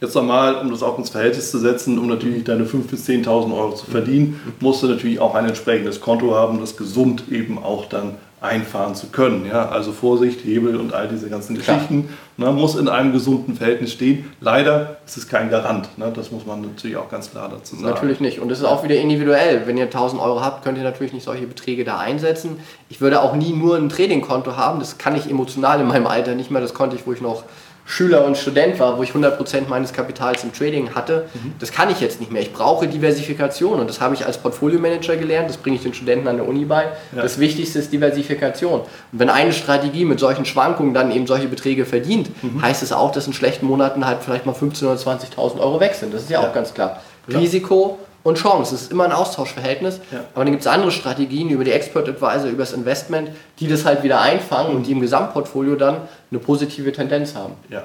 Jetzt 0.00 0.14
nochmal, 0.14 0.56
um 0.56 0.70
das 0.70 0.82
auch 0.82 0.98
ins 0.98 1.08
Verhältnis 1.08 1.50
zu 1.50 1.58
setzen, 1.58 1.98
um 1.98 2.06
natürlich 2.06 2.44
deine 2.44 2.64
5.000 2.64 2.90
bis 2.90 3.08
10.000 3.08 3.56
Euro 3.56 3.74
zu 3.74 3.86
verdienen, 3.86 4.38
musst 4.60 4.82
du 4.82 4.88
natürlich 4.88 5.20
auch 5.20 5.34
ein 5.34 5.46
entsprechendes 5.46 6.02
Konto 6.02 6.34
haben, 6.34 6.60
das 6.60 6.76
gesund 6.76 7.24
eben 7.30 7.58
auch 7.58 7.86
dann 7.86 8.16
einfahren 8.40 8.94
zu 8.94 9.08
können. 9.08 9.46
Ja? 9.46 9.68
Also 9.68 9.92
Vorsicht, 9.92 10.44
Hebel 10.44 10.76
und 10.76 10.92
all 10.92 11.08
diese 11.08 11.28
ganzen 11.28 11.58
Klar. 11.58 11.76
Geschichten. 11.76 12.10
Ne, 12.38 12.52
muss 12.52 12.74
in 12.74 12.86
einem 12.86 13.12
gesunden 13.12 13.56
Verhältnis 13.56 13.92
stehen. 13.92 14.30
Leider 14.40 14.98
ist 15.06 15.16
es 15.16 15.26
kein 15.26 15.48
Garant. 15.48 15.96
Ne? 15.96 16.12
Das 16.14 16.30
muss 16.30 16.44
man 16.44 16.60
natürlich 16.60 16.98
auch 16.98 17.08
ganz 17.08 17.30
klar 17.30 17.48
dazu 17.48 17.76
sagen. 17.76 17.88
Natürlich 17.88 18.20
nicht. 18.20 18.40
Und 18.40 18.52
es 18.52 18.58
ist 18.58 18.66
auch 18.66 18.84
wieder 18.84 18.96
individuell. 18.96 19.66
Wenn 19.66 19.78
ihr 19.78 19.84
1000 19.84 20.20
Euro 20.20 20.42
habt, 20.42 20.62
könnt 20.62 20.76
ihr 20.76 20.84
natürlich 20.84 21.14
nicht 21.14 21.24
solche 21.24 21.46
Beträge 21.46 21.84
da 21.84 21.98
einsetzen. 21.98 22.60
Ich 22.90 23.00
würde 23.00 23.22
auch 23.22 23.34
nie 23.34 23.54
nur 23.54 23.76
ein 23.76 23.88
Trading-Konto 23.88 24.54
haben. 24.54 24.80
Das 24.80 24.98
kann 24.98 25.16
ich 25.16 25.30
emotional 25.30 25.80
in 25.80 25.86
meinem 25.86 26.06
Alter 26.06 26.34
nicht 26.34 26.50
mehr. 26.50 26.60
Das 26.60 26.74
konnte 26.74 26.94
ich, 26.94 27.06
wo 27.06 27.14
ich 27.14 27.22
noch 27.22 27.44
Schüler 27.88 28.24
und 28.24 28.36
Student 28.36 28.80
war, 28.80 28.98
wo 28.98 29.02
ich 29.04 29.12
100% 29.12 29.68
meines 29.68 29.92
Kapitals 29.92 30.42
im 30.42 30.52
Trading 30.52 30.94
hatte, 30.94 31.26
mhm. 31.32 31.54
das 31.60 31.70
kann 31.70 31.88
ich 31.88 32.00
jetzt 32.00 32.18
nicht 32.18 32.32
mehr. 32.32 32.42
Ich 32.42 32.52
brauche 32.52 32.88
Diversifikation 32.88 33.78
und 33.78 33.88
das 33.88 34.00
habe 34.00 34.14
ich 34.14 34.26
als 34.26 34.38
Portfolio-Manager 34.38 35.16
gelernt, 35.16 35.48
das 35.48 35.56
bringe 35.56 35.76
ich 35.76 35.82
den 35.82 35.94
Studenten 35.94 36.26
an 36.26 36.36
der 36.36 36.48
Uni 36.48 36.64
bei. 36.64 36.88
Ja. 37.14 37.22
Das 37.22 37.38
Wichtigste 37.38 37.78
ist 37.78 37.92
Diversifikation. 37.92 38.80
Und 38.80 38.88
wenn 39.12 39.30
eine 39.30 39.52
Strategie 39.52 40.04
mit 40.04 40.18
solchen 40.18 40.44
Schwankungen 40.44 40.94
dann 40.94 41.12
eben 41.12 41.28
solche 41.28 41.46
Beträge 41.46 41.86
verdient, 41.86 42.30
mhm. 42.42 42.60
heißt 42.60 42.82
es 42.82 42.92
auch, 42.92 43.12
dass 43.12 43.28
in 43.28 43.32
schlechten 43.32 43.66
Monaten 43.66 44.04
halt 44.04 44.18
vielleicht 44.22 44.46
mal 44.46 44.54
15.000 44.54 44.84
oder 44.84 44.94
20.000 44.94 45.60
Euro 45.60 45.78
weg 45.78 45.94
sind. 45.94 46.12
Das 46.12 46.22
ist 46.22 46.30
ja, 46.30 46.42
ja. 46.42 46.48
auch 46.48 46.52
ganz 46.52 46.74
klar. 46.74 47.00
Risiko 47.28 47.98
und 48.26 48.38
Chance. 48.38 48.74
Es 48.74 48.82
ist 48.82 48.92
immer 48.92 49.04
ein 49.04 49.12
Austauschverhältnis. 49.12 50.00
Ja. 50.10 50.18
Aber 50.34 50.44
dann 50.44 50.52
gibt 50.52 50.62
es 50.62 50.66
andere 50.66 50.90
Strategien 50.90 51.48
über 51.48 51.62
die 51.62 51.70
Expert 51.70 52.08
Advisor, 52.08 52.50
über 52.50 52.58
das 52.58 52.72
Investment, 52.72 53.30
die 53.60 53.68
das 53.68 53.84
halt 53.84 54.02
wieder 54.02 54.20
einfangen 54.20 54.70
mhm. 54.70 54.76
und 54.76 54.86
die 54.86 54.92
im 54.92 55.00
Gesamtportfolio 55.00 55.76
dann 55.76 55.98
eine 56.30 56.40
positive 56.40 56.90
Tendenz 56.92 57.36
haben. 57.36 57.52
Ja. 57.70 57.84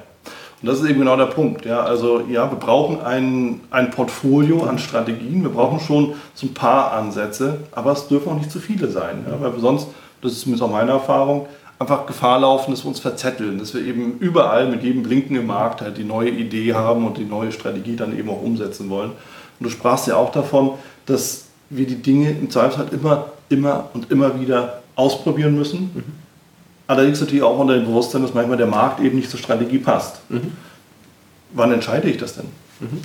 Und 0.62 0.68
das 0.68 0.80
ist 0.80 0.90
eben 0.90 1.00
genau 1.00 1.16
der 1.16 1.26
Punkt. 1.26 1.66
Ja, 1.66 1.82
also 1.82 2.22
ja, 2.22 2.50
wir 2.50 2.58
brauchen 2.58 3.02
ein, 3.02 3.62
ein 3.70 3.92
Portfolio 3.92 4.64
an 4.64 4.80
Strategien, 4.80 5.44
wir 5.44 5.52
brauchen 5.52 5.80
schon 5.80 6.16
so 6.34 6.48
ein 6.48 6.54
paar 6.54 6.94
Ansätze, 6.94 7.60
aber 7.72 7.92
es 7.92 8.08
dürfen 8.08 8.32
auch 8.32 8.38
nicht 8.38 8.52
zu 8.52 8.60
viele 8.60 8.88
sein. 8.90 9.26
Ja, 9.28 9.42
weil 9.42 9.60
sonst, 9.60 9.90
das 10.22 10.34
ist 10.34 10.42
zumindest 10.42 10.64
auch 10.64 10.72
meine 10.72 10.92
Erfahrung, 10.92 11.48
einfach 11.80 12.06
Gefahr 12.06 12.40
laufen, 12.40 12.72
dass 12.72 12.84
wir 12.84 12.90
uns 12.90 13.00
verzetteln, 13.00 13.58
dass 13.58 13.74
wir 13.74 13.82
eben 13.82 14.18
überall 14.20 14.68
mit 14.68 14.84
jedem 14.84 15.02
Blinken 15.02 15.36
im 15.36 15.48
Markt 15.48 15.82
halt 15.82 15.98
die 15.98 16.04
neue 16.04 16.30
Idee 16.30 16.76
haben 16.76 17.06
und 17.06 17.18
die 17.18 17.26
neue 17.26 17.52
Strategie 17.52 17.96
dann 17.96 18.18
eben 18.18 18.30
auch 18.30 18.42
umsetzen 18.42 18.90
wollen. 18.90 19.12
Und 19.62 19.66
du 19.66 19.70
sprachst 19.70 20.08
ja 20.08 20.16
auch 20.16 20.32
davon, 20.32 20.72
dass 21.06 21.44
wir 21.70 21.86
die 21.86 22.02
Dinge 22.02 22.32
im 22.32 22.50
Zweifelsfall 22.50 22.88
immer, 22.92 23.28
immer 23.50 23.92
und 23.94 24.10
immer 24.10 24.42
wieder 24.42 24.82
ausprobieren 24.96 25.56
müssen. 25.56 25.92
Mhm. 25.94 26.04
Allerdings 26.88 27.22
natürlich 27.22 27.44
auch 27.44 27.60
unter 27.60 27.76
dem 27.76 27.86
Bewusstsein, 27.86 28.24
dass 28.24 28.34
manchmal 28.34 28.58
der 28.58 28.66
Markt 28.66 29.02
eben 29.02 29.18
nicht 29.18 29.30
zur 29.30 29.40
Strategie 29.40 29.78
passt. 29.78 30.20
Mhm. 30.30 30.54
Wann 31.52 31.72
entscheide 31.72 32.10
ich 32.10 32.18
das 32.18 32.34
denn? 32.34 32.48
Mhm. 32.80 33.04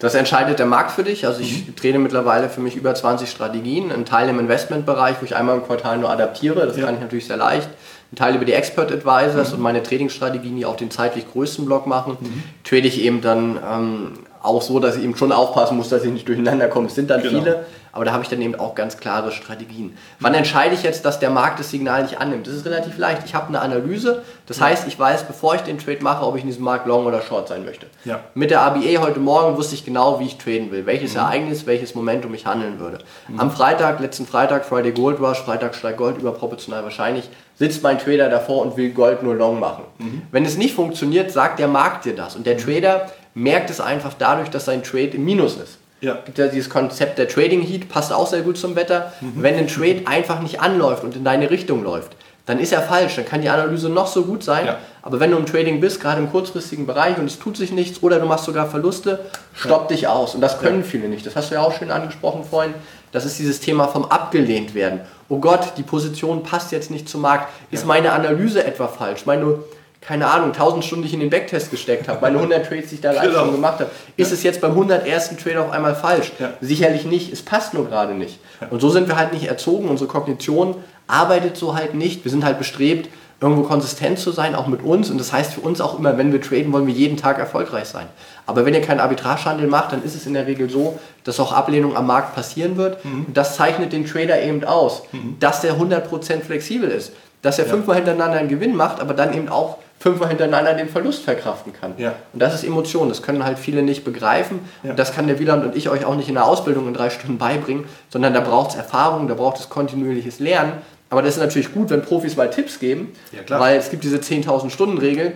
Das 0.00 0.16
entscheidet 0.16 0.58
der 0.58 0.66
Markt 0.66 0.90
für 0.90 1.04
dich. 1.04 1.24
Also 1.24 1.40
ich 1.40 1.68
mhm. 1.68 1.76
trete 1.76 2.00
mittlerweile 2.00 2.48
für 2.48 2.60
mich 2.60 2.74
über 2.74 2.92
20 2.92 3.30
Strategien. 3.30 3.92
Ein 3.92 4.04
Teil 4.04 4.28
im 4.28 4.40
Investmentbereich, 4.40 5.18
wo 5.20 5.24
ich 5.24 5.36
einmal 5.36 5.56
im 5.56 5.62
Quartal 5.62 5.98
nur 5.98 6.10
adaptiere. 6.10 6.66
Das 6.66 6.76
ja. 6.76 6.86
kann 6.86 6.96
ich 6.96 7.00
natürlich 7.00 7.28
sehr 7.28 7.36
leicht. 7.36 7.68
Ein 8.10 8.16
Teil 8.16 8.34
über 8.34 8.44
die 8.44 8.54
Expert 8.54 8.90
Advisors 8.90 9.50
mhm. 9.50 9.54
und 9.54 9.62
meine 9.62 9.84
Trading-Strategien, 9.84 10.56
die 10.56 10.66
auch 10.66 10.74
den 10.74 10.90
zeitlich 10.90 11.30
größten 11.30 11.64
Block 11.64 11.86
machen, 11.86 12.16
mhm. 12.18 12.42
trade 12.64 12.88
ich 12.88 13.00
eben 13.00 13.20
dann 13.20 13.60
ähm, 13.64 14.12
auch 14.42 14.62
so, 14.62 14.80
dass 14.80 14.96
ich 14.96 15.04
eben 15.04 15.16
schon 15.16 15.32
aufpassen 15.32 15.76
muss, 15.76 15.88
dass 15.88 16.04
ich 16.04 16.10
nicht 16.10 16.26
durcheinander 16.26 16.68
komme. 16.68 16.88
Es 16.88 16.94
sind 16.94 17.10
dann 17.10 17.22
genau. 17.22 17.38
viele, 17.38 17.64
aber 17.92 18.04
da 18.04 18.12
habe 18.12 18.22
ich 18.22 18.28
dann 18.28 18.40
eben 18.40 18.54
auch 18.54 18.74
ganz 18.74 18.96
klare 18.96 19.30
Strategien. 19.30 19.96
Wann 20.18 20.34
entscheide 20.34 20.74
ich 20.74 20.82
jetzt, 20.82 21.04
dass 21.04 21.20
der 21.20 21.30
Markt 21.30 21.60
das 21.60 21.70
Signal 21.70 22.02
nicht 22.02 22.20
annimmt? 22.20 22.46
Das 22.46 22.54
ist 22.54 22.64
relativ 22.64 22.98
leicht. 22.98 23.22
Ich 23.24 23.34
habe 23.34 23.48
eine 23.48 23.60
Analyse, 23.60 24.22
das 24.46 24.58
ja. 24.58 24.66
heißt, 24.66 24.88
ich 24.88 24.98
weiß, 24.98 25.24
bevor 25.24 25.54
ich 25.54 25.60
den 25.60 25.78
Trade 25.78 25.98
mache, 26.00 26.26
ob 26.26 26.34
ich 26.36 26.42
in 26.42 26.48
diesem 26.48 26.64
Markt 26.64 26.86
long 26.86 27.06
oder 27.06 27.22
short 27.22 27.48
sein 27.48 27.64
möchte. 27.64 27.86
Ja. 28.04 28.20
Mit 28.34 28.50
der 28.50 28.62
ABA 28.62 28.80
heute 29.00 29.20
Morgen 29.20 29.56
wusste 29.56 29.74
ich 29.74 29.84
genau, 29.84 30.18
wie 30.18 30.26
ich 30.26 30.38
traden 30.38 30.72
will, 30.72 30.86
welches 30.86 31.12
mhm. 31.12 31.20
Ereignis, 31.20 31.66
welches 31.66 31.94
Momentum 31.94 32.34
ich 32.34 32.46
handeln 32.46 32.80
würde. 32.80 32.98
Mhm. 33.28 33.38
Am 33.38 33.50
Freitag, 33.50 34.00
letzten 34.00 34.26
Freitag, 34.26 34.64
Friday 34.64 34.92
Gold 34.92 35.20
Rush, 35.20 35.38
Freitag 35.38 35.74
steigt 35.74 35.98
Gold 35.98 36.18
überproportional 36.18 36.82
wahrscheinlich, 36.82 37.28
sitzt 37.56 37.82
mein 37.82 37.98
Trader 37.98 38.28
davor 38.28 38.62
und 38.62 38.76
will 38.76 38.90
Gold 38.90 39.22
nur 39.22 39.36
long 39.36 39.60
machen. 39.60 39.84
Mhm. 39.98 40.22
Wenn 40.32 40.44
es 40.44 40.56
nicht 40.56 40.74
funktioniert, 40.74 41.30
sagt 41.30 41.58
der 41.58 41.68
Markt 41.68 42.06
dir 42.06 42.16
das. 42.16 42.34
Und 42.34 42.46
der 42.46 42.54
mhm. 42.54 42.58
Trader 42.58 43.06
merkt 43.34 43.70
es 43.70 43.80
einfach 43.80 44.14
dadurch, 44.18 44.50
dass 44.50 44.64
sein 44.64 44.82
Trade 44.82 45.10
im 45.14 45.24
Minus 45.24 45.56
ist. 45.56 45.78
Ja. 46.00 46.18
Gibt 46.24 46.38
ja 46.38 46.48
dieses 46.48 46.68
Konzept 46.68 47.18
der 47.18 47.28
Trading 47.28 47.62
Heat, 47.62 47.88
passt 47.88 48.12
auch 48.12 48.26
sehr 48.26 48.42
gut 48.42 48.58
zum 48.58 48.74
Wetter. 48.74 49.12
Mhm. 49.20 49.34
Wenn 49.36 49.54
ein 49.54 49.68
Trade 49.68 50.02
einfach 50.06 50.40
nicht 50.40 50.60
anläuft 50.60 51.04
und 51.04 51.14
in 51.14 51.24
deine 51.24 51.48
Richtung 51.50 51.84
läuft, 51.84 52.16
dann 52.44 52.58
ist 52.58 52.72
er 52.72 52.82
falsch. 52.82 53.14
Dann 53.14 53.24
kann 53.24 53.40
die 53.40 53.48
Analyse 53.48 53.88
noch 53.88 54.08
so 54.08 54.24
gut 54.24 54.42
sein. 54.42 54.66
Ja. 54.66 54.78
Aber 55.02 55.20
wenn 55.20 55.30
du 55.30 55.36
im 55.36 55.46
Trading 55.46 55.80
bist, 55.80 56.00
gerade 56.00 56.20
im 56.20 56.30
kurzfristigen 56.30 56.86
Bereich 56.86 57.18
und 57.18 57.26
es 57.26 57.38
tut 57.38 57.56
sich 57.56 57.70
nichts 57.70 58.02
oder 58.02 58.18
du 58.18 58.26
machst 58.26 58.44
sogar 58.44 58.68
Verluste, 58.68 59.20
stopp 59.54 59.82
ja. 59.82 59.96
dich 59.96 60.08
aus. 60.08 60.34
Und 60.34 60.40
das 60.40 60.58
können 60.58 60.80
ja. 60.80 60.84
viele 60.84 61.08
nicht. 61.08 61.24
Das 61.24 61.36
hast 61.36 61.50
du 61.50 61.54
ja 61.54 61.62
auch 61.62 61.72
schön 61.72 61.92
angesprochen 61.92 62.42
vorhin. 62.44 62.74
Das 63.12 63.24
ist 63.24 63.38
dieses 63.38 63.60
Thema 63.60 63.86
vom 63.86 64.06
abgelehnt 64.06 64.74
werden. 64.74 65.00
Oh 65.28 65.38
Gott, 65.38 65.74
die 65.76 65.82
Position 65.82 66.42
passt 66.42 66.72
jetzt 66.72 66.90
nicht 66.90 67.08
zum 67.08 67.20
Markt. 67.20 67.48
Ist 67.70 67.86
meine 67.86 68.12
Analyse 68.12 68.64
etwa 68.64 68.88
falsch? 68.88 69.24
Meine 69.24 69.58
keine 70.02 70.26
Ahnung, 70.26 70.48
1000 70.48 70.84
Stunden, 70.84 71.06
ich 71.06 71.14
in 71.14 71.20
den 71.20 71.30
Backtest 71.30 71.70
gesteckt 71.70 72.08
habe, 72.08 72.20
meine 72.20 72.36
100 72.36 72.66
Trades, 72.66 72.88
die 72.88 72.96
ich 72.96 73.00
da 73.00 73.12
live 73.12 73.22
genau. 73.22 73.44
schon 73.44 73.52
gemacht 73.52 73.78
habe, 73.78 73.90
ist 74.16 74.30
ja. 74.30 74.34
es 74.34 74.42
jetzt 74.42 74.60
beim 74.60 74.72
101. 74.72 75.36
Trade 75.36 75.60
auf 75.60 75.70
einmal 75.70 75.94
falsch? 75.94 76.32
Ja. 76.38 76.50
Sicherlich 76.60 77.04
nicht, 77.04 77.32
es 77.32 77.42
passt 77.42 77.72
nur 77.72 77.86
gerade 77.86 78.14
nicht. 78.14 78.40
Ja. 78.60 78.66
Und 78.68 78.80
so 78.80 78.90
sind 78.90 79.08
wir 79.08 79.16
halt 79.16 79.32
nicht 79.32 79.46
erzogen, 79.46 79.88
unsere 79.88 80.08
Kognition 80.08 80.74
arbeitet 81.06 81.56
so 81.56 81.74
halt 81.74 81.94
nicht. 81.94 82.24
Wir 82.24 82.30
sind 82.30 82.44
halt 82.44 82.58
bestrebt, 82.58 83.08
irgendwo 83.40 83.62
konsistent 83.62 84.18
zu 84.18 84.30
sein, 84.30 84.54
auch 84.54 84.66
mit 84.66 84.82
uns. 84.82 85.10
Und 85.10 85.18
das 85.18 85.32
heißt 85.32 85.54
für 85.54 85.60
uns 85.60 85.80
auch 85.80 85.98
immer, 85.98 86.16
wenn 86.16 86.32
wir 86.32 86.40
traden, 86.40 86.72
wollen 86.72 86.86
wir 86.86 86.94
jeden 86.94 87.16
Tag 87.16 87.38
erfolgreich 87.38 87.86
sein. 87.86 88.06
Aber 88.46 88.64
wenn 88.64 88.74
ihr 88.74 88.80
keinen 88.80 89.00
Arbitragehandel 89.00 89.66
macht, 89.68 89.92
dann 89.92 90.02
ist 90.02 90.14
es 90.14 90.26
in 90.26 90.34
der 90.34 90.46
Regel 90.46 90.70
so, 90.70 90.98
dass 91.24 91.38
auch 91.40 91.52
Ablehnung 91.52 91.96
am 91.96 92.06
Markt 92.06 92.34
passieren 92.34 92.76
wird. 92.76 93.04
Mhm. 93.04 93.26
Und 93.26 93.36
das 93.36 93.56
zeichnet 93.56 93.92
den 93.92 94.06
Trader 94.06 94.40
eben 94.42 94.64
aus, 94.64 95.02
mhm. 95.12 95.36
dass 95.38 95.60
der 95.60 95.74
100% 95.74 96.40
flexibel 96.40 96.88
ist. 96.88 97.12
Dass 97.42 97.58
er 97.58 97.66
fünfmal 97.66 97.96
hintereinander 97.96 98.38
einen 98.38 98.48
Gewinn 98.48 98.74
macht, 98.74 99.00
aber 99.00 99.14
dann 99.14 99.34
eben 99.34 99.48
auch 99.48 99.78
fünfmal 99.98 100.28
hintereinander 100.28 100.74
den 100.74 100.88
Verlust 100.88 101.22
verkraften 101.22 101.72
kann. 101.72 101.94
Ja. 101.96 102.14
Und 102.32 102.40
das 102.40 102.54
ist 102.54 102.64
Emotion, 102.64 103.08
das 103.08 103.22
können 103.22 103.44
halt 103.44 103.58
viele 103.58 103.82
nicht 103.82 104.04
begreifen. 104.04 104.60
Ja. 104.82 104.90
Und 104.90 104.98
das 104.98 105.14
kann 105.14 105.28
der 105.28 105.38
Wieland 105.38 105.64
und 105.64 105.76
ich 105.76 105.88
euch 105.88 106.04
auch 106.04 106.16
nicht 106.16 106.28
in 106.28 106.34
der 106.34 106.44
Ausbildung 106.44 106.88
in 106.88 106.94
drei 106.94 107.10
Stunden 107.10 107.38
beibringen, 107.38 107.84
sondern 108.08 108.34
da 108.34 108.40
braucht 108.40 108.70
es 108.70 108.76
Erfahrung, 108.76 109.28
da 109.28 109.34
braucht 109.34 109.60
es 109.60 109.68
kontinuierliches 109.68 110.40
Lernen. 110.40 110.72
Aber 111.08 111.22
das 111.22 111.34
ist 111.34 111.40
natürlich 111.40 111.72
gut, 111.72 111.90
wenn 111.90 112.02
Profis 112.02 112.36
mal 112.36 112.50
Tipps 112.50 112.80
geben, 112.80 113.12
ja, 113.32 113.60
weil 113.60 113.76
es 113.76 113.90
gibt 113.90 114.02
diese 114.02 114.16
10.000 114.16 114.70
Stunden 114.70 114.98
Regel 114.98 115.34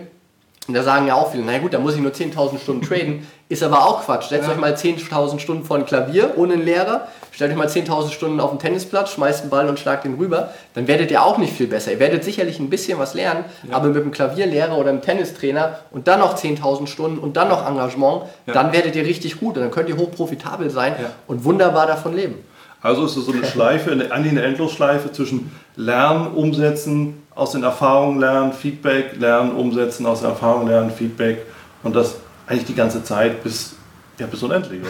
und 0.67 0.73
da 0.73 0.83
sagen 0.83 1.07
ja 1.07 1.15
auch 1.15 1.31
viele, 1.31 1.43
na 1.43 1.57
gut, 1.59 1.73
da 1.73 1.79
muss 1.79 1.95
ich 1.95 2.01
nur 2.01 2.11
10.000 2.11 2.59
Stunden 2.59 2.85
traden. 2.85 3.25
Ist 3.49 3.63
aber 3.63 3.85
auch 3.85 4.03
Quatsch. 4.03 4.27
Setzt 4.27 4.47
ja. 4.47 4.53
euch 4.53 4.59
mal 4.59 4.73
10.000 4.73 5.39
Stunden 5.39 5.63
vor 5.63 5.77
ein 5.77 5.85
Klavier 5.85 6.33
ohne 6.35 6.53
einen 6.53 6.65
Lehrer, 6.65 7.07
stellt 7.31 7.51
euch 7.51 7.57
mal 7.57 7.67
10.000 7.67 8.11
Stunden 8.11 8.41
auf 8.41 8.49
den 8.49 8.59
Tennisplatz, 8.59 9.11
schmeißt 9.11 9.43
einen 9.43 9.49
Ball 9.49 9.69
und 9.69 9.79
schlagt 9.79 10.03
den 10.03 10.15
rüber. 10.15 10.49
Dann 10.73 10.89
werdet 10.89 11.11
ihr 11.11 11.23
auch 11.23 11.37
nicht 11.37 11.53
viel 11.53 11.67
besser. 11.67 11.93
Ihr 11.93 11.99
werdet 11.99 12.25
sicherlich 12.25 12.59
ein 12.59 12.69
bisschen 12.69 12.99
was 12.99 13.13
lernen, 13.13 13.45
ja. 13.69 13.77
aber 13.77 13.87
mit 13.87 14.01
einem 14.01 14.11
Klavierlehrer 14.11 14.77
oder 14.77 14.89
einem 14.89 15.01
Tennistrainer 15.01 15.79
und 15.91 16.09
dann 16.09 16.19
noch 16.19 16.37
10.000 16.37 16.87
Stunden 16.87 17.19
und 17.19 17.37
dann 17.37 17.47
noch 17.47 17.65
Engagement, 17.65 18.23
ja. 18.45 18.53
dann 18.53 18.73
werdet 18.73 18.97
ihr 18.97 19.05
richtig 19.05 19.39
gut 19.39 19.55
und 19.55 19.61
dann 19.61 19.71
könnt 19.71 19.87
ihr 19.87 19.95
hoch 19.95 20.11
profitabel 20.11 20.69
sein 20.69 20.93
und 21.27 21.45
wunderbar 21.45 21.87
davon 21.87 22.13
leben. 22.13 22.35
Also 22.81 23.05
ist 23.05 23.15
es 23.15 23.25
so 23.25 23.31
eine 23.31 23.45
Schleife, 23.45 23.91
eigentlich 23.91 24.31
eine 24.31 24.43
Endlosschleife 24.43 25.11
zwischen 25.11 25.51
Lernen, 25.75 26.27
Umsetzen, 26.33 27.23
aus 27.37 27.51
den 27.51 27.63
Erfahrungen 27.63 28.19
lernen, 28.19 28.51
Feedback 28.51 29.17
lernen, 29.19 29.55
umsetzen, 29.55 30.05
aus 30.05 30.21
den 30.21 30.29
Erfahrungen 30.29 30.67
lernen, 30.67 30.91
Feedback 30.91 31.45
und 31.83 31.95
das 31.95 32.15
eigentlich 32.47 32.65
die 32.65 32.73
ganze 32.73 33.03
Zeit 33.03 33.43
bis, 33.43 33.75
ja, 34.17 34.25
bis 34.25 34.41
unendlich. 34.41 34.81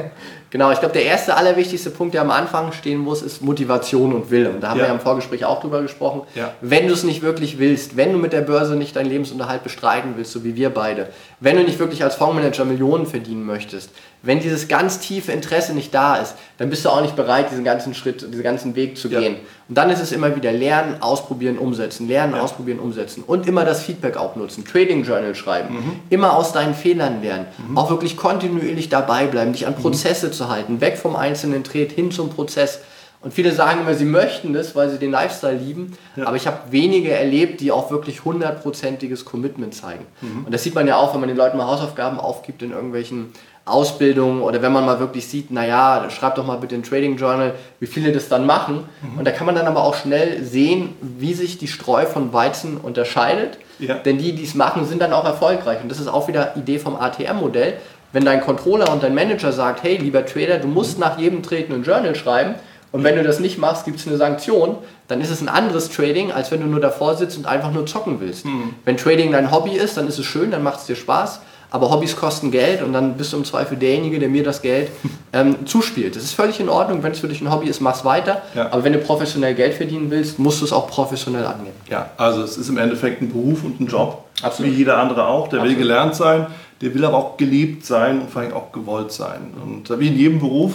genau, 0.50 0.70
ich 0.70 0.78
glaube, 0.78 0.92
der 0.92 1.04
erste, 1.04 1.36
allerwichtigste 1.36 1.90
Punkt, 1.90 2.14
der 2.14 2.20
am 2.20 2.30
Anfang 2.30 2.70
stehen 2.70 2.98
muss, 2.98 3.22
ist 3.22 3.42
Motivation 3.42 4.12
und 4.12 4.30
Wille. 4.30 4.50
Und 4.50 4.60
da 4.60 4.68
haben 4.68 4.78
ja. 4.78 4.84
wir 4.84 4.88
ja 4.88 4.94
im 4.94 5.00
Vorgespräch 5.00 5.44
auch 5.44 5.60
drüber 5.60 5.82
gesprochen. 5.82 6.22
Ja. 6.36 6.52
Wenn 6.60 6.86
du 6.86 6.92
es 6.92 7.02
nicht 7.02 7.22
wirklich 7.22 7.58
willst, 7.58 7.96
wenn 7.96 8.12
du 8.12 8.18
mit 8.18 8.32
der 8.32 8.42
Börse 8.42 8.76
nicht 8.76 8.94
deinen 8.94 9.10
Lebensunterhalt 9.10 9.64
bestreiten 9.64 10.12
willst, 10.16 10.30
so 10.30 10.44
wie 10.44 10.54
wir 10.54 10.70
beide, 10.70 11.08
wenn 11.40 11.56
du 11.56 11.64
nicht 11.64 11.80
wirklich 11.80 12.04
als 12.04 12.14
Fondsmanager 12.14 12.64
Millionen 12.64 13.06
verdienen 13.06 13.44
möchtest, 13.44 13.90
wenn 14.26 14.40
dieses 14.40 14.68
ganz 14.68 14.98
tiefe 14.98 15.32
Interesse 15.32 15.72
nicht 15.72 15.94
da 15.94 16.16
ist, 16.16 16.34
dann 16.58 16.68
bist 16.68 16.84
du 16.84 16.88
auch 16.88 17.00
nicht 17.00 17.16
bereit, 17.16 17.50
diesen 17.50 17.64
ganzen 17.64 17.94
Schritt, 17.94 18.22
diesen 18.22 18.42
ganzen 18.42 18.74
Weg 18.74 18.98
zu 18.98 19.08
ja. 19.08 19.20
gehen. 19.20 19.36
Und 19.68 19.78
dann 19.78 19.90
ist 19.90 20.00
es 20.00 20.12
immer 20.12 20.34
wieder 20.34 20.52
lernen, 20.52 21.00
ausprobieren, 21.00 21.58
umsetzen, 21.58 22.08
lernen, 22.08 22.34
ja. 22.34 22.40
ausprobieren, 22.40 22.78
umsetzen 22.78 23.22
und 23.26 23.46
immer 23.46 23.64
das 23.64 23.82
Feedback 23.82 24.16
auch 24.16 24.36
nutzen, 24.36 24.64
Trading 24.64 25.04
Journal 25.04 25.34
schreiben, 25.34 25.74
mhm. 25.74 25.92
immer 26.10 26.36
aus 26.36 26.52
deinen 26.52 26.74
Fehlern 26.74 27.22
lernen, 27.22 27.46
mhm. 27.68 27.78
auch 27.78 27.90
wirklich 27.90 28.16
kontinuierlich 28.16 28.88
dabei 28.88 29.26
bleiben, 29.26 29.52
dich 29.52 29.66
an 29.66 29.74
mhm. 29.74 29.82
Prozesse 29.82 30.28
mhm. 30.28 30.32
zu 30.32 30.48
halten, 30.48 30.80
weg 30.80 30.98
vom 30.98 31.16
einzelnen 31.16 31.64
Trade 31.64 31.88
hin 31.94 32.10
zum 32.10 32.30
Prozess. 32.30 32.80
Und 33.22 33.32
viele 33.32 33.50
sagen 33.50 33.80
immer, 33.80 33.94
sie 33.94 34.04
möchten 34.04 34.52
das, 34.52 34.76
weil 34.76 34.90
sie 34.90 34.98
den 34.98 35.10
Lifestyle 35.10 35.56
lieben. 35.56 35.96
Ja. 36.14 36.26
Aber 36.26 36.36
ich 36.36 36.46
habe 36.46 36.58
wenige 36.70 37.10
erlebt, 37.10 37.60
die 37.60 37.72
auch 37.72 37.90
wirklich 37.90 38.24
hundertprozentiges 38.24 39.24
Commitment 39.24 39.74
zeigen. 39.74 40.06
Mhm. 40.20 40.44
Und 40.44 40.54
das 40.54 40.62
sieht 40.62 40.74
man 40.74 40.86
ja 40.86 40.96
auch, 40.96 41.12
wenn 41.12 41.20
man 41.20 41.28
den 41.28 41.36
Leuten 41.36 41.56
mal 41.56 41.66
Hausaufgaben 41.66 42.20
aufgibt 42.20 42.62
in 42.62 42.70
irgendwelchen 42.70 43.32
Ausbildung 43.66 44.42
oder 44.42 44.62
wenn 44.62 44.72
man 44.72 44.86
mal 44.86 45.00
wirklich 45.00 45.26
sieht, 45.26 45.50
naja, 45.50 46.08
schreibt 46.08 46.38
doch 46.38 46.46
mal 46.46 46.56
bitte 46.56 46.76
in 46.76 46.84
Trading 46.84 47.16
Journal, 47.16 47.54
wie 47.80 47.86
viele 47.86 48.12
das 48.12 48.28
dann 48.28 48.46
machen. 48.46 48.84
Mhm. 49.02 49.18
Und 49.18 49.24
da 49.24 49.32
kann 49.32 49.44
man 49.44 49.56
dann 49.56 49.66
aber 49.66 49.82
auch 49.82 49.96
schnell 49.96 50.44
sehen, 50.44 50.94
wie 51.00 51.34
sich 51.34 51.58
die 51.58 51.66
Streu 51.66 52.06
von 52.06 52.32
Weizen 52.32 52.76
unterscheidet. 52.76 53.58
Ja. 53.80 53.96
Denn 53.96 54.18
die, 54.18 54.34
die 54.34 54.44
es 54.44 54.54
machen, 54.54 54.86
sind 54.86 55.02
dann 55.02 55.12
auch 55.12 55.24
erfolgreich. 55.24 55.78
Und 55.82 55.90
das 55.90 55.98
ist 55.98 56.06
auch 56.06 56.28
wieder 56.28 56.56
Idee 56.56 56.78
vom 56.78 56.94
ATM-Modell. 56.94 57.74
Wenn 58.12 58.24
dein 58.24 58.40
Controller 58.40 58.92
und 58.92 59.02
dein 59.02 59.14
Manager 59.14 59.52
sagt, 59.52 59.82
hey, 59.82 59.96
lieber 59.96 60.24
Trader, 60.24 60.58
du 60.58 60.68
musst 60.68 60.98
mhm. 60.98 61.00
nach 61.00 61.18
jedem 61.18 61.42
Trade 61.42 61.66
ein 61.70 61.82
Journal 61.82 62.14
schreiben 62.14 62.54
und 62.92 63.04
wenn 63.04 63.16
du 63.16 63.22
das 63.22 63.40
nicht 63.40 63.58
machst, 63.58 63.84
gibt 63.84 63.98
es 63.98 64.06
eine 64.06 64.16
Sanktion, 64.16 64.78
dann 65.08 65.20
ist 65.20 65.30
es 65.30 65.42
ein 65.42 65.48
anderes 65.48 65.90
Trading, 65.90 66.30
als 66.32 66.50
wenn 66.50 66.60
du 66.60 66.66
nur 66.66 66.80
davor 66.80 67.16
sitzt 67.16 67.36
und 67.36 67.46
einfach 67.46 67.72
nur 67.72 67.84
zocken 67.84 68.20
willst. 68.20 68.46
Mhm. 68.46 68.74
Wenn 68.84 68.96
Trading 68.96 69.32
dein 69.32 69.50
Hobby 69.50 69.72
ist, 69.72 69.96
dann 69.96 70.06
ist 70.06 70.18
es 70.18 70.24
schön, 70.24 70.50
dann 70.50 70.62
macht 70.62 70.80
es 70.80 70.86
dir 70.86 70.96
Spaß 70.96 71.40
aber 71.70 71.90
Hobbys 71.90 72.16
kosten 72.16 72.50
Geld 72.50 72.82
und 72.82 72.92
dann 72.92 73.14
bist 73.16 73.32
du 73.32 73.36
im 73.36 73.44
Zweifel 73.44 73.76
derjenige, 73.76 74.18
der 74.18 74.28
mir 74.28 74.44
das 74.44 74.62
Geld 74.62 74.90
ähm, 75.32 75.66
zuspielt. 75.66 76.16
Das 76.16 76.22
ist 76.22 76.32
völlig 76.32 76.60
in 76.60 76.68
Ordnung, 76.68 77.02
wenn 77.02 77.12
es 77.12 77.18
für 77.18 77.28
dich 77.28 77.40
ein 77.40 77.50
Hobby 77.50 77.68
ist, 77.68 77.80
mach's 77.80 78.04
weiter. 78.04 78.42
Ja. 78.54 78.72
Aber 78.72 78.84
wenn 78.84 78.92
du 78.92 78.98
professionell 78.98 79.54
Geld 79.54 79.74
verdienen 79.74 80.10
willst, 80.10 80.38
musst 80.38 80.60
du 80.60 80.64
es 80.64 80.72
auch 80.72 80.88
professionell 80.88 81.44
angehen. 81.44 81.74
Ja, 81.90 82.10
also 82.16 82.42
es 82.42 82.56
ist 82.56 82.68
im 82.68 82.78
Endeffekt 82.78 83.22
ein 83.22 83.30
Beruf 83.30 83.64
und 83.64 83.80
ein 83.80 83.86
Job, 83.86 84.24
Absolut. 84.42 84.72
wie 84.72 84.76
jeder 84.76 84.98
andere 84.98 85.26
auch. 85.26 85.48
Der 85.48 85.60
Absolut. 85.60 85.78
will 85.78 85.84
gelernt 85.84 86.14
sein, 86.14 86.46
der 86.80 86.94
will 86.94 87.04
aber 87.04 87.16
auch 87.16 87.36
geliebt 87.36 87.84
sein 87.84 88.20
und 88.20 88.30
vor 88.30 88.42
allem 88.42 88.52
auch 88.52 88.72
gewollt 88.72 89.12
sein. 89.12 89.52
Und 89.64 89.98
wie 89.98 90.08
in 90.08 90.16
jedem 90.16 90.38
Beruf, 90.38 90.74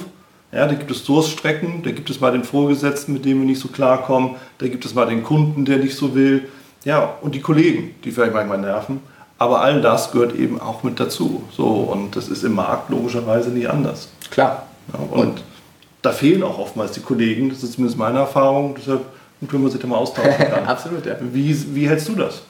ja, 0.52 0.68
da 0.68 0.74
gibt 0.74 0.92
es 0.92 1.06
Durststrecken, 1.06 1.82
da 1.84 1.92
gibt 1.92 2.10
es 2.10 2.20
mal 2.20 2.32
den 2.32 2.44
Vorgesetzten, 2.44 3.14
mit 3.14 3.24
dem 3.24 3.40
wir 3.40 3.46
nicht 3.46 3.62
so 3.62 3.70
klarkommen, 3.70 4.32
da 4.58 4.68
gibt 4.68 4.84
es 4.84 4.94
mal 4.94 5.06
den 5.06 5.24
Kunden, 5.24 5.64
der 5.64 5.78
nicht 5.78 5.96
so 5.96 6.14
will. 6.14 6.50
Ja, 6.84 7.14
und 7.22 7.36
die 7.36 7.42
Kollegen, 7.42 7.96
die 8.04 8.12
vielleicht 8.12 8.34
manchmal 8.34 8.58
nerven. 8.58 9.02
Aber 9.42 9.62
all 9.62 9.82
das 9.82 10.12
gehört 10.12 10.36
eben 10.36 10.62
auch 10.62 10.84
mit 10.84 11.00
dazu. 11.00 11.42
So, 11.52 11.66
und 11.66 12.16
das 12.16 12.28
ist 12.28 12.44
im 12.44 12.54
Markt 12.54 12.92
logischerweise 12.92 13.50
nie 13.50 13.66
anders. 13.66 14.10
Klar. 14.30 14.68
Ja, 14.94 15.00
und, 15.00 15.20
und, 15.20 15.44
da 16.04 16.12
fehlen 16.12 16.44
auch 16.44 16.60
oftmals 16.60 16.92
die 16.92 17.00
Kollegen, 17.00 17.50
das 17.50 17.64
ist 17.64 17.74
zumindest 17.74 17.98
meine 17.98 18.20
Erfahrung, 18.20 18.76
deshalb 18.78 19.02
wenn 19.40 19.64
man 19.64 19.72
sich 19.72 19.82
da 19.82 19.88
mal 19.88 19.98
austauschen. 19.98 20.46
Absolut, 20.68 21.08
ja. 21.08 21.16
Wie, 21.20 21.76
wie 21.76 21.90
hältst 21.90 22.08
du 22.08 22.14
das? 22.14 22.44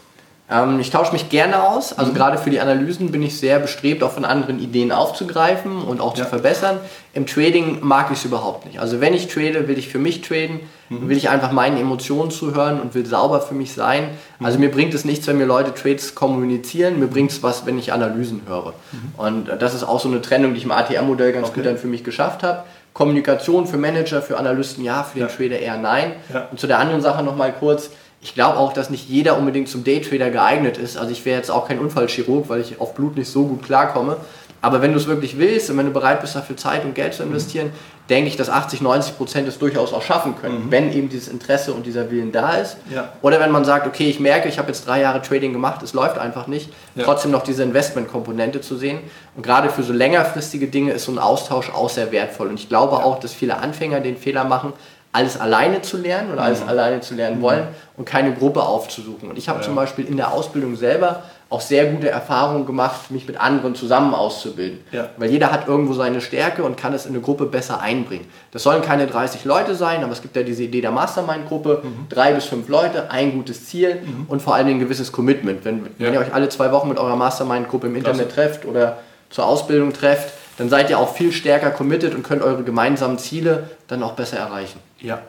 Ähm, 0.52 0.80
ich 0.80 0.90
tausche 0.90 1.14
mich 1.14 1.30
gerne 1.30 1.64
aus. 1.64 1.98
Also 1.98 2.12
mhm. 2.12 2.16
gerade 2.16 2.38
für 2.38 2.50
die 2.50 2.60
Analysen 2.60 3.12
bin 3.12 3.24
ich 3.24 3.40
sehr 3.40 3.60
bestrebt, 3.60 4.04
auch 4.04 4.12
von 4.12 4.26
anderen 4.26 4.60
Ideen 4.60 4.92
aufzugreifen 4.92 5.82
und 5.82 6.02
auch 6.02 6.18
ja. 6.18 6.24
zu 6.24 6.30
verbessern. 6.30 6.78
Im 7.14 7.26
Trading 7.26 7.80
mag 7.82 8.12
ich 8.12 8.20
es 8.20 8.26
überhaupt 8.26 8.66
nicht. 8.66 8.80
Also 8.80 9.00
wenn 9.00 9.14
ich 9.14 9.28
trade, 9.28 9.68
will 9.68 9.78
ich 9.78 9.88
für 9.88 10.00
mich 10.00 10.22
traden, 10.22 10.60
mhm. 10.90 11.08
will 11.08 11.18
ich 11.18 11.30
einfach 11.30 11.52
meinen 11.52 11.78
Emotionen 11.78 12.32
zuhören 12.32 12.82
und 12.82 12.94
will 12.94 13.06
sauber 13.06 13.42
für 13.42 13.54
mich 13.54 13.74
sein. 13.74 14.10
Mhm. 14.40 14.46
Also 14.46 14.60
mir 14.60 14.70
bringt 14.70 14.94
es 14.94 15.06
nichts, 15.06 15.26
wenn 15.28 15.38
mir 15.38 15.46
Leute 15.46 15.74
Trades 15.74 16.16
kommunizieren, 16.16 17.00
mir 17.00 17.08
bringt 17.08 17.32
es 17.32 17.42
was, 17.42 17.66
wenn 17.66 17.80
ich 17.80 17.94
Analysen 17.94 18.42
höre. 18.46 18.74
Mhm. 18.92 19.14
Und 19.18 19.48
das 19.60 19.74
ist 19.74 19.84
auch 19.84 20.02
so 20.02 20.10
eine 20.10 20.22
Trennung, 20.22 20.52
die 20.54 20.60
ich 20.60 20.66
im 20.66 20.72
ATM-Modell 20.72 21.32
ganz 21.32 21.48
okay. 21.48 21.62
gut 21.62 21.66
dann 21.66 21.78
für 21.78 21.88
mich 21.88 22.04
geschafft 22.04 22.44
habe. 22.44 22.64
Kommunikation 22.94 23.68
für 23.68 23.78
Manager, 23.78 24.22
für 24.22 24.38
Analysten 24.38 24.84
ja, 24.84 25.04
für 25.04 25.20
den 25.20 25.30
ja. 25.30 25.34
Trader 25.34 25.60
eher 25.60 25.78
nein. 25.78 26.12
Ja. 26.34 26.50
Und 26.52 26.60
zu 26.60 26.68
der 26.68 26.80
anderen 26.80 27.02
Sache 27.02 27.24
nochmal 27.24 27.54
kurz 27.58 27.92
ich 28.22 28.36
glaube 28.36 28.58
auch, 28.58 28.74
dass 28.74 28.90
nicht 28.90 29.10
jeder 29.10 29.38
unbedingt 29.38 29.68
zum 29.68 29.84
Daytrader 29.84 30.30
geeignet 30.30 30.78
ist. 30.78 30.98
Also 30.98 31.12
ich 31.12 31.26
wäre 31.26 31.38
jetzt 31.38 31.50
auch 31.50 31.68
kein 31.68 31.80
Unfallchirurg, 31.80 32.50
weil 32.50 32.62
ich 32.62 32.80
auf 32.80 32.94
Blut 32.94 33.18
nicht 33.18 33.30
so 33.30 33.46
gut 33.46 33.64
klarkomme. 33.64 34.18
Aber 34.62 34.84
wenn 34.84 34.92
du 34.92 35.00
es 35.00 35.08
wirklich 35.08 35.40
willst 35.40 35.72
und 35.72 35.78
wenn 35.78 35.88
du 35.88 35.92
bereit 35.92 36.22
bist, 36.22 36.36
dafür 36.36 36.56
Zeit 36.56 36.86
und 36.86 36.94
Geld 36.94 37.16
zu 37.16 37.24
investieren, 37.24 37.68
mhm. 37.68 38.08
denke 38.12 38.30
ich, 38.30 38.38
dass 38.38 38.48
80, 38.48 38.82
90 38.82 39.18
Prozent 39.18 39.48
es 39.48 39.58
durchaus 39.58 39.92
auch 39.92 40.04
schaffen 40.04 40.36
können, 40.40 40.66
mhm. 40.66 40.72
wenn 40.72 40.94
eben 40.94 41.10
dieses 41.10 41.30
Interesse 41.30 41.74
und 41.74 41.88
dieser 41.88 42.12
Willen 42.12 42.32
da 42.32 42.58
ist. 42.58 42.78
Ja. 42.94 43.14
Oder 43.24 43.40
wenn 43.40 43.50
man 43.50 43.66
sagt, 43.66 43.88
okay, 43.88 44.08
ich 44.08 44.20
merke, 44.20 44.48
ich 44.50 44.60
habe 44.60 44.68
jetzt 44.68 44.86
drei 44.86 45.02
Jahre 45.02 45.24
Trading 45.24 45.52
gemacht, 45.52 45.82
es 45.82 45.94
läuft 45.94 46.20
einfach 46.20 46.46
nicht, 46.46 46.72
ja. 46.94 47.04
trotzdem 47.04 47.32
noch 47.32 47.42
diese 47.42 47.64
Investmentkomponente 47.64 48.62
zu 48.62 48.78
sehen. 48.78 49.00
Und 49.36 49.42
gerade 49.44 49.72
für 49.72 49.82
so 49.82 49.94
längerfristige 49.94 50.68
Dinge 50.68 50.92
ist 50.92 51.06
so 51.06 51.12
ein 51.12 51.18
Austausch 51.18 51.72
auch 51.72 51.90
sehr 51.90 52.12
wertvoll. 52.12 52.50
Und 52.50 52.60
ich 52.60 52.70
glaube 52.70 52.98
ja. 52.98 53.04
auch, 53.04 53.20
dass 53.20 53.34
viele 53.34 53.58
Anfänger 53.58 54.00
den 54.00 54.16
Fehler 54.16 54.44
machen, 54.44 54.74
alles 55.14 55.40
alleine 55.40 55.82
zu 55.82 55.98
lernen 55.98 56.32
oder 56.32 56.44
alles 56.44 56.62
mhm. 56.62 56.70
alleine 56.70 57.02
zu 57.02 57.16
lernen 57.16 57.42
wollen 57.42 57.68
und 57.98 58.06
keine 58.06 58.34
Gruppe 58.34 58.64
aufzusuchen. 58.64 59.30
Und 59.30 59.38
ich 59.38 59.50
habe 59.50 59.60
ja. 59.60 59.66
zum 59.66 59.76
Beispiel 59.76 60.06
in 60.06 60.18
der 60.18 60.32
Ausbildung 60.32 60.76
selber 60.76 61.24
auch 61.50 61.60
sehr 61.60 61.86
gute 61.88 62.10
Erfahrungen 62.10 62.66
gemacht, 62.66 63.12
mich 63.12 63.28
mit 63.28 63.38
anderen 63.40 63.76
zusammen 63.76 64.14
auszubilden. 64.14 64.80
Ja. 64.94 65.10
Weil 65.18 65.30
jeder 65.30 65.52
hat 65.52 65.68
irgendwo 65.68 65.94
seine 65.94 66.22
Stärke 66.22 66.64
und 66.64 66.78
kann 66.78 66.94
es 66.94 67.06
in 67.06 67.12
eine 67.12 67.22
Gruppe 67.22 67.46
besser 67.46 67.82
einbringen. 67.82 68.26
Das 68.52 68.64
sollen 68.64 68.82
keine 68.82 69.06
30 69.06 69.44
Leute 69.44 69.76
sein, 69.76 70.02
aber 70.02 70.14
es 70.14 70.22
gibt 70.22 70.38
ja 70.38 70.44
diese 70.44 70.64
Idee 70.64 70.80
der 70.80 70.92
Mastermind-Gruppe, 70.92 71.82
mhm. 71.84 72.06
drei 72.08 72.32
bis 72.34 72.46
fünf 72.46 72.70
Leute, 72.70 73.12
ein 73.12 73.34
gutes 73.34 73.66
Ziel 73.66 73.96
mhm. 73.96 74.26
und 74.30 74.42
vor 74.42 74.56
allem 74.56 74.68
ein 74.68 74.80
gewisses 74.80 75.12
Commitment. 75.12 75.66
Wenn, 75.66 75.80
ja. 75.80 76.08
wenn 76.08 76.14
ihr 76.14 76.22
euch 76.22 76.34
alle 76.34 76.48
zwei 76.48 76.72
Wochen 76.72 76.88
mit 76.88 76.98
eurer 76.98 77.18
Mastermind-Gruppe 77.18 77.88
im 77.88 77.98
Internet 77.98 78.32
Klasse. 78.32 78.50
trefft 78.50 78.66
oder 78.66 79.00
zur 79.30 79.46
Ausbildung 79.46 79.92
trefft, 79.92 80.34
dann 80.58 80.70
seid 80.70 80.90
ihr 80.90 81.00
auch 81.00 81.14
viel 81.14 81.34
stärker 81.34 81.72
committed 81.72 82.16
und 82.16 82.24
könnt 82.24 82.44
eure 82.44 82.64
gemeinsamen 82.64 83.18
Ziele 83.18 83.70
dann 83.88 84.04
auch 84.04 84.14
besser 84.14 84.38
erreichen. 84.38 84.80
Ja. 85.02 85.22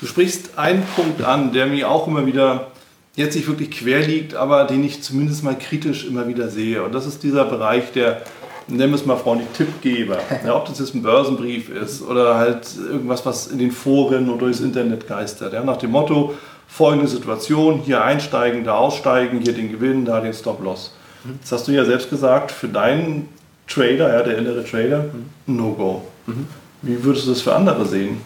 Du 0.00 0.06
sprichst 0.06 0.58
einen 0.58 0.82
Punkt 0.96 1.22
an, 1.22 1.52
der 1.52 1.66
mir 1.66 1.90
auch 1.90 2.06
immer 2.06 2.24
wieder 2.26 2.68
jetzt 3.16 3.34
nicht 3.34 3.48
wirklich 3.48 3.70
quer 3.70 4.00
liegt, 4.06 4.34
aber 4.34 4.64
den 4.64 4.82
ich 4.84 5.02
zumindest 5.02 5.44
mal 5.44 5.58
kritisch 5.58 6.06
immer 6.06 6.26
wieder 6.28 6.48
sehe. 6.48 6.82
Und 6.82 6.94
das 6.94 7.06
ist 7.06 7.22
dieser 7.22 7.44
Bereich 7.44 7.92
der, 7.92 8.22
nennen 8.68 8.92
wir 8.92 8.98
es 8.98 9.04
mal 9.04 9.16
freundlich, 9.16 9.48
Tippgeber. 9.56 10.18
Ja, 10.44 10.56
ob 10.56 10.66
das 10.66 10.78
jetzt 10.78 10.94
ein 10.94 11.02
Börsenbrief 11.02 11.68
ist 11.68 12.02
oder 12.02 12.36
halt 12.36 12.68
irgendwas, 12.76 13.26
was 13.26 13.48
in 13.48 13.58
den 13.58 13.72
Foren 13.72 14.28
oder 14.30 14.38
durchs 14.38 14.60
Internet 14.60 15.06
geistert. 15.06 15.52
Ja, 15.52 15.62
nach 15.62 15.76
dem 15.76 15.90
Motto, 15.90 16.34
folgende 16.66 17.08
Situation, 17.08 17.80
hier 17.80 18.02
einsteigen, 18.02 18.64
da 18.64 18.76
aussteigen, 18.76 19.40
hier 19.40 19.52
den 19.52 19.70
Gewinn, 19.70 20.04
da 20.04 20.20
den 20.20 20.32
Stop-Loss. 20.32 20.94
Das 21.42 21.52
hast 21.52 21.68
du 21.68 21.72
ja 21.72 21.84
selbst 21.84 22.08
gesagt, 22.08 22.50
für 22.50 22.68
deinen 22.68 23.28
Trader, 23.68 24.14
ja, 24.14 24.22
der 24.22 24.38
innere 24.38 24.64
Trader, 24.64 25.04
No-Go. 25.46 26.02
Mhm. 26.26 26.46
Wie 26.82 27.04
würdest 27.04 27.26
du 27.26 27.30
das 27.30 27.42
für 27.42 27.54
andere 27.54 27.84
sehen? 27.84 28.22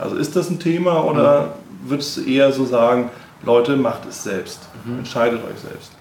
Also 0.00 0.16
ist 0.16 0.34
das 0.34 0.50
ein 0.50 0.58
Thema 0.58 1.04
oder 1.04 1.42
mhm. 1.42 1.90
würdest 1.90 2.16
du 2.16 2.24
eher 2.24 2.52
so 2.52 2.64
sagen, 2.64 3.10
Leute, 3.42 3.76
macht 3.76 4.06
es 4.08 4.22
selbst, 4.22 4.60
mhm. 4.84 4.98
entscheidet 4.98 5.40
euch 5.44 5.60
selbst? 5.60 5.92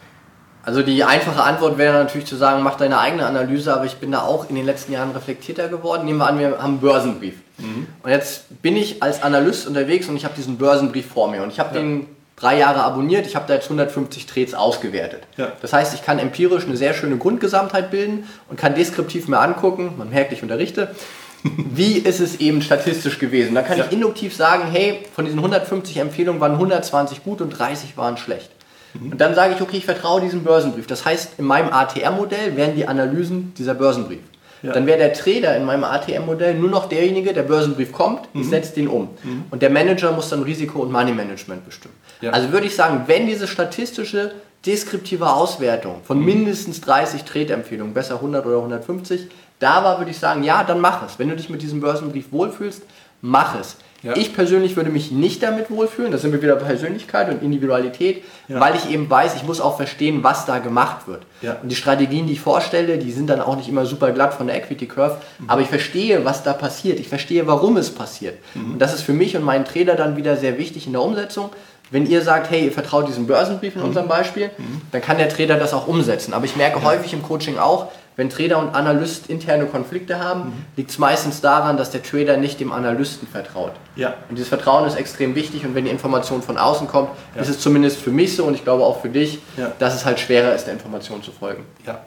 Also 0.63 0.83
die 0.83 1.03
einfache 1.03 1.41
Antwort 1.41 1.77
wäre 1.77 1.97
natürlich 1.97 2.27
zu 2.27 2.35
sagen, 2.35 2.63
mach 2.63 2.75
deine 2.75 2.99
eigene 2.99 3.25
Analyse, 3.25 3.73
aber 3.73 3.85
ich 3.85 3.95
bin 3.95 4.11
da 4.11 4.21
auch 4.21 4.49
in 4.49 4.55
den 4.55 4.65
letzten 4.65 4.91
Jahren 4.91 5.11
reflektierter 5.11 5.67
geworden. 5.67 6.05
Nehmen 6.05 6.19
wir 6.19 6.27
an, 6.27 6.37
wir 6.37 6.47
haben 6.47 6.59
einen 6.59 6.79
Börsenbrief. 6.79 7.35
Mhm. 7.57 7.87
Und 8.03 8.09
jetzt 8.09 8.61
bin 8.61 8.75
ich 8.75 9.01
als 9.01 9.23
Analyst 9.23 9.67
unterwegs 9.67 10.07
und 10.09 10.15
ich 10.15 10.25
habe 10.25 10.35
diesen 10.35 10.57
Börsenbrief 10.57 11.07
vor 11.07 11.29
mir 11.29 11.43
und 11.43 11.51
ich 11.51 11.59
habe 11.59 11.75
ja. 11.75 11.81
den 11.81 12.07
drei 12.35 12.57
Jahre 12.57 12.83
abonniert, 12.83 13.25
ich 13.25 13.35
habe 13.35 13.45
da 13.47 13.55
jetzt 13.55 13.65
150 13.65 14.25
Trades 14.25 14.53
ausgewertet. 14.53 15.23
Ja. 15.37 15.51
Das 15.61 15.73
heißt, 15.73 15.93
ich 15.93 16.03
kann 16.03 16.19
empirisch 16.19 16.65
eine 16.65 16.77
sehr 16.77 16.93
schöne 16.93 17.17
Grundgesamtheit 17.17 17.91
bilden 17.91 18.27
und 18.49 18.57
kann 18.57 18.75
deskriptiv 18.75 19.27
mir 19.27 19.39
angucken, 19.39 19.93
man 19.97 20.09
merkt, 20.09 20.31
ich 20.31 20.41
unterrichte, 20.41 20.95
wie 21.43 21.97
ist 21.97 22.19
es 22.19 22.39
eben 22.39 22.61
statistisch 22.61 23.19
gewesen. 23.19 23.55
Da 23.55 23.61
kann 23.61 23.77
ja. 23.77 23.85
ich 23.85 23.91
induktiv 23.91 24.35
sagen, 24.35 24.69
hey, 24.71 24.99
von 25.13 25.25
diesen 25.25 25.39
150 25.39 25.97
Empfehlungen 25.97 26.41
waren 26.41 26.53
120 26.53 27.23
gut 27.23 27.41
und 27.41 27.51
30 27.51 27.97
waren 27.97 28.17
schlecht. 28.17 28.49
Mhm. 28.93 29.13
Und 29.13 29.21
dann 29.21 29.35
sage 29.35 29.53
ich, 29.55 29.61
okay, 29.61 29.77
ich 29.77 29.85
vertraue 29.85 30.21
diesem 30.21 30.43
Börsenbrief. 30.43 30.87
Das 30.87 31.05
heißt, 31.05 31.33
in 31.37 31.45
meinem 31.45 31.71
ATR-Modell 31.71 32.55
wären 32.55 32.75
die 32.75 32.87
Analysen 32.87 33.53
dieser 33.57 33.73
Börsenbrief. 33.73 34.19
Ja. 34.61 34.73
Dann 34.73 34.85
wäre 34.85 34.97
der 34.97 35.13
Trader 35.13 35.55
in 35.55 35.63
meinem 35.63 35.85
ATM-Modell 35.85 36.55
nur 36.55 36.69
noch 36.69 36.89
derjenige, 36.89 37.33
der 37.33 37.43
Börsenbrief 37.43 37.93
kommt, 37.93 38.33
mhm. 38.33 38.41
ich 38.41 38.49
setze 38.49 38.73
den 38.73 38.87
um. 38.87 39.09
Mhm. 39.23 39.45
Und 39.51 39.61
der 39.61 39.69
Manager 39.69 40.11
muss 40.11 40.29
dann 40.29 40.43
Risiko- 40.43 40.79
und 40.79 40.91
Money-Management 40.91 41.65
bestimmen. 41.65 41.95
Ja. 42.21 42.31
Also 42.31 42.51
würde 42.51 42.67
ich 42.67 42.75
sagen, 42.75 43.03
wenn 43.07 43.25
diese 43.25 43.47
statistische, 43.47 44.33
deskriptive 44.65 45.31
Auswertung 45.31 46.01
von 46.03 46.19
mhm. 46.19 46.25
mindestens 46.25 46.81
30 46.81 47.23
Trade-Empfehlungen, 47.23 47.93
besser 47.93 48.15
100 48.15 48.45
oder 48.45 48.57
150, 48.57 49.29
da 49.59 49.83
war, 49.83 49.99
würde 49.99 50.11
ich 50.11 50.19
sagen, 50.19 50.43
ja, 50.43 50.63
dann 50.63 50.79
mach 50.79 51.05
es. 51.05 51.19
Wenn 51.19 51.29
du 51.29 51.35
dich 51.35 51.49
mit 51.49 51.61
diesem 51.61 51.81
Börsenbrief 51.81 52.31
wohlfühlst, 52.31 52.83
mach 53.21 53.59
es. 53.59 53.77
Ja. 54.01 54.15
Ich 54.15 54.33
persönlich 54.33 54.77
würde 54.77 54.89
mich 54.89 55.11
nicht 55.11 55.43
damit 55.43 55.69
wohlfühlen, 55.69 56.11
da 56.11 56.17
sind 56.17 56.31
wir 56.31 56.41
wieder 56.41 56.55
Persönlichkeit 56.55 57.29
und 57.29 57.43
Individualität, 57.43 58.23
ja. 58.47 58.59
weil 58.59 58.75
ich 58.75 58.89
eben 58.89 59.09
weiß, 59.09 59.35
ich 59.35 59.43
muss 59.43 59.59
auch 59.59 59.75
verstehen, 59.75 60.23
was 60.23 60.45
da 60.45 60.59
gemacht 60.59 61.07
wird. 61.07 61.23
Ja. 61.41 61.57
Und 61.61 61.69
die 61.69 61.75
Strategien, 61.75 62.25
die 62.25 62.33
ich 62.33 62.39
vorstelle, 62.39 62.97
die 62.97 63.11
sind 63.11 63.29
dann 63.29 63.41
auch 63.41 63.57
nicht 63.57 63.67
immer 63.67 63.85
super 63.85 64.11
glatt 64.11 64.33
von 64.33 64.47
der 64.47 64.55
Equity 64.55 64.87
Curve, 64.87 65.17
mhm. 65.39 65.49
aber 65.49 65.61
ich 65.61 65.67
verstehe, 65.67 66.23
was 66.23 66.43
da 66.43 66.53
passiert, 66.53 66.99
ich 66.99 67.09
verstehe, 67.09 67.45
warum 67.45 67.75
es 67.75 67.89
passiert. 67.89 68.37
Mhm. 68.53 68.73
Und 68.73 68.79
das 68.79 68.93
ist 68.93 69.01
für 69.01 69.13
mich 69.13 69.35
und 69.35 69.43
meinen 69.43 69.65
Trainer 69.65 69.95
dann 69.95 70.15
wieder 70.15 70.37
sehr 70.37 70.57
wichtig 70.57 70.87
in 70.87 70.93
der 70.93 71.01
Umsetzung. 71.01 71.49
Wenn 71.91 72.05
ihr 72.05 72.21
sagt, 72.21 72.51
hey, 72.51 72.65
ihr 72.65 72.71
vertraut 72.71 73.07
diesem 73.07 73.25
Börsenbrief 73.27 73.75
in 73.75 73.81
mhm. 73.81 73.87
unserem 73.87 74.07
Beispiel, 74.07 74.51
mhm. 74.57 74.81
dann 74.91 75.01
kann 75.01 75.17
der 75.17 75.27
Trainer 75.27 75.57
das 75.57 75.73
auch 75.73 75.87
umsetzen. 75.87 76.33
Aber 76.33 76.45
ich 76.45 76.55
merke 76.55 76.83
häufig 76.83 77.13
im 77.13 77.23
Coaching 77.23 77.57
auch, 77.57 77.87
wenn 78.19 78.29
Trader 78.29 78.59
und 78.59 78.75
Analyst 78.75 79.29
interne 79.29 79.65
Konflikte 79.65 80.19
haben, 80.19 80.41
mhm. 80.41 80.53
liegt 80.75 80.91
es 80.91 80.97
meistens 80.97 81.39
daran, 81.39 81.77
dass 81.77 81.89
der 81.89 82.03
Trader 82.03 82.35
nicht 82.35 82.59
dem 82.59 82.73
Analysten 82.73 83.25
vertraut. 83.29 83.71
Ja. 83.95 84.13
Und 84.29 84.35
dieses 84.35 84.49
Vertrauen 84.49 84.85
ist 84.85 84.97
extrem 84.97 85.35
wichtig 85.35 85.65
und 85.65 85.73
wenn 85.73 85.85
die 85.85 85.91
Information 85.91 86.41
von 86.41 86.57
außen 86.57 86.87
kommt, 86.87 87.11
ja. 87.33 87.41
ist 87.41 87.47
es 87.47 87.61
zumindest 87.61 88.01
für 88.01 88.11
mich 88.11 88.35
so 88.35 88.43
und 88.43 88.55
ich 88.55 88.65
glaube 88.65 88.83
auch 88.83 89.01
für 89.01 89.07
dich, 89.07 89.39
ja. 89.55 89.71
dass 89.79 89.95
es 89.95 90.03
halt 90.03 90.19
schwerer 90.19 90.53
ist, 90.53 90.65
der 90.65 90.73
Information 90.73 91.23
zu 91.23 91.31
folgen. 91.31 91.63
Ja. 91.87 92.01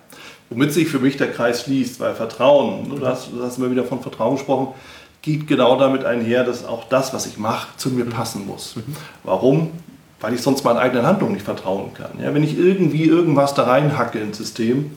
Womit 0.50 0.74
sich 0.74 0.88
für 0.88 0.98
mich 0.98 1.16
der 1.16 1.32
Kreis 1.32 1.62
schließt, 1.62 1.98
weil 1.98 2.14
Vertrauen, 2.14 2.90
du 2.90 3.06
hast, 3.06 3.28
du 3.32 3.42
hast 3.42 3.56
immer 3.56 3.70
wieder 3.70 3.84
von 3.84 4.02
Vertrauen 4.02 4.36
gesprochen, 4.36 4.74
geht 5.22 5.46
genau 5.46 5.78
damit 5.78 6.04
einher, 6.04 6.44
dass 6.44 6.66
auch 6.66 6.84
das, 6.90 7.14
was 7.14 7.24
ich 7.24 7.38
mache, 7.38 7.68
zu 7.78 7.88
mir 7.88 8.04
mhm. 8.04 8.10
passen 8.10 8.46
muss. 8.46 8.76
Mhm. 8.76 8.96
Warum? 9.24 9.70
Weil 10.20 10.34
ich 10.34 10.42
sonst 10.42 10.62
meinen 10.62 10.76
eigenen 10.76 11.06
Handlungen 11.06 11.32
nicht 11.32 11.46
vertrauen 11.46 11.94
kann. 11.94 12.22
Ja, 12.22 12.34
wenn 12.34 12.44
ich 12.44 12.58
irgendwie 12.58 13.04
irgendwas 13.04 13.54
da 13.54 13.62
reinhacke 13.62 14.18
ins 14.18 14.36
System, 14.36 14.90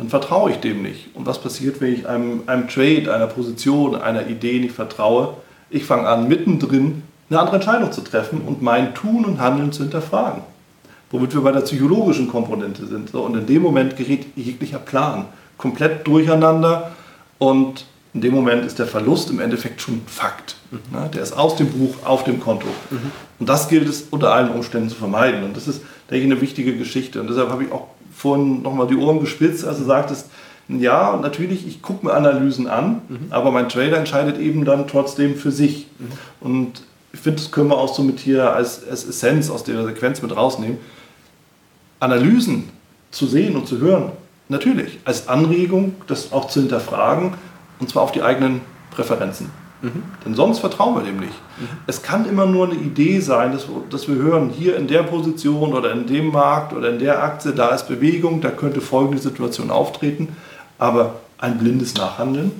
dann 0.00 0.08
vertraue 0.08 0.50
ich 0.50 0.56
dem 0.56 0.80
nicht. 0.80 1.14
Und 1.14 1.26
was 1.26 1.42
passiert, 1.42 1.82
wenn 1.82 1.92
ich 1.92 2.08
einem, 2.08 2.44
einem 2.46 2.68
Trade, 2.68 3.12
einer 3.14 3.26
Position, 3.26 3.94
einer 3.94 4.26
Idee 4.28 4.58
nicht 4.58 4.74
vertraue? 4.74 5.34
Ich 5.68 5.84
fange 5.84 6.08
an, 6.08 6.26
mittendrin 6.26 7.02
eine 7.28 7.38
andere 7.38 7.56
Entscheidung 7.56 7.92
zu 7.92 8.00
treffen 8.00 8.40
und 8.40 8.62
mein 8.62 8.94
Tun 8.94 9.26
und 9.26 9.40
Handeln 9.40 9.72
zu 9.72 9.82
hinterfragen. 9.82 10.40
Womit 11.10 11.34
wir 11.34 11.42
bei 11.42 11.52
der 11.52 11.60
psychologischen 11.60 12.28
Komponente 12.28 12.86
sind. 12.86 13.14
und 13.14 13.36
in 13.36 13.46
dem 13.46 13.60
Moment 13.60 13.98
gerät 13.98 14.24
jeglicher 14.36 14.78
Plan 14.78 15.26
komplett 15.58 16.06
durcheinander 16.06 16.92
und 17.38 17.84
in 18.14 18.22
dem 18.22 18.34
Moment 18.34 18.64
ist 18.64 18.78
der 18.78 18.86
Verlust 18.86 19.28
im 19.28 19.38
Endeffekt 19.38 19.82
schon 19.82 20.00
Fakt. 20.06 20.56
Mhm. 20.70 21.10
Der 21.12 21.22
ist 21.22 21.32
aus 21.32 21.56
dem 21.56 21.68
Buch 21.68 21.94
auf 22.04 22.24
dem 22.24 22.40
Konto. 22.40 22.66
Mhm. 22.90 23.12
Und 23.38 23.48
das 23.48 23.68
gilt 23.68 23.86
es 23.86 24.06
unter 24.10 24.32
allen 24.32 24.48
Umständen 24.48 24.88
zu 24.88 24.96
vermeiden. 24.96 25.44
Und 25.44 25.56
das 25.58 25.68
ist, 25.68 25.82
denke 26.10 26.24
ich, 26.24 26.32
eine 26.32 26.40
wichtige 26.40 26.74
Geschichte. 26.76 27.20
Und 27.20 27.28
deshalb 27.28 27.50
habe 27.50 27.64
ich 27.64 27.70
auch 27.70 27.88
vorhin 28.20 28.60
nochmal 28.60 28.86
die 28.86 28.96
Ohren 28.96 29.20
gespitzt, 29.20 29.64
als 29.64 29.78
du 29.78 29.84
sagtest, 29.84 30.26
ja, 30.68 31.16
natürlich, 31.16 31.66
ich 31.66 31.80
gucke 31.80 32.06
mir 32.06 32.12
Analysen 32.12 32.68
an, 32.68 33.00
mhm. 33.08 33.26
aber 33.30 33.50
mein 33.50 33.68
Trader 33.68 33.96
entscheidet 33.96 34.38
eben 34.38 34.64
dann 34.64 34.86
trotzdem 34.86 35.36
für 35.36 35.50
sich. 35.50 35.86
Mhm. 35.98 36.46
Und 36.46 36.82
ich 37.12 37.20
finde, 37.20 37.40
das 37.40 37.50
können 37.50 37.68
wir 37.70 37.78
auch 37.78 37.92
so 37.92 38.02
mit 38.02 38.20
hier 38.20 38.52
als, 38.52 38.86
als 38.88 39.04
Essenz 39.04 39.50
aus 39.50 39.64
der 39.64 39.84
Sequenz 39.84 40.22
mit 40.22 40.36
rausnehmen. 40.36 40.78
Analysen 41.98 42.68
zu 43.10 43.26
sehen 43.26 43.56
und 43.56 43.66
zu 43.66 43.78
hören, 43.78 44.12
natürlich, 44.48 44.98
als 45.04 45.26
Anregung, 45.28 45.94
das 46.06 46.32
auch 46.32 46.46
zu 46.46 46.60
hinterfragen, 46.60 47.34
und 47.80 47.88
zwar 47.88 48.02
auf 48.02 48.12
die 48.12 48.22
eigenen 48.22 48.60
Präferenzen. 48.90 49.50
Denn 49.82 50.34
sonst 50.34 50.58
vertrauen 50.58 50.94
wir 50.94 51.02
dem 51.02 51.20
nicht. 51.20 51.32
Es 51.86 52.02
kann 52.02 52.28
immer 52.28 52.46
nur 52.46 52.66
eine 52.66 52.74
Idee 52.74 53.20
sein, 53.20 53.52
dass, 53.52 53.66
dass 53.88 54.08
wir 54.08 54.16
hören, 54.16 54.50
hier 54.50 54.76
in 54.76 54.88
der 54.88 55.02
Position 55.02 55.72
oder 55.72 55.92
in 55.92 56.06
dem 56.06 56.30
Markt 56.30 56.74
oder 56.74 56.90
in 56.90 56.98
der 56.98 57.22
Aktie, 57.22 57.52
da 57.52 57.68
ist 57.68 57.88
Bewegung, 57.88 58.40
da 58.40 58.50
könnte 58.50 58.80
folgende 58.80 59.22
Situation 59.22 59.70
auftreten. 59.70 60.28
Aber 60.78 61.20
ein 61.38 61.58
blindes 61.58 61.94
Nachhandeln 61.94 62.52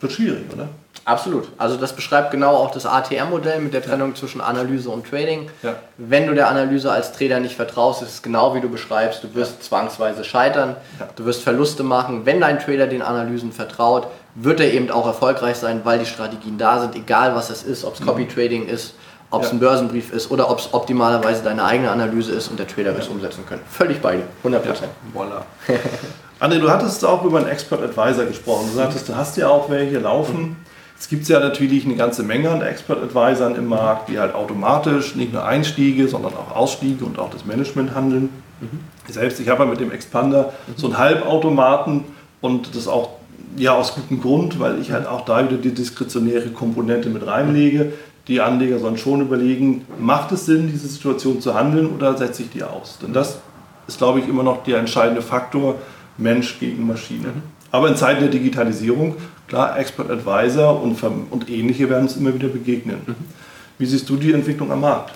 wird 0.00 0.12
schwierig, 0.12 0.44
oder? 0.52 0.68
Absolut. 1.04 1.48
Also 1.58 1.76
das 1.76 1.92
beschreibt 1.94 2.30
genau 2.30 2.54
auch 2.54 2.70
das 2.70 2.86
ATR-Modell 2.86 3.60
mit 3.60 3.74
der 3.74 3.82
Trennung 3.82 4.14
zwischen 4.14 4.40
Analyse 4.40 4.88
und 4.88 5.08
Trading. 5.08 5.50
Ja. 5.62 5.74
Wenn 5.98 6.26
du 6.28 6.34
der 6.34 6.48
Analyse 6.48 6.92
als 6.92 7.12
Trader 7.12 7.40
nicht 7.40 7.56
vertraust, 7.56 8.02
ist 8.02 8.08
es 8.10 8.22
genau 8.22 8.54
wie 8.54 8.60
du 8.60 8.68
beschreibst, 8.68 9.24
du 9.24 9.34
wirst 9.34 9.64
zwangsweise 9.64 10.22
scheitern, 10.24 10.76
Ja. 11.00 11.08
du 11.16 11.24
wirst 11.24 11.42
Verluste 11.42 11.82
machen. 11.82 12.24
Wenn 12.24 12.40
dein 12.40 12.58
Trader 12.60 12.86
den 12.86 13.02
Analysen 13.02 13.50
vertraut, 13.52 14.06
wird 14.36 14.60
er 14.60 14.72
eben 14.72 14.90
auch 14.90 15.06
erfolgreich 15.06 15.56
sein, 15.56 15.80
weil 15.84 15.98
die 15.98 16.06
Strategien 16.06 16.56
da 16.56 16.80
sind, 16.80 16.94
egal 16.94 17.34
was 17.34 17.50
es 17.50 17.64
ist, 17.64 17.84
ob 17.84 17.94
es 17.98 18.06
Copy-Trading 18.06 18.66
ist, 18.68 18.94
ob 19.30 19.42
es 19.42 19.48
Ja. 19.48 19.54
ein 19.54 19.60
Börsenbrief 19.60 20.12
ist 20.12 20.30
oder 20.30 20.48
ob 20.50 20.60
es 20.60 20.68
optimalerweise 20.72 21.42
deine 21.42 21.64
eigene 21.64 21.90
Analyse 21.90 22.32
ist 22.32 22.48
und 22.48 22.58
der 22.60 22.68
Trader 22.68 22.92
wird 22.92 23.02
es 23.02 23.08
umsetzen 23.08 23.44
können. 23.46 23.62
Völlig 23.68 24.00
beide, 24.00 24.22
100%. 24.44 24.88
Ja, 25.14 25.20
voilà. 25.20 25.42
André, 26.40 26.58
du 26.60 26.70
hattest 26.70 27.04
auch 27.04 27.24
über 27.24 27.38
einen 27.38 27.48
Expert 27.48 27.82
Advisor 27.82 28.24
gesprochen. 28.24 28.68
Du 28.70 28.76
sagtest, 28.76 29.08
du 29.08 29.14
hast 29.16 29.36
ja 29.36 29.48
auch 29.48 29.68
welche 29.70 29.98
laufen. 29.98 30.56
Es 31.02 31.08
gibt 31.08 31.26
ja 31.26 31.40
natürlich 31.40 31.84
eine 31.84 31.96
ganze 31.96 32.22
Menge 32.22 32.48
an 32.48 32.62
Expert 32.62 33.02
Advisern 33.02 33.56
im 33.56 33.66
Markt, 33.66 34.08
die 34.08 34.20
halt 34.20 34.36
automatisch 34.36 35.16
nicht 35.16 35.32
nur 35.32 35.44
Einstiege, 35.44 36.06
sondern 36.06 36.32
auch 36.34 36.54
Ausstiege 36.54 37.04
und 37.04 37.18
auch 37.18 37.28
das 37.28 37.44
Management 37.44 37.92
handeln. 37.92 38.28
Selbst 39.08 39.40
ich 39.40 39.48
habe 39.48 39.64
ja 39.64 39.68
mit 39.68 39.80
dem 39.80 39.90
Expander 39.90 40.52
so 40.76 40.86
einen 40.86 40.98
Halbautomaten 40.98 42.04
und 42.40 42.76
das 42.76 42.86
auch 42.86 43.16
ja 43.56 43.72
aus 43.72 43.96
gutem 43.96 44.20
Grund, 44.20 44.60
weil 44.60 44.80
ich 44.80 44.92
halt 44.92 45.08
auch 45.08 45.22
da 45.24 45.44
wieder 45.44 45.60
die 45.60 45.74
diskretionäre 45.74 46.50
Komponente 46.50 47.08
mit 47.08 47.26
reinlege. 47.26 47.94
Die 48.28 48.40
Anleger 48.40 48.78
sollen 48.78 48.96
schon 48.96 49.22
überlegen, 49.22 49.84
macht 49.98 50.30
es 50.30 50.46
Sinn, 50.46 50.68
diese 50.68 50.86
Situation 50.86 51.40
zu 51.40 51.54
handeln 51.54 51.88
oder 51.92 52.16
setze 52.16 52.44
ich 52.44 52.50
die 52.50 52.62
aus? 52.62 53.00
Denn 53.02 53.12
das 53.12 53.40
ist, 53.88 53.98
glaube 53.98 54.20
ich, 54.20 54.28
immer 54.28 54.44
noch 54.44 54.62
der 54.62 54.78
entscheidende 54.78 55.20
Faktor 55.20 55.74
Mensch 56.16 56.60
gegen 56.60 56.86
Maschine. 56.86 57.30
Aber 57.72 57.88
in 57.88 57.96
Zeiten 57.96 58.20
der 58.20 58.28
Digitalisierung, 58.28 59.16
klar, 59.52 59.78
Expert 59.78 60.10
Advisor 60.10 60.82
und, 60.82 60.98
und 61.30 61.50
ähnliche 61.50 61.90
werden 61.90 62.04
uns 62.04 62.16
immer 62.16 62.32
wieder 62.32 62.48
begegnen. 62.48 63.02
Wie 63.78 63.84
siehst 63.84 64.08
du 64.08 64.16
die 64.16 64.32
Entwicklung 64.32 64.72
am 64.72 64.80
Markt? 64.80 65.12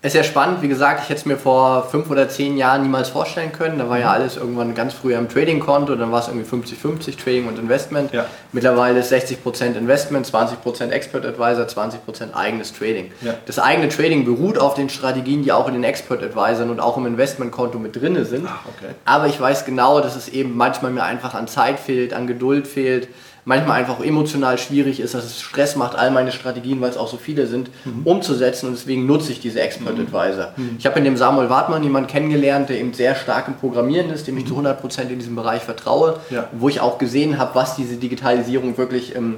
Ist 0.00 0.14
ja 0.14 0.22
spannend, 0.22 0.62
wie 0.62 0.68
gesagt, 0.68 1.02
ich 1.02 1.08
hätte 1.08 1.20
es 1.20 1.26
mir 1.26 1.36
vor 1.36 1.88
fünf 1.90 2.10
oder 2.10 2.28
zehn 2.28 2.56
Jahren 2.56 2.82
niemals 2.82 3.08
vorstellen 3.08 3.52
können. 3.52 3.78
Da 3.78 3.88
war 3.88 3.98
ja 3.98 4.10
alles 4.10 4.36
irgendwann 4.36 4.74
ganz 4.74 4.94
früher 4.94 5.18
im 5.18 5.28
Trading-Konto, 5.28 5.94
dann 5.94 6.10
war 6.12 6.20
es 6.20 6.28
irgendwie 6.28 6.48
50-50 6.48 7.22
Trading 7.22 7.48
und 7.48 7.58
Investment. 7.58 8.12
Ja. 8.12 8.26
Mittlerweile 8.52 9.00
ist 9.00 9.12
60% 9.12 9.76
Investment, 9.76 10.26
20% 10.26 10.90
Expert 10.90 11.26
Advisor, 11.26 11.64
20% 11.64 12.34
eigenes 12.34 12.72
Trading. 12.72 13.12
Ja. 13.22 13.34
Das 13.44 13.58
eigene 13.58 13.88
Trading 13.88 14.24
beruht 14.24 14.58
auf 14.58 14.74
den 14.74 14.88
Strategien, 14.88 15.42
die 15.42 15.52
auch 15.52 15.68
in 15.68 15.74
den 15.74 15.84
Expert 15.84 16.22
Advisoren 16.22 16.70
und 16.70 16.80
auch 16.80 16.96
im 16.96 17.06
Investmentkonto 17.06 17.78
mit 17.78 17.96
drin 17.96 18.24
sind. 18.24 18.46
Ah, 18.46 18.60
okay. 18.66 18.94
Aber 19.04 19.26
ich 19.26 19.38
weiß 19.38 19.64
genau, 19.64 20.00
dass 20.00 20.16
es 20.16 20.28
eben 20.28 20.56
manchmal 20.56 20.92
mir 20.92 21.02
einfach 21.02 21.34
an 21.34 21.46
Zeit 21.46 21.80
fehlt, 21.80 22.12
an 22.12 22.26
Geduld 22.26 22.66
fehlt, 22.68 23.08
manchmal 23.46 23.78
einfach 23.80 23.98
auch 23.98 24.04
emotional 24.04 24.56
schwierig 24.58 25.00
ist, 25.00 25.14
dass 25.14 25.24
es 25.24 25.40
Stress 25.40 25.76
macht, 25.76 25.96
all 25.96 26.10
meine 26.10 26.32
Strategien, 26.32 26.80
weil 26.80 26.90
es 26.90 26.96
auch 26.96 27.08
so 27.08 27.16
viele 27.18 27.46
sind, 27.46 27.70
umzusetzen 28.04 28.66
und 28.68 28.72
deswegen 28.72 29.06
nutze 29.06 29.32
ich 29.32 29.40
diese 29.40 29.60
Expert 29.60 29.98
Advisor. 29.98 30.52
Ich 30.78 30.86
habe 30.86 30.98
in 30.98 31.04
dem 31.04 31.16
Samuel 31.16 31.50
Wartmann 31.50 31.82
jemanden 31.82 32.08
kennengelernt, 32.08 32.68
der 32.70 32.80
eben 32.80 32.94
sehr 32.94 33.14
stark 33.14 33.48
im 33.48 33.54
Programmieren 33.54 34.10
ist, 34.10 34.26
dem 34.26 34.38
ich 34.38 34.46
zu 34.46 34.56
100% 34.56 35.08
in 35.10 35.18
diesem 35.18 35.36
Bereich 35.36 35.62
vertraue, 35.62 36.20
Ja. 36.30 36.48
wo 36.52 36.68
ich 36.68 36.80
auch 36.80 36.98
gesehen 36.98 37.38
habe, 37.38 37.54
was 37.54 37.76
diese 37.76 37.96
Digitalisierung 37.96 38.78
wirklich 38.78 39.14
im 39.14 39.36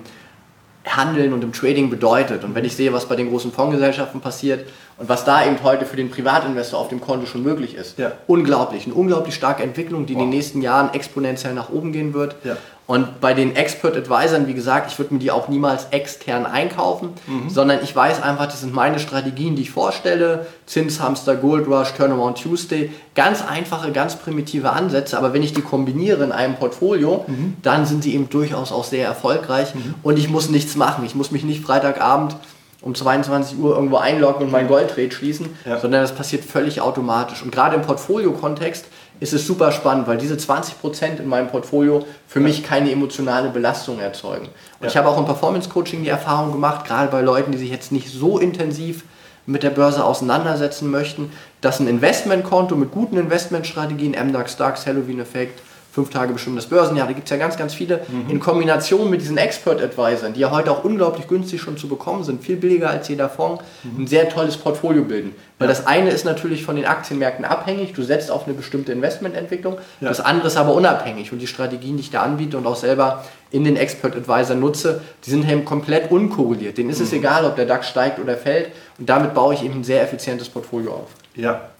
Handeln 0.88 1.32
und 1.32 1.42
im 1.42 1.52
Trading 1.52 1.90
bedeutet. 1.90 2.44
Und 2.44 2.54
wenn 2.54 2.64
ich 2.64 2.76
sehe, 2.76 2.92
was 2.92 3.06
bei 3.06 3.16
den 3.16 3.28
großen 3.28 3.50
Fondsgesellschaften 3.50 4.20
passiert 4.20 4.68
und 4.98 5.08
was 5.08 5.24
da 5.24 5.44
eben 5.44 5.56
heute 5.64 5.84
für 5.84 5.96
den 5.96 6.10
Privatinvestor 6.10 6.78
auf 6.78 6.88
dem 6.90 7.00
Konto 7.00 7.26
schon 7.26 7.42
möglich 7.42 7.74
ist, 7.74 7.98
Ja. 7.98 8.12
unglaublich. 8.28 8.84
Eine 8.86 8.94
unglaublich 8.94 9.34
starke 9.34 9.64
Entwicklung, 9.64 10.06
die 10.06 10.12
in 10.12 10.20
den 10.20 10.28
Wow. 10.28 10.34
nächsten 10.36 10.62
Jahren 10.62 10.94
exponentiell 10.94 11.54
nach 11.54 11.70
oben 11.70 11.90
gehen 11.90 12.14
wird. 12.14 12.36
Ja. 12.44 12.56
Und 12.86 13.20
bei 13.20 13.34
den 13.34 13.56
Expert 13.56 13.96
Advisern, 13.96 14.46
wie 14.46 14.54
gesagt, 14.54 14.92
ich 14.92 14.98
würde 14.98 15.12
mir 15.14 15.18
die 15.18 15.32
auch 15.32 15.48
niemals 15.48 15.86
extern 15.90 16.46
einkaufen, 16.46 17.08
Mhm. 17.26 17.50
sondern 17.50 17.80
ich 17.82 17.96
weiß 17.96 18.22
einfach, 18.22 18.46
das 18.46 18.60
sind 18.60 18.72
meine 18.72 19.00
Strategien, 19.00 19.56
die 19.56 19.62
ich 19.62 19.72
vorstelle. 19.72 20.46
Zinshamster, 20.66 21.34
Gold 21.34 21.66
Rush, 21.66 21.94
Turnaround 21.94 22.40
Tuesday. 22.40 22.92
Ganz 23.16 23.42
einfache, 23.42 23.90
ganz 23.90 24.14
primitive 24.14 24.70
Ansätze, 24.70 25.18
aber 25.18 25.32
wenn 25.32 25.42
ich 25.42 25.52
die 25.52 25.62
kombiniere 25.62 26.22
in 26.22 26.30
einem 26.30 26.54
Portfolio, 26.54 27.24
Mhm. 27.26 27.56
dann 27.62 27.86
sind 27.86 28.04
sie 28.04 28.14
eben 28.14 28.28
durchaus 28.30 28.70
auch 28.70 28.84
sehr 28.84 29.04
erfolgreich 29.04 29.72
und 30.04 30.16
ich 30.16 30.30
muss 30.30 30.48
nichts 30.48 30.76
machen. 30.76 31.04
Ich 31.04 31.16
muss 31.16 31.32
mich 31.32 31.42
nicht 31.42 31.64
Freitagabend 31.64 32.36
um 32.82 32.94
22 32.94 33.58
Uhr 33.58 33.74
irgendwo 33.74 33.96
einloggen 33.96 34.44
und 34.44 34.52
mein 34.52 34.68
Goldtrade 34.68 35.10
schließen, 35.10 35.48
Ja. 35.64 35.80
sondern 35.80 36.02
das 36.02 36.14
passiert 36.14 36.44
völlig 36.44 36.80
automatisch. 36.80 37.42
Und 37.42 37.50
gerade 37.50 37.74
im 37.74 37.82
Portfolio-Kontext 37.82 38.84
ist 39.20 39.32
es 39.32 39.46
super 39.46 39.72
spannend, 39.72 40.06
weil 40.06 40.18
diese 40.18 40.34
20% 40.34 41.18
in 41.18 41.28
meinem 41.28 41.48
Portfolio 41.48 42.04
für 42.28 42.40
mich 42.40 42.62
keine 42.62 42.90
emotionale 42.90 43.48
Belastung 43.48 43.98
erzeugen. 43.98 44.48
Und 44.80 44.86
ich 44.86 44.96
habe 44.96 45.08
auch 45.08 45.18
im 45.18 45.24
Performance-Coaching 45.24 46.02
die 46.02 46.08
Erfahrung 46.08 46.52
gemacht, 46.52 46.86
gerade 46.86 47.10
bei 47.10 47.22
Leuten, 47.22 47.52
die 47.52 47.58
sich 47.58 47.70
jetzt 47.70 47.92
nicht 47.92 48.10
so 48.10 48.38
intensiv 48.38 49.04
mit 49.46 49.62
der 49.62 49.70
Börse 49.70 50.04
auseinandersetzen 50.04 50.90
möchten, 50.90 51.32
dass 51.60 51.80
ein 51.80 51.88
Investmentkonto 51.88 52.76
mit 52.76 52.90
guten 52.90 53.16
Investmentstrategien, 53.16 54.12
MDAX, 54.12 54.56
DAX, 54.56 54.86
Halloween-Effekt, 54.86 55.62
fünf 55.96 56.10
Tage 56.10 56.34
bestimmtes 56.34 56.66
Börsenjahr, 56.66 57.06
da 57.06 57.14
gibt 57.14 57.24
es 57.26 57.30
ja 57.30 57.38
ganz, 57.38 57.56
ganz 57.56 57.72
viele, 57.72 58.02
in 58.28 58.38
Kombination 58.38 59.08
mit 59.08 59.22
diesen 59.22 59.38
Expert-Advisern, 59.38 60.34
die 60.34 60.40
ja 60.40 60.50
heute 60.50 60.70
auch 60.70 60.84
unglaublich 60.84 61.26
günstig 61.26 61.62
schon 61.62 61.78
zu 61.78 61.88
bekommen 61.88 62.22
sind, 62.22 62.44
viel 62.44 62.56
billiger 62.56 62.90
als 62.90 63.08
jeder 63.08 63.30
Fonds, 63.30 63.64
ein 63.82 64.06
sehr 64.06 64.28
tolles 64.28 64.58
Portfolio 64.58 65.04
bilden. 65.04 65.34
Weil 65.58 65.68
das 65.68 65.86
eine 65.86 66.10
ist 66.10 66.26
natürlich 66.26 66.64
von 66.64 66.76
den 66.76 66.84
Aktienmärkten 66.84 67.46
abhängig, 67.46 67.94
du 67.94 68.02
setzt 68.02 68.30
auf 68.30 68.44
eine 68.44 68.52
bestimmte 68.52 68.92
Investmententwicklung, 68.92 69.78
Ja. 70.02 70.08
das 70.08 70.20
andere 70.20 70.48
ist 70.48 70.58
aber 70.58 70.74
unabhängig 70.74 71.32
und 71.32 71.38
die 71.38 71.46
Strategien, 71.46 71.96
die 71.96 72.02
ich 72.02 72.10
da 72.10 72.20
anbiete 72.20 72.58
und 72.58 72.66
auch 72.66 72.76
selber 72.76 73.24
in 73.50 73.64
den 73.64 73.76
Expert-Advisor 73.76 74.54
nutze, 74.54 75.00
die 75.24 75.30
sind 75.30 75.50
eben 75.50 75.64
komplett 75.64 76.10
unkorreliert. 76.10 76.76
Denen 76.76 76.90
ist 76.90 77.00
es 77.00 77.10
egal, 77.14 77.46
ob 77.46 77.56
der 77.56 77.64
DAX 77.64 77.88
steigt 77.88 78.18
oder 78.18 78.36
fällt 78.36 78.68
und 78.98 79.08
damit 79.08 79.32
baue 79.32 79.54
ich 79.54 79.64
eben 79.64 79.76
ein 79.80 79.84
sehr 79.84 80.02
effizientes 80.02 80.50
Portfolio 80.50 80.90
auf. 80.90 81.08
Ja. 81.36 81.70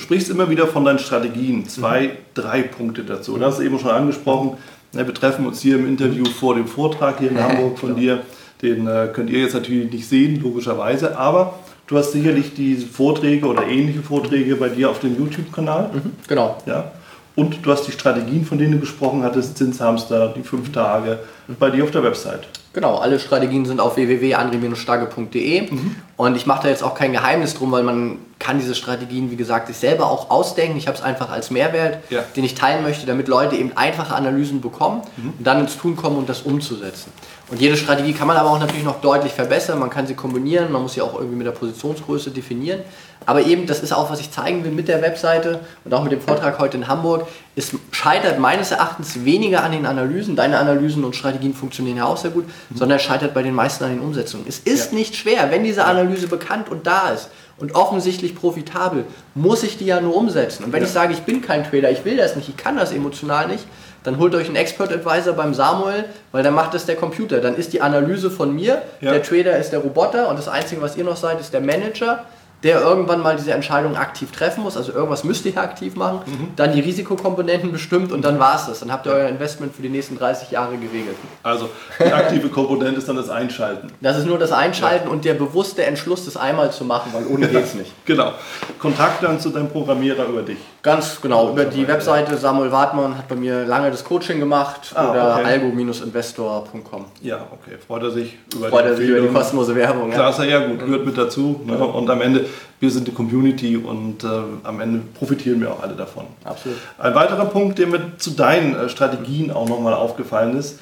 Du 0.00 0.04
sprichst 0.04 0.30
immer 0.30 0.48
wieder 0.48 0.66
von 0.66 0.82
deinen 0.86 0.98
Strategien. 0.98 1.68
Zwei, 1.68 2.12
drei 2.32 2.62
Punkte 2.62 3.04
dazu. 3.04 3.36
Du 3.36 3.44
hast 3.44 3.58
es 3.58 3.60
eben 3.66 3.78
schon 3.78 3.90
angesprochen. 3.90 4.56
Wir 4.92 5.12
treffen 5.12 5.46
uns 5.46 5.60
hier 5.60 5.76
im 5.76 5.86
Interview 5.86 6.24
vor 6.24 6.54
dem 6.54 6.66
Vortrag 6.66 7.18
hier 7.18 7.30
in 7.30 7.38
Hamburg 7.38 7.78
von 7.78 7.94
dir. 7.96 8.22
Den 8.62 8.86
äh, 8.86 9.10
könnt 9.12 9.28
ihr 9.28 9.40
jetzt 9.40 9.52
natürlich 9.52 9.92
nicht 9.92 10.08
sehen, 10.08 10.40
logischerweise. 10.42 11.18
Aber 11.18 11.58
du 11.86 11.98
hast 11.98 12.12
sicherlich 12.12 12.54
diese 12.54 12.86
Vorträge 12.86 13.44
oder 13.44 13.66
ähnliche 13.66 14.00
Vorträge 14.00 14.56
bei 14.56 14.70
dir 14.70 14.88
auf 14.88 15.00
dem 15.00 15.18
YouTube-Kanal. 15.18 15.90
Genau. 16.26 16.56
Ja. 16.64 16.92
Und 17.36 17.58
du 17.62 17.70
hast 17.70 17.86
die 17.86 17.92
Strategien, 17.92 18.46
von 18.46 18.56
denen 18.56 18.72
du 18.72 18.78
gesprochen 18.80 19.22
hattest, 19.22 19.58
Zinshamster, 19.58 20.32
die 20.34 20.42
fünf 20.42 20.72
Tage, 20.72 21.18
bei 21.58 21.68
dir 21.68 21.84
auf 21.84 21.90
der 21.90 22.02
Website. 22.02 22.48
Genau, 22.72 22.98
alle 22.98 23.18
Strategien 23.18 23.64
sind 23.66 23.80
auf 23.80 23.96
www.andré-starke.de 23.96 25.68
und 26.16 26.36
ich 26.36 26.46
mache 26.46 26.62
da 26.64 26.68
jetzt 26.68 26.84
auch 26.84 26.94
kein 26.94 27.12
Geheimnis 27.12 27.54
drum, 27.54 27.72
weil 27.72 27.82
man 27.82 28.18
kann 28.38 28.58
diese 28.58 28.74
Strategien, 28.76 29.30
wie 29.32 29.36
gesagt, 29.36 29.66
sich 29.66 29.76
selber 29.76 30.06
auch 30.08 30.30
ausdenken. 30.30 30.76
Ich 30.78 30.86
habe 30.86 30.96
es 30.96 31.02
einfach 31.02 31.30
als 31.30 31.50
Mehrwert, 31.50 31.98
Ja. 32.10 32.22
den 32.36 32.44
ich 32.44 32.54
teilen 32.54 32.82
möchte, 32.84 33.06
damit 33.06 33.26
Leute 33.28 33.56
eben 33.56 33.76
einfache 33.76 34.14
Analysen 34.14 34.60
bekommen 34.60 35.02
und 35.38 35.44
dann 35.46 35.60
ins 35.60 35.76
Tun 35.76 35.96
kommen 35.96 36.16
und 36.16 36.28
das 36.28 36.42
umzusetzen. 36.42 37.12
Und 37.50 37.60
jede 37.60 37.76
Strategie 37.76 38.12
kann 38.12 38.28
man 38.28 38.36
aber 38.36 38.50
auch 38.50 38.60
natürlich 38.60 38.84
noch 38.84 39.00
deutlich 39.00 39.32
verbessern. 39.32 39.78
Man 39.80 39.90
kann 39.90 40.06
sie 40.06 40.14
kombinieren, 40.14 40.70
man 40.70 40.82
muss 40.82 40.92
sie 40.94 41.02
auch 41.02 41.14
irgendwie 41.14 41.36
mit 41.36 41.46
der 41.46 41.52
Positionsgröße 41.52 42.30
definieren. 42.30 42.80
Aber 43.26 43.42
eben, 43.42 43.66
das 43.66 43.80
ist 43.80 43.92
auch, 43.92 44.10
was 44.10 44.20
ich 44.20 44.30
zeigen 44.30 44.64
will 44.64 44.70
mit 44.70 44.88
der 44.88 45.02
Webseite 45.02 45.60
und 45.84 45.92
auch 45.92 46.02
mit 46.04 46.12
dem 46.12 46.20
Vortrag 46.22 46.58
heute 46.58 46.76
in 46.78 46.88
Hamburg. 46.88 47.26
Es 47.56 47.72
scheitert 47.90 48.38
meines 48.38 48.70
Erachtens 48.70 49.24
weniger 49.24 49.62
an 49.62 49.72
den 49.72 49.84
Analysen. 49.84 50.36
Deine 50.36 50.58
Analysen 50.58 51.04
und 51.04 51.14
Strategien 51.16 51.52
funktionieren 51.52 51.98
ja 51.98 52.04
auch 52.06 52.16
sehr 52.16 52.30
gut, 52.30 52.44
sondern 52.74 52.96
es 52.96 53.02
scheitert 53.02 53.34
bei 53.34 53.42
den 53.42 53.54
meisten 53.54 53.84
an 53.84 53.90
den 53.90 54.00
Umsetzungen. 54.00 54.46
Es 54.48 54.60
ist 54.60 54.92
Ja. 54.92 54.98
nicht 54.98 55.16
schwer, 55.16 55.50
wenn 55.50 55.64
diese 55.64 55.84
Analyse 55.84 56.28
bekannt 56.28 56.70
und 56.70 56.86
da 56.86 57.10
ist 57.10 57.28
und 57.58 57.74
offensichtlich 57.74 58.34
profitabel, 58.34 59.04
muss 59.34 59.64
ich 59.64 59.76
die 59.76 59.84
ja 59.86 60.00
nur 60.00 60.16
umsetzen. 60.16 60.64
Und 60.64 60.72
wenn 60.72 60.80
Ja. 60.80 60.86
ich 60.86 60.92
sage, 60.92 61.12
ich 61.12 61.20
bin 61.20 61.42
kein 61.42 61.64
Trader, 61.68 61.90
ich 61.90 62.04
will 62.06 62.16
das 62.16 62.36
nicht, 62.36 62.48
ich 62.48 62.56
kann 62.56 62.76
das 62.76 62.90
emotional 62.92 63.48
nicht, 63.48 63.66
dann 64.04 64.18
holt 64.18 64.34
euch 64.34 64.46
einen 64.46 64.56
Expert 64.56 64.92
Advisor 64.92 65.34
beim 65.34 65.54
Samuel, 65.54 66.04
weil 66.32 66.42
dann 66.42 66.54
macht 66.54 66.74
das 66.74 66.86
der 66.86 66.96
Computer. 66.96 67.40
Dann 67.40 67.54
ist 67.56 67.72
die 67.72 67.80
Analyse 67.82 68.30
von 68.30 68.54
mir, 68.54 68.82
Ja. 69.00 69.12
der 69.12 69.22
Trader 69.22 69.56
ist 69.58 69.70
der 69.70 69.80
Roboter 69.80 70.28
und 70.28 70.38
das 70.38 70.48
Einzige, 70.48 70.80
was 70.82 70.96
ihr 70.96 71.04
noch 71.04 71.16
seid, 71.16 71.38
ist 71.40 71.52
der 71.52 71.60
Manager, 71.60 72.24
der 72.62 72.82
irgendwann 72.82 73.22
mal 73.22 73.36
diese 73.36 73.52
Entscheidung 73.52 73.96
aktiv 73.96 74.32
treffen 74.32 74.62
muss. 74.62 74.76
Also 74.76 74.92
irgendwas 74.92 75.24
müsst 75.24 75.46
ihr 75.46 75.52
ja 75.52 75.62
aktiv 75.62 75.96
machen, 75.96 76.20
Mhm. 76.26 76.48
dann 76.56 76.72
die 76.74 76.80
Risikokomponenten 76.80 77.72
bestimmt 77.72 78.12
und 78.12 78.22
dann 78.22 78.38
war 78.38 78.54
es 78.56 78.66
das. 78.66 78.80
Dann 78.80 78.92
habt 78.92 79.06
ihr 79.06 79.12
euer 79.12 79.28
Investment 79.30 79.74
für 79.74 79.80
die 79.80 79.88
nächsten 79.88 80.18
30 80.18 80.50
Jahre 80.50 80.76
geregelt. 80.76 81.16
Also 81.42 81.70
die 81.98 82.12
aktive 82.12 82.50
Komponente 82.50 82.98
ist 82.98 83.08
dann 83.08 83.16
das 83.16 83.30
Einschalten. 83.30 83.90
Das 84.02 84.18
ist 84.18 84.26
nur 84.26 84.38
das 84.38 84.52
Einschalten 84.52 85.08
und 85.08 85.24
der 85.24 85.32
bewusste 85.34 85.84
Entschluss, 85.86 86.26
das 86.26 86.36
einmal 86.36 86.70
zu 86.70 86.84
machen, 86.84 87.12
weil 87.14 87.26
ohne 87.28 87.48
geht's 87.48 87.72
nicht. 87.72 87.92
Genau. 88.04 88.32
Kontakt 88.78 89.22
dann 89.22 89.40
zu 89.40 89.48
deinem 89.48 89.70
Programmierer 89.70 90.26
über 90.26 90.42
dich. 90.42 90.58
Ganz 90.82 91.20
genau, 91.20 91.50
über 91.50 91.66
die 91.66 91.86
Webseite 91.86 92.38
Samuel 92.38 92.72
Wartmann 92.72 93.18
hat 93.18 93.28
bei 93.28 93.34
mir 93.34 93.66
lange 93.66 93.90
das 93.90 94.02
Coaching 94.02 94.40
gemacht 94.40 94.92
Ah, 94.94 95.10
oder 95.10 95.34
okay. 95.36 95.44
algo-investor.com. 95.44 97.04
Ja, 97.20 97.36
okay. 97.52 97.76
Freut 97.86 98.02
er 98.02 98.10
sich 98.10 98.38
über 98.54 98.70
Freut 98.70 98.86
er 98.86 98.96
sich 98.96 99.06
über 99.06 99.20
die 99.20 99.28
kostenlose 99.28 99.74
Werbung. 99.76 100.08
Ja. 100.10 100.16
Klasse, 100.16 100.46
ja 100.46 100.66
gut, 100.66 100.78
gehört 100.78 101.04
mit 101.04 101.18
dazu. 101.18 101.60
Ne? 101.66 101.76
Und 101.76 102.08
am 102.08 102.22
Ende, 102.22 102.46
wir 102.78 102.90
sind 102.90 103.06
die 103.06 103.12
Community 103.12 103.76
und 103.76 104.24
äh, 104.24 104.28
am 104.64 104.80
Ende 104.80 105.02
profitieren 105.18 105.60
wir 105.60 105.70
auch 105.70 105.82
alle 105.82 105.94
davon. 105.94 106.24
Absolut. 106.44 106.78
Ein 106.98 107.14
weiterer 107.14 107.44
Punkt, 107.44 107.78
der 107.78 107.86
mir 107.86 108.16
zu 108.16 108.30
deinen 108.30 108.74
äh, 108.74 108.88
Strategien 108.88 109.50
auch 109.50 109.68
nochmal 109.68 109.92
aufgefallen 109.92 110.56
ist, 110.56 110.78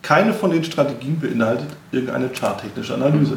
keine 0.00 0.32
von 0.32 0.50
den 0.50 0.64
Strategien 0.64 1.20
beinhaltet 1.20 1.68
irgendeine 1.92 2.30
charttechnische 2.30 2.94
Analyse. 2.94 3.36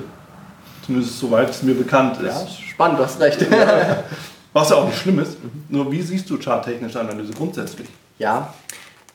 Zumindest 0.86 1.20
soweit 1.20 1.50
es 1.50 1.62
mir 1.62 1.76
bekannt 1.76 2.22
ist. 2.22 2.26
Ja, 2.26 2.48
spannend, 2.72 3.00
du 3.00 3.04
hast 3.04 3.20
recht. 3.20 3.46
Was 4.54 4.70
ja 4.70 4.78
auch 4.78 4.86
nicht 4.86 4.98
schlimm 4.98 5.20
ist. 5.20 5.38
Nur 5.70 5.92
wie 5.92 6.02
siehst 6.02 6.30
du 6.30 6.38
charttechnische 6.38 7.00
Analyse 7.00 7.34
grundsätzlich? 7.34 7.88
Ja, 8.18 8.54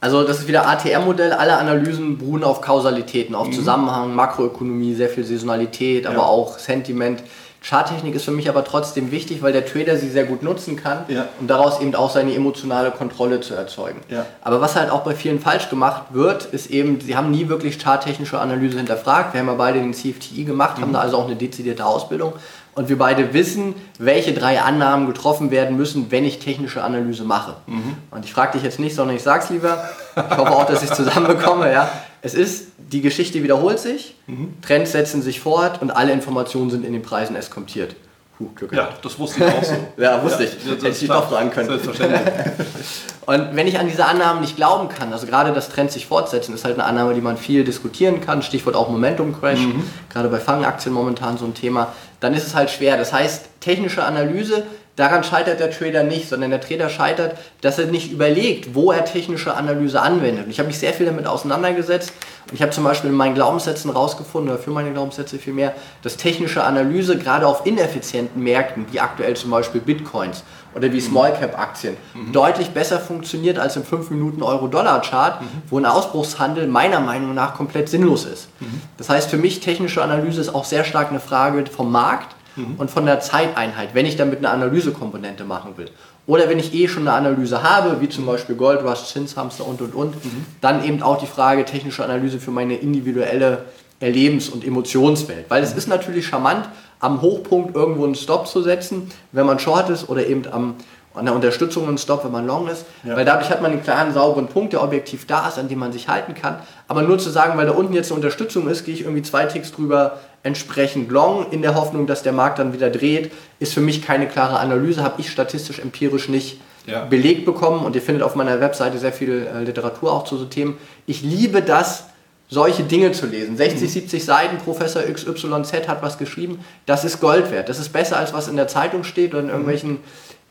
also 0.01 0.23
das 0.23 0.41
ist 0.41 0.49
wieder 0.49 0.69
ATR-Modell. 0.69 1.33
Alle 1.33 1.57
Analysen 1.57 2.19
beruhen 2.19 2.45
auf 2.45 2.61
Kausalitäten, 2.61 3.35
auf 3.35 3.47
mhm. 3.47 3.53
Zusammenhang, 3.53 4.15
Makroökonomie, 4.15 4.95
sehr 4.95 5.09
viel 5.09 5.25
Saisonalität, 5.25 6.05
ja. 6.05 6.11
aber 6.11 6.29
auch 6.29 6.59
Sentiment. 6.59 7.23
Charttechnik 7.63 8.15
ist 8.15 8.27
für 8.27 8.31
mich 8.31 8.51
aber 8.51 8.63
trotzdem 8.63 9.11
wichtig, 9.11 9.43
weil 9.43 9.55
der 9.55 9.65
Trader 9.65 9.97
sie 9.97 10.11
sehr 10.11 10.25
gut 10.25 10.43
nutzen 10.43 10.77
kann 10.77 11.07
ja. 11.09 11.25
und 11.41 11.49
daraus 11.49 11.81
eben 11.81 11.95
auch 11.95 12.11
seine 12.11 12.35
emotionale 12.35 12.91
Kontrolle 12.91 13.41
zu 13.41 13.55
erzeugen. 13.55 14.01
Ja. 14.11 14.27
Aber 14.43 14.61
was 14.61 14.77
halt 14.77 14.91
auch 14.91 15.01
bei 15.01 15.15
vielen 15.15 15.41
falsch 15.41 15.71
gemacht 15.71 16.03
wird, 16.11 16.45
ist 16.45 16.71
eben, 16.71 17.01
sie 17.01 17.17
haben 17.17 17.31
nie 17.31 17.49
wirklich 17.49 17.79
charttechnische 17.79 18.39
Analyse 18.39 18.77
hinterfragt. 18.77 19.33
Wir 19.33 19.41
haben 19.41 19.47
ja 19.47 19.55
beide 19.55 19.79
den 19.79 19.95
CFTI 19.95 20.45
gemacht, 20.45 20.77
mhm. 20.77 20.83
haben 20.83 20.93
da 20.93 21.01
also 21.01 21.17
auch 21.17 21.25
eine 21.25 21.37
dezidierte 21.37 21.87
Ausbildung 21.87 22.35
und 22.75 22.89
wir 22.89 22.99
beide 22.99 23.33
wissen, 23.33 23.75
welche 23.99 24.33
drei 24.33 24.61
Annahmen 24.61 25.07
getroffen 25.07 25.51
werden 25.51 25.77
müssen, 25.77 26.11
wenn 26.11 26.25
ich 26.25 26.39
technische 26.39 26.83
Analyse 26.83 27.25
mache. 27.25 27.57
Mhm. 27.67 27.97
Und 28.11 28.25
ich 28.25 28.33
frage 28.33 28.53
dich 28.53 28.63
jetzt 28.63 28.81
nicht, 28.81 28.95
sondern 28.95 29.17
ich 29.17 29.23
sage 29.23 29.45
es 29.45 29.51
lieber. 29.51 29.89
Ich 30.17 30.37
hoffe 30.37 30.51
auch, 30.51 30.67
dass 30.67 30.83
ich 30.83 30.91
es 30.91 30.97
zusammenbekomme. 30.97 31.73
Ja. 31.73 31.91
Es 32.23 32.35
ist, 32.35 32.69
die 32.79 33.01
Geschichte 33.01 33.43
wiederholt 33.43 33.79
sich, 33.79 34.17
mhm. 34.27 34.55
Trends 34.63 34.93
setzen 34.93 35.23
sich 35.23 35.41
fort 35.41 35.83
und 35.83 35.91
alle 35.91 36.13
Informationen 36.13 36.71
sind 36.71 36.85
in 36.85 36.93
den 36.93 37.03
Preisen 37.03 37.37
eskontiert. 37.37 37.97
Puh, 38.37 38.49
Glück 38.57 38.73
Ja, 38.73 38.89
das 39.01 39.17
wusste 39.19 39.45
ich 39.45 39.53
auch 39.53 39.63
so. 39.63 39.75
ja, 40.03 40.23
wusste 40.23 40.43
ja, 40.43 40.51
ich. 40.51 40.83
Hätte 40.83 40.89
ich 40.89 41.07
doch 41.07 41.29
fragen 41.29 41.51
können. 41.51 41.69
Selbstverständlich. 41.69 42.21
und 43.27 43.55
wenn 43.55 43.69
ich 43.69 43.79
an 43.79 43.87
diese 43.87 44.05
Annahmen 44.07 44.41
nicht 44.41 44.57
glauben 44.57 44.89
kann, 44.89 45.13
also 45.13 45.27
gerade 45.27 45.53
das 45.53 45.69
Trend 45.69 45.93
sich 45.93 46.07
fortsetzen, 46.07 46.53
ist 46.53 46.65
halt 46.65 46.75
eine 46.75 46.85
Annahme, 46.85 47.15
die 47.15 47.21
man 47.21 47.37
viel 47.37 47.63
diskutieren 47.63 48.21
kann. 48.21 48.43
Stichwort 48.43 48.75
auch 48.75 48.89
Momentum 48.89 49.39
Crash, 49.39 49.61
mhm. 49.61 49.85
gerade 50.13 50.29
bei 50.29 50.41
Fangaktien 50.41 50.93
momentan 50.93 51.39
so 51.39 51.45
ein 51.45 51.55
Thema. 51.55 51.93
Dann 52.21 52.35
ist 52.35 52.47
es 52.47 52.55
halt 52.55 52.71
schwer. 52.71 52.97
Das 52.97 53.13
heißt, 53.13 53.61
technische 53.61 54.05
Analyse 54.05 54.65
Daran 54.97 55.25
scheitert 55.25 55.59
der 55.59 55.73
Trader 55.73 56.05
nicht, 56.05 56.29
sondern 56.29 56.51
der 56.51 56.61
Trader 56.61 56.89
scheitert, 56.89 57.37
dass 57.63 57.81
er 57.81 57.87
nicht 57.87 58.13
überlegt, 58.13 58.77
wo 58.77 58.93
er 58.93 59.05
technische 59.05 59.55
Analyse 59.55 60.01
anwendet. 60.01 60.45
Und 60.45 60.51
ich 60.53 60.61
habe 60.61 60.69
mich 60.69 60.79
sehr 60.79 60.93
viel 60.93 61.07
damit 61.07 61.27
auseinandergesetzt. 61.27 62.13
Und 62.49 62.55
ich 62.55 62.63
habe 62.63 62.71
zum 62.71 62.85
Beispiel 62.85 63.11
in 63.11 63.17
meinen 63.17 63.35
Glaubenssätzen 63.35 63.91
rausgefunden, 63.91 64.53
oder 64.53 64.63
für 64.63 64.71
meine 64.71 64.93
Glaubenssätze 64.93 65.39
vielmehr, 65.39 65.75
dass 66.03 66.17
technische 66.17 66.63
Analyse 66.63 67.19
gerade 67.19 67.47
auf 67.49 67.67
ineffizienten 67.67 68.41
Märkten, 68.41 68.87
wie 68.93 69.01
aktuell 69.01 69.35
zum 69.35 69.51
Beispiel 69.51 69.81
Bitcoins 69.81 70.45
oder 70.77 70.93
wie 70.93 71.01
Small 71.01 71.33
Cap 71.33 71.59
Aktien, 71.59 71.97
mhm. 72.15 72.33
deutlich 72.33 72.71
besser 72.71 73.01
funktioniert 73.01 73.59
als 73.59 73.75
im 73.75 73.85
5 73.85 74.11
Minuten 74.11 74.43
Euro-Dollar-Chart, 74.43 75.41
mhm. 75.41 75.47
wo 75.71 75.79
ein 75.79 75.87
Ausbruchshandel 75.87 76.69
meiner 76.69 77.01
Meinung 77.01 77.35
nach 77.35 77.55
komplett 77.55 77.89
sinnlos 77.89 78.27
ist. 78.27 78.49
Mhm. 78.61 78.81
Das 78.97 79.09
heißt, 79.09 79.29
für 79.29 79.39
mich 79.39 79.59
technische 79.59 80.03
Analyse 80.03 80.41
ist 80.41 80.55
auch 80.55 80.65
sehr 80.65 80.85
stark 80.85 81.11
eine 81.11 81.21
Frage 81.21 81.65
vom 81.67 81.91
Markt 81.91 82.37
mhm. 82.57 82.75
und 82.77 82.91
von 82.91 83.07
der 83.07 83.21
Zeiteinheit, 83.21 83.91
wenn 83.95 84.07
ich 84.07 84.17
damit 84.17 84.39
eine 84.39 84.51
Analysekomponente 84.51 85.45
machen 85.45 85.77
will. 85.77 85.91
Oder 86.27 86.49
wenn 86.49 86.59
ich 86.59 86.75
eh 86.75 86.89
schon 86.89 87.07
eine 87.07 87.17
Analyse 87.17 87.63
habe, 87.63 88.01
wie 88.01 88.09
zum 88.09 88.25
Beispiel 88.27 88.55
Gold 88.55 88.83
Rush, 88.83 89.05
Zinshamster 89.07 89.67
und 89.67 89.81
und 89.83 89.95
und, 89.95 90.25
mhm. 90.25 90.47
dann 90.61 90.85
eben 90.85 91.03
auch 91.03 91.19
die 91.19 91.27
Frage 91.27 91.65
technische 91.65 92.03
Analyse 92.05 92.39
für 92.41 92.51
meine 92.51 92.77
individuelle 92.77 93.65
Erlebens- 94.01 94.49
und 94.49 94.65
Emotionswelt. 94.65 95.47
Weil 95.49 95.63
es 95.63 95.75
ist 95.75 95.89
natürlich 95.89 96.27
charmant, 96.27 96.69
am 97.01 97.21
Hochpunkt 97.21 97.77
irgendwo 97.77 98.05
einen 98.05 98.15
Stop 98.15 98.47
zu 98.47 98.63
setzen, 98.63 99.11
wenn 99.33 99.47
man 99.47 99.59
short 99.59 99.91
ist 99.91 100.09
oder 100.09 100.27
eben 100.27 100.45
am 100.51 100.77
an 101.15 101.27
der 101.27 101.35
Unterstützung 101.35 101.87
einen 101.87 101.99
Stop, 101.99 102.25
wenn 102.25 102.33
man 102.33 102.47
long 102.47 102.69
ist, 102.69 102.85
ja. 103.05 103.17
weil 103.17 103.25
dadurch 103.25 103.49
hat 103.49 103.63
man 103.63 103.71
einen 103.71 103.83
klaren, 103.83 104.13
sauberen 104.13 104.49
Punkt, 104.49 104.73
der 104.73 104.83
objektiv 104.83 105.27
da 105.27 105.49
ist, 105.49 105.59
an 105.59 105.69
dem 105.69 105.79
man 105.79 105.93
sich 105.93 106.09
halten 106.09 106.35
kann. 106.35 106.59
Aber 106.89 107.03
nur 107.03 107.19
zu 107.19 107.31
sagen, 107.31 107.57
weil 107.57 107.67
da 107.67 107.73
unten 107.73 107.93
jetzt 107.93 108.11
eine 108.11 108.17
Unterstützung 108.17 108.69
ist, 108.69 108.85
gehe 108.85 108.95
ich 108.95 109.03
irgendwie 109.03 109.23
zwei 109.23 109.47
Ticks 109.47 109.71
drüber 109.71 110.19
entsprechend 110.45 111.11
long, 111.11 111.51
in 111.51 111.63
der 111.63 111.75
Hoffnung, 111.75 112.07
dass 112.07 112.23
der 112.23 112.33
Markt 112.33 112.61
dann 112.61 112.73
wieder 112.73 112.91
dreht, 112.91 113.33
ist 113.59 113.75
für 113.75 113.81
mich 113.81 114.03
keine 114.03 114.29
klare 114.29 114.61
Analyse, 114.61 115.03
habe 115.03 115.21
ich 115.21 115.31
statistisch 115.31 115.81
empirisch 115.81 116.29
nicht 116.29 116.61
ja. 116.87 117.05
belegt 117.07 117.47
bekommen 117.47 117.85
und 117.85 117.97
ihr 117.97 118.03
findet 118.03 118.23
auf 118.23 118.35
meiner 118.35 118.61
Webseite 118.61 118.99
sehr 118.99 119.13
viel 119.13 119.49
äh, 119.53 119.65
Literatur 119.65 120.13
auch 120.13 120.25
zu 120.25 120.37
so 120.37 120.45
Themen. 120.45 120.77
Ich 121.07 121.23
liebe 121.23 121.63
das, 121.63 122.05
solche 122.51 122.83
Dinge 122.83 123.13
zu 123.13 123.27
lesen. 123.27 123.57
60, 123.57 123.91
70 123.91 124.21
mhm. 124.21 124.27
Seiten, 124.27 124.59
Professor 124.59 125.03
XYZ 125.03 125.89
hat 125.89 126.03
was 126.03 126.19
geschrieben, 126.19 126.63
das 126.85 127.05
ist 127.05 127.21
Gold 127.21 127.51
wert. 127.51 127.71
Das 127.71 127.79
ist 127.79 127.93
besser 127.93 128.19
als 128.19 128.35
was 128.35 128.47
in 128.49 128.57
der 128.57 128.69
Zeitung 128.69 129.03
steht 129.03 129.33
oder 129.33 129.41
in 129.41 129.47
mhm. 129.47 129.53
irgendwelchen 129.53 129.99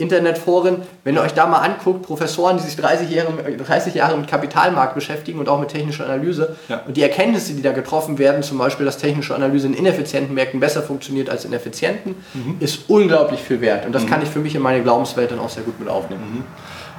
Internetforen, 0.03 0.83
wenn 1.03 1.15
ihr 1.15 1.21
euch 1.21 1.33
da 1.33 1.47
mal 1.47 1.59
anguckt, 1.59 2.03
Professoren, 2.03 2.57
die 2.57 2.63
sich 2.63 2.75
30 2.75 3.09
Jahre, 3.09 3.33
30 3.57 3.95
Jahre 3.95 4.17
mit 4.17 4.27
Kapitalmarkt 4.27 4.93
beschäftigen 4.93 5.39
und 5.39 5.49
auch 5.49 5.59
mit 5.59 5.69
technischer 5.69 6.05
Analyse 6.05 6.55
ja. 6.69 6.81
und 6.85 6.95
die 6.95 7.01
Erkenntnisse, 7.01 7.53
die 7.53 7.61
da 7.61 7.71
getroffen 7.71 8.19
werden, 8.19 8.43
zum 8.43 8.57
Beispiel, 8.57 8.85
dass 8.85 8.97
technische 8.97 9.33
Analyse 9.33 9.67
in 9.67 9.73
ineffizienten 9.73 10.35
Märkten 10.35 10.59
besser 10.59 10.83
funktioniert 10.83 11.29
als 11.29 11.45
in 11.45 11.53
effizienten, 11.53 12.15
mhm. 12.33 12.57
ist 12.59 12.89
unglaublich 12.89 13.39
viel 13.41 13.61
wert. 13.61 13.85
Und 13.85 13.93
das 13.93 14.03
mhm. 14.03 14.09
kann 14.09 14.21
ich 14.21 14.29
für 14.29 14.39
mich 14.39 14.53
in 14.53 14.61
meine 14.61 14.83
Glaubenswelt 14.83 15.31
dann 15.31 15.39
auch 15.39 15.49
sehr 15.49 15.63
gut 15.63 15.79
mit 15.79 15.89
aufnehmen. 15.89 16.21
Mhm. 16.21 16.43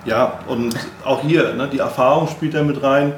Ja, 0.07 0.41
und 0.49 0.75
auch 1.05 1.23
hier, 1.23 1.55
ne, 1.55 1.69
die 1.73 1.79
Erfahrung 1.79 2.29
spielt 2.29 2.55
da 2.55 2.63
mit 2.63 2.83
rein. 2.83 3.15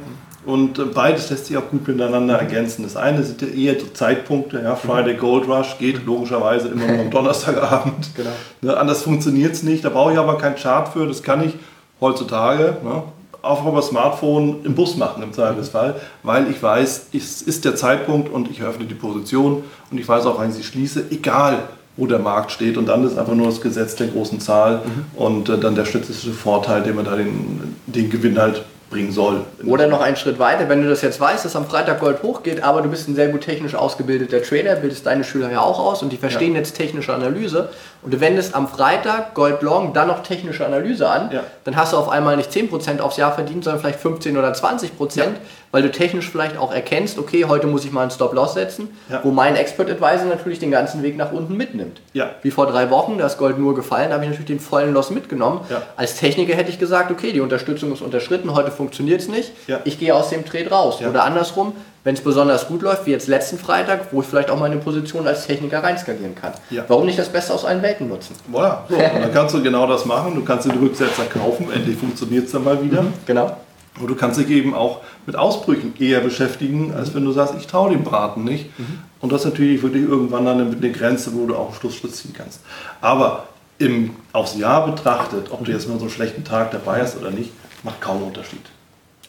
Und 0.47 0.79
äh, 0.79 0.85
beides 0.85 1.29
lässt 1.29 1.47
sich 1.47 1.57
auch 1.57 1.69
gut 1.71 1.87
miteinander 1.89 2.39
ergänzen. 2.39 2.85
Das 2.85 2.97
eine 2.97 3.23
sind 3.25 3.43
ja 3.43 3.49
eher 3.49 3.75
die 3.75 3.93
Zeitpunkte. 3.93 4.63
Ja, 4.63 4.77
Friday 4.77 5.15
Gold 5.15 5.49
Rush 5.49 5.77
geht 5.79 6.07
logischerweise 6.07 6.69
immer 6.69 6.87
nur 6.87 7.01
am 7.01 7.11
Donnerstagabend. 7.11 8.15
Genau. 8.15 8.31
Ne, 8.63 8.77
anders 8.77 9.03
funktioniert 9.03 9.53
es 9.53 9.65
nicht. 9.65 9.85
Da 9.85 9.89
brauche 9.89 10.13
ich 10.13 10.19
aber 10.19 10.39
keinen 10.39 10.57
Chart 10.57 10.89
für. 10.89 11.07
Das 11.07 11.23
kann 11.23 11.45
ich 11.45 11.55
heutzutage 12.01 12.77
ne, 12.85 13.03
auch 13.43 13.67
über 13.67 13.83
Smartphone 13.83 14.65
im 14.65 14.75
Bus 14.75 14.97
machen 14.97 15.23
im 15.23 15.33
Zweifelsfall, 15.33 15.97
weil 16.23 16.51
ich 16.51 16.63
weiß, 16.63 17.09
es 17.13 17.43
ist 17.43 17.65
der 17.65 17.77
Zeitpunkt 17.77 18.29
und 18.33 18.51
ich 18.51 18.63
öffne 18.63 18.85
die 18.85 18.95
Position 18.95 19.65
und 19.91 19.99
ich 19.99 20.09
weiß 20.09 20.27
auch, 20.27 20.39
wann 20.39 20.51
ich 20.51 20.57
sie 20.57 20.63
schließe, 20.63 21.07
egal 21.11 21.59
wo 21.97 22.07
der 22.07 22.19
Markt 22.19 22.53
steht. 22.53 22.77
Und 22.77 22.87
dann 22.87 23.05
ist 23.05 23.19
einfach 23.19 23.35
nur 23.35 23.47
das 23.47 23.61
Gesetz 23.61 23.97
der 23.97 24.09
großen 24.09 24.39
Zahl 24.41 24.83
mhm. 24.85 25.05
und 25.17 25.49
äh, 25.49 25.59
dann 25.59 25.75
der 25.75 25.87
statistische 25.87 26.33
Vorteil, 26.33 26.83
den 26.83 26.95
man 26.95 27.05
da 27.05 27.17
den, 27.17 27.77
den 27.87 28.11
Gewinn 28.11 28.39
halt 28.39 28.65
bringen 28.91 29.11
soll. 29.11 29.45
Oder 29.67 29.89
noch 29.89 30.01
einen 30.01 30.17
Schritt 30.17 30.39
weiter, 30.39 30.69
wenn 30.69 30.83
du 30.83 30.89
das 30.89 31.03
jetzt 31.03 31.21
weißt, 31.21 31.45
dass 31.45 31.57
am 31.57 31.67
Freitag 31.67 31.99
Gold 31.99 32.23
hochgeht, 32.23 32.63
aber 32.63 32.83
du 32.83 32.89
bist 32.89 33.09
ein 33.09 33.17
sehr 33.17 33.29
gut 33.29 33.41
technisch 33.41 33.75
ausgebildeter 33.75 34.43
Trader, 34.43 34.77
bildest 34.77 35.05
deine 35.07 35.25
Schüler 35.25 35.51
ja 35.51 35.61
auch 35.61 35.81
aus 35.81 36.03
und 36.03 36.13
die 36.13 36.17
verstehen 36.17 36.53
ja. 36.53 36.59
jetzt 36.59 36.77
technische 36.77 37.13
Analyse 37.13 37.71
und 38.03 38.15
du 38.15 38.21
wendest 38.21 38.55
am 38.55 38.69
Freitag 38.69 39.35
Gold 39.35 39.63
Long 39.63 39.93
dann 39.93 40.07
noch 40.07 40.23
technische 40.23 40.65
Analyse 40.65 41.09
an, 41.09 41.31
ja. 41.33 41.43
dann 41.65 41.75
hast 41.75 41.93
du 41.93 41.97
auf 41.97 42.09
einmal 42.09 42.37
nicht 42.37 42.53
10% 42.53 43.01
aufs 43.01 43.17
Jahr 43.17 43.35
verdient, 43.35 43.65
sondern 43.65 43.81
vielleicht 43.81 43.99
15 43.99 44.39
oder 44.39 44.53
20%, 44.53 45.19
ja. 45.19 45.25
weil 45.73 45.83
du 45.83 45.91
technisch 45.91 46.31
vielleicht 46.31 46.57
auch 46.57 46.73
erkennst, 46.73 47.19
okay, 47.19 47.47
heute 47.47 47.67
muss 47.67 47.85
ich 47.85 47.91
mal 47.91 48.03
einen 48.03 48.13
Stop-Loss 48.13 48.55
setzen, 48.55 48.97
wo 49.25 49.33
mein 49.33 49.57
Expert 49.57 49.91
Advisor 49.91 50.27
natürlich 50.27 50.61
den 50.61 50.71
ganzen 50.71 51.03
Weg 51.03 51.17
nach 51.17 51.33
unten 51.33 51.57
mitnimmt. 51.57 52.01
Wie 52.43 52.53
vor 52.53 52.69
drei 52.69 52.89
Wochen, 52.91 53.19
da 53.19 53.27
ist 53.27 53.39
Gold 53.39 53.59
nur 53.59 53.75
gefallen, 53.75 54.11
da 54.11 54.15
habe 54.15 54.25
ich 54.25 54.31
natürlich 54.31 54.47
den 54.47 54.61
vollen 54.61 54.95
Loss 54.95 55.11
mitgenommen. 55.11 55.63
Als 55.97 56.17
Techniker 56.17 56.55
hätte 56.55 56.71
ich 56.71 56.79
gesagt, 56.79 57.11
okay, 57.11 57.33
die 57.33 57.41
Unterstützung 57.41 57.93
ist 57.93 58.03
unterschritten, 58.03 58.55
heute 58.55 58.71
funktioniert 58.77 59.21
es 59.21 59.29
nicht, 59.29 59.53
ich 59.85 59.99
gehe 59.99 60.15
aus 60.15 60.31
dem 60.31 60.45
Trade 60.45 60.71
raus. 60.71 61.01
Oder 61.01 61.25
andersrum, 61.25 61.73
wenn 62.07 62.15
es 62.15 62.21
besonders 62.21 62.69
gut 62.69 62.83
läuft, 62.83 63.07
wie 63.07 63.11
jetzt 63.11 63.27
letzten 63.27 63.59
Freitag, 63.59 64.13
wo 64.13 64.21
ich 64.21 64.29
vielleicht 64.29 64.49
auch 64.49 64.59
meine 64.61 64.77
Position 64.77 65.27
als 65.27 65.45
Techniker 65.45 65.83
reinskalieren 65.83 66.37
kann. 66.37 66.53
Ja. 66.71 66.85
Warum 66.87 67.05
nicht 67.07 67.19
das 67.19 67.29
Beste 67.29 67.53
aus 67.53 67.65
allen 67.65 67.83
Welten 67.83 68.09
nutzen? 68.09 68.37
Voilà. 68.53 68.79
So, 68.89 68.95
und 68.95 69.23
dann 69.23 69.33
kannst 69.33 69.55
du 69.57 69.63
genau 69.63 69.89
das 69.89 70.05
machen. 70.05 70.37
Du 70.37 70.45
kannst 70.45 70.67
den 70.67 70.79
Rücksetzer 70.79 71.25
kaufen, 71.25 71.67
endlich 71.75 71.97
funktioniert 71.97 72.47
es 72.47 72.53
dann 72.53 72.63
mal 72.63 72.81
wieder. 72.81 73.03
Mhm, 73.03 73.13
genau. 73.27 73.57
Und 74.01 74.07
du 74.09 74.15
kannst 74.15 74.39
dich 74.39 74.49
eben 74.51 74.73
auch 74.73 75.01
mit 75.27 75.37
Ausbrüchen 75.37 75.95
eher 75.99 76.21
beschäftigen, 76.21 76.95
als 76.95 77.13
wenn 77.13 77.25
du 77.25 77.33
sagst, 77.33 77.55
ich 77.59 77.67
traue 77.67 77.91
dem 77.91 78.05
Braten 78.05 78.45
nicht. 78.45 78.79
Mhm. 78.79 79.01
Und 79.21 79.33
das 79.33 79.45
ist 79.45 79.51
natürlich 79.51 79.83
wirklich 79.83 80.05
irgendwann 80.05 80.45
dann 80.45 80.61
eine 80.61 80.93
Grenze, 80.93 81.35
wo 81.35 81.47
du 81.47 81.57
auch 81.57 81.75
Schlussschluss 81.75 82.17
ziehen 82.17 82.35
kannst. 82.37 82.61
Aber 83.01 83.49
im, 83.79 84.15
aufs 84.33 84.57
Jahr 84.57 84.87
betrachtet, 84.87 85.51
ob 85.51 85.65
du 85.65 85.73
jetzt 85.73 85.89
mal 85.89 85.97
so 85.97 86.03
einen 86.03 86.11
schlechten 86.11 86.45
Tag 86.45 86.71
dabei 86.71 87.03
hast 87.03 87.19
oder 87.19 87.31
nicht, 87.31 87.51
macht 87.87 88.03
kaum 88.03 88.23
Unterschied. 88.23 88.61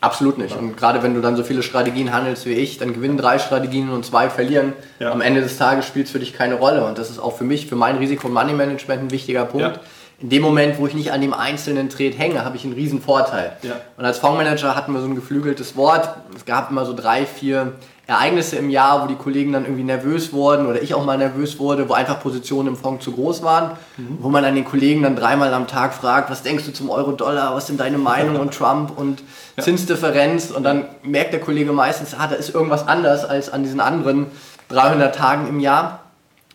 Absolut 0.01 0.37
nicht. 0.37 0.55
Und 0.55 0.77
gerade 0.77 1.01
wenn 1.01 1.15
du 1.15 1.21
dann 1.21 1.35
so 1.35 1.43
viele 1.43 1.63
Strategien 1.63 2.13
handelst 2.13 2.45
wie 2.45 2.53
ich, 2.53 2.77
dann 2.77 2.93
gewinnen 2.93 3.17
drei 3.17 3.39
Strategien 3.39 3.89
und 3.89 4.05
zwei 4.05 4.29
verlieren. 4.29 4.73
Ja. 4.99 5.11
Am 5.11 5.21
Ende 5.21 5.41
des 5.41 5.57
Tages 5.57 5.85
spielt 5.85 6.05
es 6.07 6.11
für 6.11 6.19
dich 6.19 6.33
keine 6.33 6.55
Rolle. 6.55 6.85
Und 6.85 6.97
das 6.99 7.09
ist 7.09 7.19
auch 7.19 7.35
für 7.35 7.45
mich, 7.45 7.67
für 7.67 7.75
mein 7.75 7.97
Risiko- 7.97 8.27
und 8.27 8.33
Money-Management 8.33 9.03
ein 9.03 9.11
wichtiger 9.11 9.45
Punkt. 9.45 9.77
Ja. 9.77 9.81
In 10.19 10.29
dem 10.29 10.41
Moment, 10.41 10.77
wo 10.79 10.87
ich 10.87 10.93
nicht 10.93 11.11
an 11.11 11.21
dem 11.21 11.33
einzelnen 11.33 11.89
Trade 11.89 12.15
hänge, 12.15 12.43
habe 12.43 12.57
ich 12.57 12.63
einen 12.63 12.73
riesen 12.73 13.01
Vorteil. 13.01 13.53
Ja. 13.63 13.73
Und 13.97 14.05
als 14.05 14.19
Fondsmanager 14.19 14.75
hatten 14.75 14.91
wir 14.91 15.01
so 15.01 15.07
ein 15.07 15.15
geflügeltes 15.15 15.75
Wort. 15.75 16.09
Es 16.35 16.45
gab 16.45 16.69
immer 16.69 16.85
so 16.85 16.93
drei, 16.93 17.25
vier 17.25 17.73
Ereignisse 18.07 18.55
im 18.55 18.69
Jahr, 18.69 19.03
wo 19.03 19.07
die 19.07 19.15
Kollegen 19.15 19.51
dann 19.51 19.65
irgendwie 19.65 19.83
nervös 19.83 20.31
wurden 20.31 20.65
oder 20.65 20.81
ich 20.81 20.93
auch 20.93 21.03
mal 21.03 21.17
nervös 21.17 21.59
wurde, 21.59 21.89
wo 21.89 21.93
einfach 21.93 22.21
Positionen 22.21 22.69
im 22.69 22.75
Fonds 22.77 23.03
zu 23.03 23.11
groß 23.11 23.43
waren, 23.43 23.71
mhm. 23.97 24.19
wo 24.21 24.29
man 24.29 24.43
dann 24.43 24.55
den 24.55 24.63
Kollegen 24.63 25.03
dann 25.03 25.17
dreimal 25.17 25.53
am 25.53 25.67
Tag 25.67 25.93
fragt, 25.93 26.29
was 26.29 26.41
denkst 26.41 26.65
du 26.65 26.71
zum 26.71 26.89
Euro-Dollar, 26.89 27.53
was 27.53 27.67
denn 27.67 27.75
deine 27.75 27.97
Meinung 27.97 28.37
und 28.37 28.53
Trump 28.57 28.97
und 28.97 29.21
ja. 29.57 29.63
Zinsdifferenz 29.63 30.51
und 30.51 30.63
dann 30.63 30.85
merkt 31.03 31.33
der 31.33 31.41
Kollege 31.41 31.73
meistens, 31.73 32.15
ah, 32.17 32.27
da 32.27 32.35
ist 32.35 32.55
irgendwas 32.55 32.87
anders 32.87 33.25
als 33.25 33.51
an 33.51 33.63
diesen 33.63 33.81
anderen 33.81 34.27
300 34.69 35.13
Tagen 35.13 35.47
im 35.47 35.59
Jahr. 35.59 36.03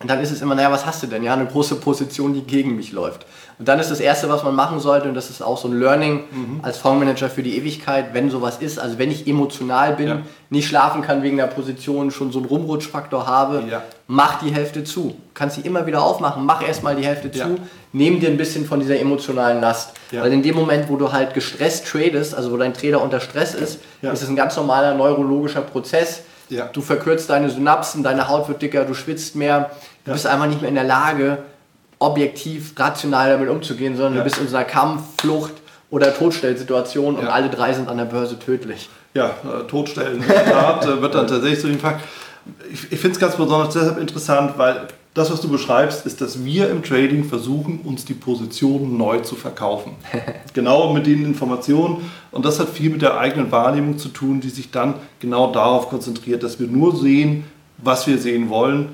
Und 0.00 0.10
dann 0.10 0.20
ist 0.20 0.32
es 0.32 0.42
immer, 0.42 0.56
naja, 0.56 0.72
was 0.72 0.84
hast 0.84 1.02
du 1.04 1.06
denn? 1.06 1.22
Ja, 1.22 1.34
eine 1.34 1.46
große 1.46 1.76
Position, 1.76 2.34
die 2.34 2.42
gegen 2.42 2.74
mich 2.74 2.90
läuft. 2.90 3.24
Und 3.58 3.68
dann 3.68 3.78
ist 3.78 3.90
das 3.90 4.00
Erste, 4.00 4.28
was 4.28 4.42
man 4.42 4.54
machen 4.54 4.80
sollte, 4.80 5.08
und 5.08 5.14
das 5.14 5.30
ist 5.30 5.42
auch 5.42 5.58
so 5.58 5.68
ein 5.68 5.78
Learning 5.78 6.24
mhm. 6.30 6.60
als 6.62 6.78
Fondsmanager 6.78 7.30
für 7.30 7.42
die 7.42 7.56
Ewigkeit, 7.56 8.12
wenn 8.12 8.30
sowas 8.30 8.58
ist, 8.58 8.78
also 8.78 8.98
wenn 8.98 9.10
ich 9.10 9.26
emotional 9.26 9.94
bin, 9.94 10.08
ja. 10.08 10.18
nicht 10.50 10.68
schlafen 10.68 11.02
kann 11.02 11.22
wegen 11.22 11.36
der 11.36 11.46
Position, 11.46 12.10
schon 12.10 12.32
so 12.32 12.38
einen 12.38 12.48
Rumrutschfaktor 12.48 13.26
habe, 13.26 13.62
ja. 13.70 13.82
mach 14.06 14.40
die 14.40 14.52
Hälfte 14.52 14.84
zu. 14.84 15.14
Kannst 15.34 15.56
sie 15.56 15.62
immer 15.62 15.86
wieder 15.86 16.02
aufmachen, 16.02 16.44
mach 16.44 16.66
erstmal 16.66 16.96
die 16.96 17.04
Hälfte 17.04 17.30
ja. 17.36 17.46
zu, 17.46 17.56
nehm 17.92 18.20
dir 18.20 18.28
ein 18.28 18.36
bisschen 18.36 18.66
von 18.66 18.80
dieser 18.80 18.98
emotionalen 18.98 19.60
Last. 19.60 19.92
Weil 20.10 20.32
in 20.32 20.42
dem 20.42 20.54
Moment, 20.54 20.88
wo 20.88 20.96
du 20.96 21.12
halt 21.12 21.34
gestresst 21.34 21.86
tradest, 21.86 22.34
also 22.34 22.52
wo 22.52 22.56
dein 22.56 22.74
Trader 22.74 23.02
unter 23.02 23.20
Stress 23.20 23.54
ist, 23.54 23.80
ist 24.00 24.22
es 24.22 24.28
ein 24.28 24.36
ganz 24.36 24.56
normaler 24.56 24.94
neurologischer 24.94 25.62
Prozess. 25.62 26.22
Du 26.72 26.80
verkürzt 26.82 27.30
deine 27.30 27.48
Synapsen, 27.48 28.02
deine 28.02 28.28
Haut 28.28 28.48
wird 28.48 28.60
dicker, 28.60 28.84
du 28.84 28.92
schwitzt 28.92 29.36
mehr, 29.36 29.70
du 30.04 30.12
bist 30.12 30.26
einfach 30.26 30.46
nicht 30.46 30.60
mehr 30.60 30.68
in 30.68 30.74
der 30.74 30.84
Lage, 30.84 31.38
objektiv, 32.02 32.72
rational 32.76 33.30
damit 33.30 33.48
umzugehen, 33.48 33.96
sondern 33.96 34.14
ja. 34.14 34.18
du 34.20 34.24
bist 34.24 34.38
in 34.38 34.48
so 34.48 34.56
einer 34.56 34.64
Kampf, 34.64 35.02
Flucht 35.20 35.54
oder 35.90 36.14
Todstellsituation 36.14 37.16
und 37.16 37.26
alle 37.26 37.48
drei 37.48 37.72
sind 37.72 37.88
an 37.88 37.98
der 37.98 38.06
Börse 38.06 38.38
tödlich. 38.38 38.88
Ja, 39.14 39.26
äh, 39.26 39.66
Todstellen 39.68 40.24
Tat, 40.26 40.86
äh, 40.86 41.02
wird 41.02 41.14
dann 41.14 41.26
tatsächlich 41.26 41.60
zu 41.60 41.68
dem 41.68 41.78
Fakt. 41.78 42.02
Ich, 42.72 42.90
ich 42.92 42.98
finde 42.98 43.14
es 43.14 43.20
ganz 43.20 43.36
besonders 43.36 43.74
deshalb 43.74 43.98
interessant, 43.98 44.54
weil 44.56 44.88
das, 45.14 45.30
was 45.30 45.42
du 45.42 45.48
beschreibst, 45.48 46.06
ist, 46.06 46.22
dass 46.22 46.42
wir 46.42 46.70
im 46.70 46.82
Trading 46.82 47.24
versuchen, 47.24 47.80
uns 47.84 48.06
die 48.06 48.14
Positionen 48.14 48.96
neu 48.96 49.20
zu 49.20 49.36
verkaufen. 49.36 49.92
genau 50.54 50.92
mit 50.94 51.06
den 51.06 51.24
Informationen. 51.24 52.10
Und 52.30 52.46
das 52.46 52.58
hat 52.58 52.70
viel 52.70 52.88
mit 52.88 53.02
der 53.02 53.18
eigenen 53.18 53.52
Wahrnehmung 53.52 53.98
zu 53.98 54.08
tun, 54.08 54.40
die 54.40 54.48
sich 54.48 54.70
dann 54.70 54.94
genau 55.20 55.52
darauf 55.52 55.90
konzentriert, 55.90 56.42
dass 56.42 56.58
wir 56.58 56.66
nur 56.66 56.96
sehen, 56.96 57.44
was 57.76 58.06
wir 58.06 58.16
sehen 58.16 58.48
wollen 58.48 58.88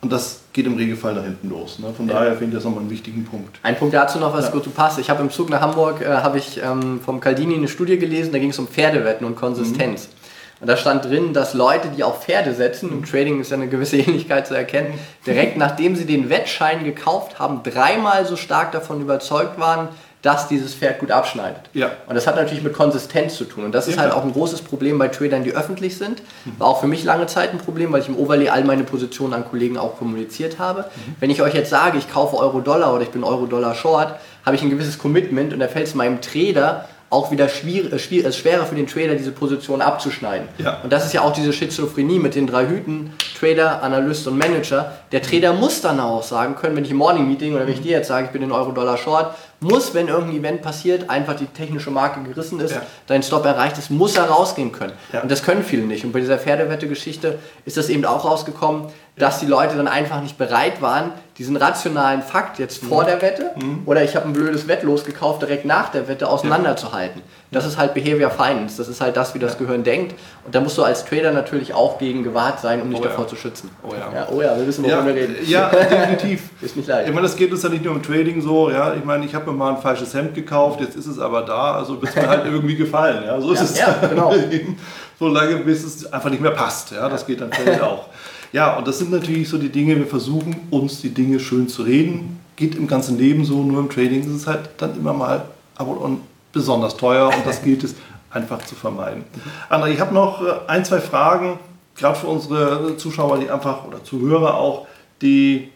und 0.00 0.12
das 0.12 0.42
geht 0.56 0.66
im 0.66 0.74
Regelfall 0.74 1.14
nach 1.14 1.22
hinten 1.22 1.50
los. 1.50 1.78
Ne? 1.78 1.92
Von 1.94 2.08
ja. 2.08 2.14
daher 2.14 2.32
finde 2.32 2.46
ich 2.46 2.54
das 2.54 2.64
nochmal 2.64 2.80
einen 2.80 2.90
wichtigen 2.90 3.24
Punkt. 3.24 3.60
Ein 3.62 3.76
Punkt 3.76 3.94
dazu 3.94 4.18
noch, 4.18 4.32
was 4.32 4.46
ja. 4.46 4.50
gut 4.50 4.64
zu 4.64 4.70
passt. 4.70 4.98
Ich 4.98 5.10
habe 5.10 5.22
im 5.22 5.30
Zug 5.30 5.50
nach 5.50 5.60
Hamburg 5.60 6.00
äh, 6.00 6.06
habe 6.06 6.38
ich 6.38 6.60
ähm, 6.62 7.00
vom 7.04 7.20
Caldini 7.20 7.54
eine 7.54 7.68
Studie 7.68 7.98
gelesen, 7.98 8.32
da 8.32 8.38
ging 8.38 8.50
es 8.50 8.58
um 8.58 8.66
Pferdewetten 8.66 9.26
und 9.26 9.36
Konsistenz. 9.36 10.08
Mhm. 10.08 10.16
Und 10.62 10.68
da 10.68 10.78
stand 10.78 11.04
drin, 11.04 11.34
dass 11.34 11.52
Leute, 11.52 11.88
die 11.94 12.02
auf 12.02 12.24
Pferde 12.24 12.54
setzen, 12.54 12.90
im 12.90 13.04
Trading 13.04 13.40
ist 13.40 13.50
ja 13.50 13.58
eine 13.58 13.68
gewisse 13.68 13.96
Ähnlichkeit 13.98 14.46
zu 14.46 14.54
erkennen, 14.54 14.94
direkt 15.26 15.58
nachdem 15.58 15.94
sie 15.94 16.06
den 16.06 16.30
Wettschein 16.30 16.84
gekauft 16.84 17.38
haben, 17.38 17.60
dreimal 17.62 18.24
so 18.24 18.36
stark 18.36 18.72
davon 18.72 19.02
überzeugt 19.02 19.60
waren, 19.60 19.88
dass 20.26 20.48
dieses 20.48 20.74
Pferd 20.74 20.98
gut 20.98 21.12
abschneidet. 21.12 21.60
Ja. 21.72 21.92
Und 22.08 22.16
das 22.16 22.26
hat 22.26 22.34
natürlich 22.34 22.64
mit 22.64 22.72
Konsistenz 22.72 23.36
zu 23.36 23.44
tun. 23.44 23.64
Und 23.64 23.72
das 23.72 23.86
ist 23.86 23.94
ja, 23.94 24.02
halt 24.02 24.12
auch 24.12 24.24
ein 24.24 24.32
großes 24.32 24.62
Problem 24.62 24.98
bei 24.98 25.06
Tradern, 25.06 25.44
die 25.44 25.52
öffentlich 25.52 25.96
sind. 25.96 26.20
War 26.58 26.66
auch 26.66 26.80
für 26.80 26.88
mich 26.88 27.04
lange 27.04 27.26
Zeit 27.26 27.52
ein 27.52 27.58
Problem, 27.58 27.92
weil 27.92 28.00
ich 28.00 28.08
im 28.08 28.18
Overlay 28.18 28.48
all 28.48 28.64
meine 28.64 28.82
Positionen 28.82 29.34
an 29.34 29.44
Kollegen 29.48 29.78
auch 29.78 29.96
kommuniziert 29.98 30.58
habe. 30.58 30.80
Mhm. 30.80 31.16
Wenn 31.20 31.30
ich 31.30 31.42
euch 31.42 31.54
jetzt 31.54 31.70
sage, 31.70 31.96
ich 31.96 32.12
kaufe 32.12 32.36
Euro-Dollar 32.36 32.92
oder 32.92 33.04
ich 33.04 33.10
bin 33.10 33.22
Euro-Dollar 33.22 33.76
Short, 33.76 34.16
habe 34.44 34.56
ich 34.56 34.62
ein 34.62 34.70
gewisses 34.70 34.98
Commitment 34.98 35.52
und 35.52 35.60
da 35.60 35.68
fällt 35.68 35.86
es 35.86 35.94
meinem 35.94 36.20
Trader 36.20 36.86
auch 37.08 37.30
wieder 37.30 37.48
schwierig, 37.48 37.92
äh, 37.92 38.32
schwerer 38.32 38.66
für 38.66 38.74
den 38.74 38.88
Trader, 38.88 39.14
diese 39.14 39.30
Position 39.30 39.80
abzuschneiden. 39.80 40.48
Ja. 40.58 40.80
Und 40.82 40.92
das 40.92 41.06
ist 41.06 41.12
ja 41.12 41.20
auch 41.20 41.32
diese 41.32 41.52
Schizophrenie 41.52 42.18
mit 42.18 42.34
den 42.34 42.48
drei 42.48 42.66
Hüten, 42.66 43.12
Trader, 43.38 43.82
Analyst 43.82 44.26
und 44.26 44.38
Manager. 44.38 44.92
Der 45.12 45.22
Trader 45.22 45.52
muss 45.52 45.80
dann 45.80 46.00
auch 46.00 46.22
sagen 46.22 46.56
können, 46.56 46.76
wenn 46.76 46.84
ich 46.84 46.90
im 46.90 46.96
Morning 46.96 47.26
Meeting 47.26 47.54
oder 47.54 47.66
wenn 47.66 47.74
ich 47.74 47.82
dir 47.82 47.92
jetzt 47.92 48.08
sage, 48.08 48.26
ich 48.26 48.32
bin 48.32 48.42
in 48.42 48.52
Euro-Dollar 48.52 48.96
Short, 48.96 49.34
muss, 49.60 49.94
wenn 49.94 50.08
irgendein 50.08 50.40
Event 50.40 50.62
passiert, 50.62 51.08
einfach 51.08 51.34
die 51.34 51.46
technische 51.46 51.90
Marke 51.90 52.22
gerissen 52.22 52.60
ist, 52.60 52.72
ja. 52.72 52.82
dein 53.06 53.22
Stop 53.22 53.44
erreicht 53.44 53.78
ist, 53.78 53.90
muss 53.90 54.16
er 54.16 54.24
rausgehen 54.24 54.72
können. 54.72 54.92
Ja. 55.12 55.22
Und 55.22 55.30
das 55.30 55.42
können 55.42 55.62
viele 55.62 55.82
nicht. 55.82 56.04
Und 56.04 56.12
bei 56.12 56.20
dieser 56.20 56.38
Pferdewette-Geschichte 56.38 57.38
ist 57.64 57.76
das 57.76 57.88
eben 57.88 58.04
auch 58.04 58.24
rausgekommen, 58.24 58.86
dass 59.18 59.40
die 59.40 59.46
Leute 59.46 59.76
dann 59.76 59.88
einfach 59.88 60.20
nicht 60.20 60.36
bereit 60.36 60.82
waren, 60.82 61.10
diesen 61.38 61.56
rationalen 61.56 62.22
Fakt 62.22 62.58
jetzt 62.58 62.84
vor 62.84 63.02
mhm. 63.02 63.06
der 63.06 63.22
Wette 63.22 63.50
mhm. 63.56 63.82
oder 63.86 64.02
ich 64.02 64.14
habe 64.16 64.26
ein 64.26 64.32
blödes 64.32 64.68
Wettlos 64.68 65.04
gekauft 65.04 65.42
direkt 65.42 65.64
nach 65.64 65.90
der 65.90 66.08
Wette 66.08 66.28
auseinanderzuhalten. 66.28 67.22
Das 67.50 67.64
ist 67.64 67.78
halt 67.78 67.94
Behavior 67.94 68.30
Finance, 68.30 68.76
das 68.76 68.88
ist 68.88 69.00
halt 69.00 69.16
das, 69.16 69.34
wie 69.34 69.38
das 69.38 69.56
Gehirn 69.56 69.84
denkt. 69.84 70.14
Und 70.44 70.54
da 70.54 70.60
musst 70.60 70.76
du 70.76 70.82
als 70.82 71.04
Trader 71.04 71.32
natürlich 71.32 71.72
auch 71.72 71.98
gegen 71.98 72.24
gewahrt 72.24 72.60
sein, 72.60 72.82
um 72.82 72.90
dich 72.90 73.00
oh, 73.00 73.04
davor 73.04 73.24
ja. 73.24 73.30
zu 73.30 73.36
schützen. 73.36 73.70
Oh 73.82 73.92
ja. 73.92 74.12
ja. 74.14 74.28
oh 74.30 74.42
ja, 74.42 74.56
wir 74.58 74.66
wissen, 74.66 74.84
worüber 74.84 75.06
wir 75.06 75.14
reden. 75.14 75.36
Ja, 75.46 75.68
definitiv. 75.68 76.50
ist 76.60 76.76
nicht 76.76 76.88
leicht. 76.88 77.08
Ich 77.08 77.14
meine, 77.14 77.26
das 77.26 77.36
geht 77.36 77.52
uns 77.52 77.62
ja 77.62 77.68
nicht 77.68 77.84
nur 77.84 77.94
im 77.94 78.02
Trading 78.02 78.42
so. 78.42 78.70
Ja, 78.70 78.94
ich 78.94 79.04
meine, 79.04 79.24
ich 79.24 79.34
habe 79.34 79.50
mir 79.50 79.56
mal 79.56 79.74
ein 79.74 79.80
falsches 79.80 80.12
Hemd 80.12 80.34
gekauft, 80.34 80.80
jetzt 80.80 80.96
ist 80.96 81.06
es 81.06 81.18
aber 81.18 81.42
da, 81.42 81.74
also 81.74 81.98
es 82.02 82.14
mir 82.14 82.28
halt 82.28 82.44
irgendwie 82.46 82.76
gefallen. 82.76 83.24
Ja, 83.24 83.40
so 83.40 83.52
ist 83.52 83.62
es. 83.62 83.78
Ja, 83.78 83.94
genau. 84.08 84.34
so 85.18 85.28
lange, 85.28 85.56
bis 85.56 85.84
es 85.84 86.12
einfach 86.12 86.30
nicht 86.30 86.42
mehr 86.42 86.50
passt. 86.50 86.92
Ja, 86.92 87.08
das 87.08 87.26
geht 87.26 87.40
dann 87.40 87.52
vielleicht 87.52 87.80
auch. 87.80 88.08
Ja, 88.56 88.74
und 88.78 88.88
das 88.88 88.98
sind 88.98 89.10
natürlich 89.10 89.50
so 89.50 89.58
die 89.58 89.68
Dinge, 89.68 89.96
wir 89.96 90.06
versuchen 90.06 90.56
uns 90.70 91.02
die 91.02 91.10
Dinge 91.10 91.40
schön 91.40 91.68
zu 91.68 91.82
reden. 91.82 92.40
Geht 92.56 92.74
im 92.74 92.86
ganzen 92.86 93.18
Leben 93.18 93.44
so, 93.44 93.62
nur 93.62 93.80
im 93.80 93.90
Trading 93.90 94.20
ist 94.20 94.34
es 94.34 94.46
halt 94.46 94.70
dann 94.78 94.96
immer 94.96 95.12
mal 95.12 95.44
aber 95.74 96.00
und 96.00 96.22
besonders 96.54 96.96
teuer 96.96 97.26
und 97.26 97.44
das 97.44 97.62
gilt 97.62 97.84
es 97.84 97.94
einfach 98.30 98.64
zu 98.64 98.74
vermeiden. 98.74 99.24
André, 99.68 99.88
ich 99.88 100.00
habe 100.00 100.14
noch 100.14 100.40
äh, 100.42 100.52
ein, 100.68 100.86
zwei 100.86 101.00
Fragen, 101.00 101.58
gerade 101.96 102.18
für 102.18 102.28
unsere 102.28 102.96
Zuschauer, 102.96 103.40
die 103.40 103.50
einfach 103.50 103.84
oder 103.84 104.02
Zuhörer 104.02 104.54
auch, 104.54 104.86
die 105.20 105.68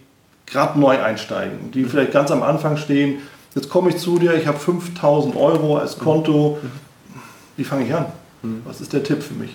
gerade 0.47 0.81
neu 0.81 1.03
einsteigen, 1.03 1.71
die 1.73 1.85
vielleicht 1.85 2.13
ganz 2.13 2.31
am 2.31 2.43
Anfang 2.43 2.79
stehen. 2.79 3.19
Jetzt 3.55 3.69
komme 3.69 3.91
ich 3.91 3.99
zu 3.99 4.19
dir, 4.19 4.33
ich 4.33 4.47
habe 4.47 4.59
5000 4.59 5.37
Euro 5.37 5.77
als 5.77 5.99
Konto. 5.99 6.57
Wie 7.59 7.65
fange 7.65 7.85
ich 7.85 7.93
an? 7.93 8.07
Mhm. 8.41 8.63
Was 8.65 8.81
ist 8.81 8.95
der 8.95 9.03
Tipp 9.03 9.23
für 9.23 9.35
mich? 9.35 9.55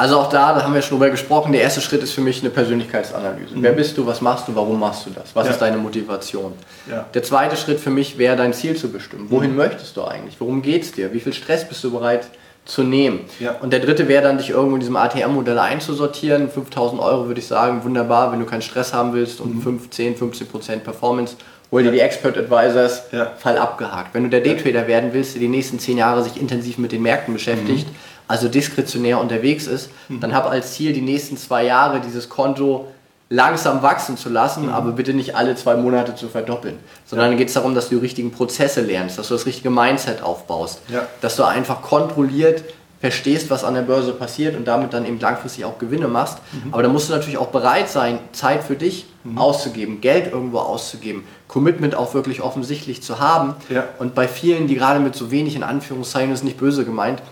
Also 0.00 0.16
auch 0.16 0.30
da, 0.30 0.54
da 0.54 0.62
haben 0.62 0.72
wir 0.72 0.80
schon 0.80 0.96
drüber 0.96 1.10
gesprochen, 1.10 1.52
der 1.52 1.60
erste 1.60 1.82
Schritt 1.82 2.02
ist 2.02 2.12
für 2.12 2.22
mich 2.22 2.40
eine 2.40 2.48
Persönlichkeitsanalyse. 2.48 3.54
Mhm. 3.54 3.62
Wer 3.62 3.72
bist 3.72 3.98
du, 3.98 4.06
was 4.06 4.22
machst 4.22 4.48
du, 4.48 4.54
warum 4.54 4.80
machst 4.80 5.04
du 5.04 5.10
das? 5.10 5.36
Was 5.36 5.44
ja. 5.44 5.52
ist 5.52 5.60
deine 5.60 5.76
Motivation? 5.76 6.54
Ja. 6.90 7.04
Der 7.12 7.22
zweite 7.22 7.54
Schritt 7.54 7.78
für 7.78 7.90
mich 7.90 8.16
wäre, 8.16 8.34
dein 8.34 8.54
Ziel 8.54 8.74
zu 8.74 8.90
bestimmen. 8.90 9.26
Wohin 9.28 9.50
mhm. 9.50 9.58
möchtest 9.58 9.94
du 9.98 10.04
eigentlich? 10.04 10.40
Worum 10.40 10.62
geht 10.62 10.84
es 10.84 10.92
dir? 10.92 11.12
Wie 11.12 11.20
viel 11.20 11.34
Stress 11.34 11.68
bist 11.68 11.84
du 11.84 11.90
bereit 11.90 12.28
zu 12.64 12.82
nehmen? 12.82 13.26
Ja. 13.40 13.56
Und 13.60 13.74
der 13.74 13.80
dritte 13.80 14.08
wäre 14.08 14.22
dann, 14.22 14.38
dich 14.38 14.48
irgendwo 14.48 14.76
in 14.76 14.80
diesem 14.80 14.96
ATM-Modell 14.96 15.58
einzusortieren. 15.58 16.48
5000 16.48 16.98
Euro 17.02 17.26
würde 17.26 17.40
ich 17.40 17.46
sagen, 17.46 17.84
wunderbar, 17.84 18.32
wenn 18.32 18.40
du 18.40 18.46
keinen 18.46 18.62
Stress 18.62 18.94
haben 18.94 19.12
willst 19.12 19.38
und 19.38 19.56
mhm. 19.56 19.60
5, 19.60 19.90
10, 19.90 20.16
15 20.16 20.46
Prozent 20.46 20.82
Performance 20.82 21.36
hol 21.70 21.82
dir 21.82 21.92
die 21.92 22.00
Expert 22.00 22.36
Advisors, 22.36 23.04
ja. 23.12 23.32
Fall 23.38 23.58
abgehakt. 23.58 24.14
Wenn 24.14 24.24
du 24.24 24.30
der 24.30 24.40
Daytrader 24.40 24.86
werden 24.86 25.10
willst, 25.12 25.34
der 25.34 25.40
die 25.40 25.48
nächsten 25.48 25.78
zehn 25.78 25.98
Jahre 25.98 26.24
sich 26.24 26.40
intensiv 26.40 26.78
mit 26.78 26.92
den 26.92 27.02
Märkten 27.02 27.32
beschäftigt, 27.34 27.88
mhm 27.88 27.96
also 28.30 28.46
diskretionär 28.46 29.20
unterwegs 29.20 29.66
ist, 29.66 29.90
mhm. 30.08 30.20
dann 30.20 30.32
habe 30.32 30.50
als 30.50 30.74
Ziel 30.74 30.92
die 30.92 31.00
nächsten 31.00 31.36
zwei 31.36 31.64
Jahre 31.64 32.00
dieses 32.00 32.28
Konto 32.28 32.86
langsam 33.28 33.82
wachsen 33.82 34.16
zu 34.16 34.28
lassen, 34.28 34.66
mhm. 34.66 34.72
aber 34.72 34.92
bitte 34.92 35.14
nicht 35.14 35.34
alle 35.34 35.56
zwei 35.56 35.74
Monate 35.74 36.14
zu 36.14 36.28
verdoppeln. 36.28 36.78
Sondern 37.06 37.26
ja. 37.26 37.30
dann 37.30 37.38
geht 37.38 37.48
es 37.48 37.54
darum, 37.54 37.74
dass 37.74 37.88
du 37.88 37.96
die 37.96 38.00
richtigen 38.02 38.30
Prozesse 38.30 38.82
lernst, 38.82 39.18
dass 39.18 39.28
du 39.28 39.34
das 39.34 39.46
richtige 39.46 39.70
Mindset 39.70 40.22
aufbaust, 40.22 40.80
ja. 40.88 41.08
dass 41.20 41.34
du 41.34 41.42
einfach 41.42 41.82
kontrolliert 41.82 42.62
verstehst, 43.00 43.48
was 43.48 43.64
an 43.64 43.74
der 43.74 43.82
Börse 43.82 44.12
passiert 44.12 44.54
und 44.54 44.68
damit 44.68 44.92
dann 44.92 45.06
eben 45.06 45.18
langfristig 45.18 45.64
auch 45.64 45.78
Gewinne 45.78 46.06
machst. 46.06 46.38
Mhm. 46.52 46.72
Aber 46.72 46.82
da 46.82 46.88
musst 46.90 47.08
du 47.08 47.14
natürlich 47.14 47.38
auch 47.38 47.48
bereit 47.48 47.88
sein, 47.88 48.18
Zeit 48.32 48.62
für 48.62 48.76
dich 48.76 49.06
mhm. 49.24 49.38
auszugeben, 49.38 50.02
Geld 50.02 50.30
irgendwo 50.30 50.58
auszugeben, 50.58 51.24
Commitment 51.48 51.94
auch 51.94 52.12
wirklich 52.12 52.42
offensichtlich 52.42 53.02
zu 53.02 53.18
haben. 53.18 53.54
Ja. 53.70 53.84
Und 53.98 54.14
bei 54.14 54.28
vielen, 54.28 54.66
die 54.66 54.74
gerade 54.74 55.00
mit 55.00 55.14
so 55.16 55.30
wenig 55.30 55.56
in 55.56 55.62
Anführungszeichen, 55.62 56.30
ist 56.32 56.44
nicht 56.44 56.58
böse 56.58 56.84
gemeint, 56.84 57.22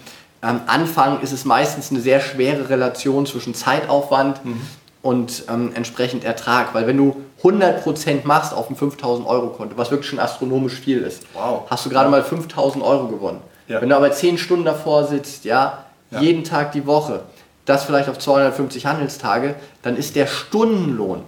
am 0.41 0.63
Anfang 0.67 1.21
ist 1.21 1.33
es 1.33 1.45
meistens 1.45 1.91
eine 1.91 2.01
sehr 2.01 2.21
schwere 2.21 2.71
Relation 2.71 3.27
zwischen 3.27 3.55
Zeitaufwand 3.55 4.45
mhm. 4.45 4.61
und 5.03 5.45
ähm, 5.51 5.73
entsprechend 5.75 6.25
Ertrag, 6.25 6.75
weil 6.75 6.87
wenn 6.87 6.97
du 6.97 7.17
100% 7.43 8.21
machst 8.25 8.55
auf 8.55 8.69
dem 8.69 8.77
5000 8.77 9.29
Euro 9.29 9.49
Konto, 9.49 9.77
was 9.77 9.91
wirklich 9.91 10.09
schon 10.09 10.19
astronomisch 10.19 10.75
viel 10.75 10.99
ist, 10.99 11.25
wow. 11.35 11.63
hast 11.69 11.85
du 11.87 11.91
gerade 11.91 12.09
mal 12.09 12.23
5000 12.23 12.83
Euro 12.83 13.09
gewonnen. 13.09 13.41
Ja. 13.69 13.81
Wenn 13.81 13.89
du 13.89 13.97
aber 13.97 14.11
10 14.11 14.39
Stunden 14.39 14.65
davor 14.65 15.07
sitzt, 15.07 15.45
ja, 15.45 15.85
ja, 16.11 16.21
jeden 16.21 16.45
Tag 16.45 16.73
die 16.73 16.87
Woche, 16.87 17.21
das 17.67 17.85
vielleicht 17.85 18.09
auf 18.09 18.19
250 18.19 18.87
Handelstage, 18.87 19.55
dann 19.83 19.97
ist 19.97 20.17
der 20.17 20.27
Stundenlohn 20.27 21.23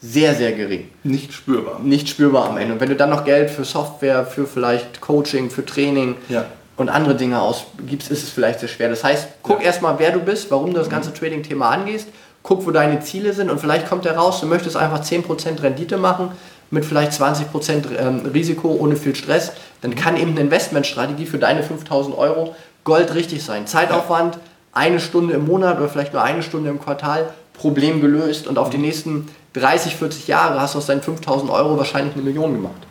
sehr, 0.00 0.34
sehr 0.34 0.52
gering. 0.52 0.90
Nicht 1.04 1.32
spürbar. 1.32 1.80
Nicht 1.80 2.08
spürbar 2.08 2.50
am 2.50 2.58
Ende. 2.58 2.74
Und 2.74 2.80
wenn 2.80 2.88
du 2.88 2.96
dann 2.96 3.10
noch 3.10 3.24
Geld 3.24 3.50
für 3.50 3.64
Software, 3.64 4.26
für 4.26 4.46
vielleicht 4.46 5.00
Coaching, 5.00 5.48
für 5.48 5.64
Training, 5.64 6.16
ja 6.28 6.44
und 6.76 6.88
andere 6.88 7.14
Dinge 7.14 7.40
ausgibst, 7.40 8.10
ist 8.10 8.22
es 8.22 8.30
vielleicht 8.30 8.60
sehr 8.60 8.68
schwer. 8.68 8.88
Das 8.88 9.02
heißt, 9.02 9.28
guck 9.42 9.60
ja. 9.60 9.66
erstmal, 9.66 9.98
wer 9.98 10.12
du 10.12 10.20
bist, 10.20 10.50
warum 10.50 10.72
du 10.72 10.78
das 10.78 10.90
ganze 10.90 11.12
Trading-Thema 11.12 11.70
angehst, 11.70 12.08
guck, 12.42 12.66
wo 12.66 12.70
deine 12.70 13.00
Ziele 13.00 13.32
sind 13.32 13.50
und 13.50 13.60
vielleicht 13.60 13.88
kommt 13.88 14.04
heraus, 14.04 14.40
du 14.40 14.46
möchtest 14.46 14.76
einfach 14.76 15.02
10% 15.02 15.62
Rendite 15.62 15.96
machen 15.96 16.30
mit 16.70 16.84
vielleicht 16.84 17.12
20% 17.12 17.96
ähm, 17.98 18.26
Risiko 18.32 18.68
ohne 18.68 18.96
viel 18.96 19.14
Stress, 19.14 19.52
dann 19.80 19.94
kann 19.94 20.16
eben 20.16 20.32
eine 20.32 20.40
Investmentstrategie 20.40 21.26
für 21.26 21.38
deine 21.38 21.62
5000 21.62 22.16
Euro 22.16 22.54
Gold 22.84 23.14
richtig 23.14 23.44
sein. 23.44 23.66
Zeitaufwand, 23.66 24.38
eine 24.72 25.00
Stunde 25.00 25.34
im 25.34 25.46
Monat 25.46 25.78
oder 25.78 25.88
vielleicht 25.88 26.12
nur 26.12 26.22
eine 26.22 26.42
Stunde 26.42 26.70
im 26.70 26.80
Quartal, 26.80 27.30
Problem 27.54 28.00
gelöst 28.00 28.46
und 28.46 28.58
auf 28.58 28.70
die 28.70 28.78
nächsten 28.78 29.28
30, 29.54 29.96
40 29.96 30.28
Jahre 30.28 30.60
hast 30.60 30.74
du 30.74 30.78
aus 30.78 30.86
deinen 30.86 31.02
5000 31.02 31.50
Euro 31.50 31.78
wahrscheinlich 31.78 32.14
eine 32.14 32.22
Million 32.22 32.52
gemacht. 32.52 32.86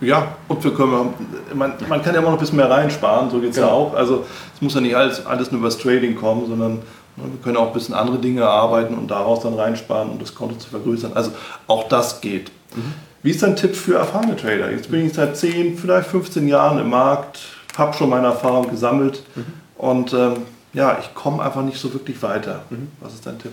Ja, 0.00 0.36
und 0.48 0.62
wir 0.64 0.72
können, 0.72 1.14
man, 1.54 1.74
man 1.88 2.02
kann 2.02 2.14
ja 2.14 2.20
immer 2.20 2.30
noch 2.30 2.36
ein 2.36 2.40
bisschen 2.40 2.56
mehr 2.56 2.70
reinsparen, 2.70 3.30
so 3.30 3.38
geht 3.38 3.50
es 3.50 3.56
genau. 3.56 3.68
ja 3.68 3.74
auch. 3.74 3.94
Also 3.94 4.24
es 4.54 4.62
muss 4.62 4.74
ja 4.74 4.80
nicht 4.80 4.96
alles, 4.96 5.26
alles 5.26 5.50
nur 5.50 5.58
über 5.58 5.68
das 5.68 5.78
Trading 5.78 6.16
kommen, 6.16 6.46
sondern 6.46 6.82
Wir 7.16 7.42
können 7.42 7.56
auch 7.56 7.68
ein 7.68 7.72
bisschen 7.72 7.94
andere 7.94 8.18
Dinge 8.18 8.42
erarbeiten 8.42 8.94
und 8.94 9.10
daraus 9.10 9.40
dann 9.40 9.54
reinsparen, 9.54 10.10
um 10.10 10.18
das 10.18 10.34
Konto 10.34 10.56
zu 10.56 10.68
vergrößern. 10.70 11.12
Also 11.14 11.32
auch 11.66 11.88
das 11.88 12.20
geht. 12.20 12.50
Mhm. 12.74 12.94
Wie 13.22 13.30
ist 13.30 13.42
dein 13.42 13.56
Tipp 13.56 13.76
für 13.76 13.96
erfahrene 13.96 14.36
Trader? 14.36 14.70
Jetzt 14.70 14.90
bin 14.90 15.06
ich 15.06 15.12
seit 15.12 15.36
10, 15.36 15.76
vielleicht 15.76 16.08
15 16.08 16.48
Jahren 16.48 16.78
im 16.78 16.88
Markt, 16.88 17.40
habe 17.76 17.94
schon 17.94 18.08
meine 18.08 18.28
Erfahrung 18.28 18.70
gesammelt 18.70 19.22
mhm. 19.34 19.44
und 19.76 20.12
ähm, 20.12 20.42
ja, 20.72 20.98
ich 21.00 21.14
komme 21.14 21.42
einfach 21.42 21.62
nicht 21.62 21.78
so 21.78 21.92
wirklich 21.92 22.22
weiter. 22.22 22.62
Mhm. 22.70 22.88
Was 23.00 23.14
ist 23.14 23.26
dein 23.26 23.38
Tipp? 23.38 23.52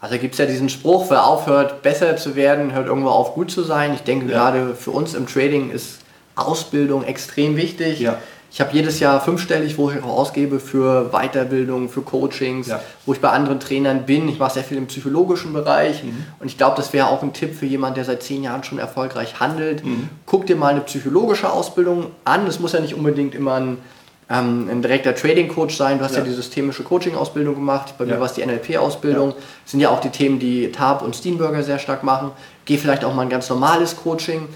Also 0.00 0.16
gibt 0.18 0.34
es 0.34 0.38
ja 0.38 0.46
diesen 0.46 0.68
Spruch, 0.68 1.10
wer 1.10 1.26
aufhört, 1.26 1.82
besser 1.82 2.16
zu 2.16 2.36
werden, 2.36 2.72
hört 2.72 2.86
irgendwo 2.86 3.10
auf, 3.10 3.34
gut 3.34 3.50
zu 3.50 3.62
sein. 3.62 3.94
Ich 3.94 4.02
denke, 4.02 4.26
ja. 4.26 4.50
gerade 4.50 4.74
für 4.74 4.92
uns 4.92 5.14
im 5.14 5.26
Trading 5.26 5.70
ist 5.70 6.00
Ausbildung 6.36 7.04
extrem 7.04 7.56
wichtig. 7.56 8.00
Ja. 8.00 8.18
Ich 8.50 8.60
habe 8.60 8.72
jedes 8.72 8.98
Jahr 8.98 9.20
fünfstellig, 9.20 9.76
wo 9.76 9.90
ich 9.90 10.02
auch 10.02 10.18
ausgebe 10.18 10.58
für 10.58 11.10
Weiterbildung, 11.12 11.88
für 11.88 12.00
Coachings, 12.00 12.68
ja. 12.68 12.80
wo 13.04 13.12
ich 13.12 13.20
bei 13.20 13.28
anderen 13.28 13.60
Trainern 13.60 14.06
bin. 14.06 14.28
Ich 14.28 14.38
mache 14.38 14.54
sehr 14.54 14.64
viel 14.64 14.78
im 14.78 14.86
psychologischen 14.86 15.52
Bereich 15.52 16.02
mhm. 16.02 16.24
und 16.40 16.46
ich 16.46 16.56
glaube, 16.56 16.76
das 16.76 16.92
wäre 16.92 17.08
auch 17.08 17.22
ein 17.22 17.34
Tipp 17.34 17.54
für 17.54 17.66
jemanden, 17.66 17.96
der 17.96 18.04
seit 18.04 18.22
zehn 18.22 18.42
Jahren 18.42 18.64
schon 18.64 18.78
erfolgreich 18.78 19.38
handelt. 19.38 19.84
Mhm. 19.84 20.08
Guck 20.24 20.46
dir 20.46 20.56
mal 20.56 20.68
eine 20.68 20.80
psychologische 20.80 21.52
Ausbildung 21.52 22.06
an. 22.24 22.46
Es 22.46 22.58
muss 22.58 22.72
ja 22.72 22.80
nicht 22.80 22.94
unbedingt 22.94 23.34
immer 23.34 23.54
ein 23.54 23.78
ähm, 24.30 24.68
ein 24.70 24.82
direkter 24.82 25.14
Trading 25.14 25.48
Coach 25.48 25.76
sein. 25.76 25.98
Du 25.98 26.04
hast 26.04 26.12
ja, 26.12 26.18
ja 26.18 26.24
die 26.24 26.32
systemische 26.32 26.82
Coaching-Ausbildung 26.82 27.54
gemacht. 27.54 27.94
Bei 27.96 28.04
ja. 28.04 28.14
mir 28.14 28.20
war 28.20 28.26
es 28.26 28.34
die 28.34 28.44
NLP-Ausbildung. 28.44 29.30
Das 29.30 29.70
sind 29.70 29.80
ja 29.80 29.88
auch 29.90 30.00
die 30.00 30.10
Themen, 30.10 30.38
die 30.38 30.70
Tab 30.70 31.02
und 31.02 31.16
Steenberger 31.16 31.62
sehr 31.62 31.78
stark 31.78 32.02
machen. 32.02 32.32
Geh 32.66 32.76
vielleicht 32.76 33.04
auch 33.04 33.14
mal 33.14 33.22
ein 33.22 33.30
ganz 33.30 33.48
normales 33.48 33.96
Coaching. 33.96 34.48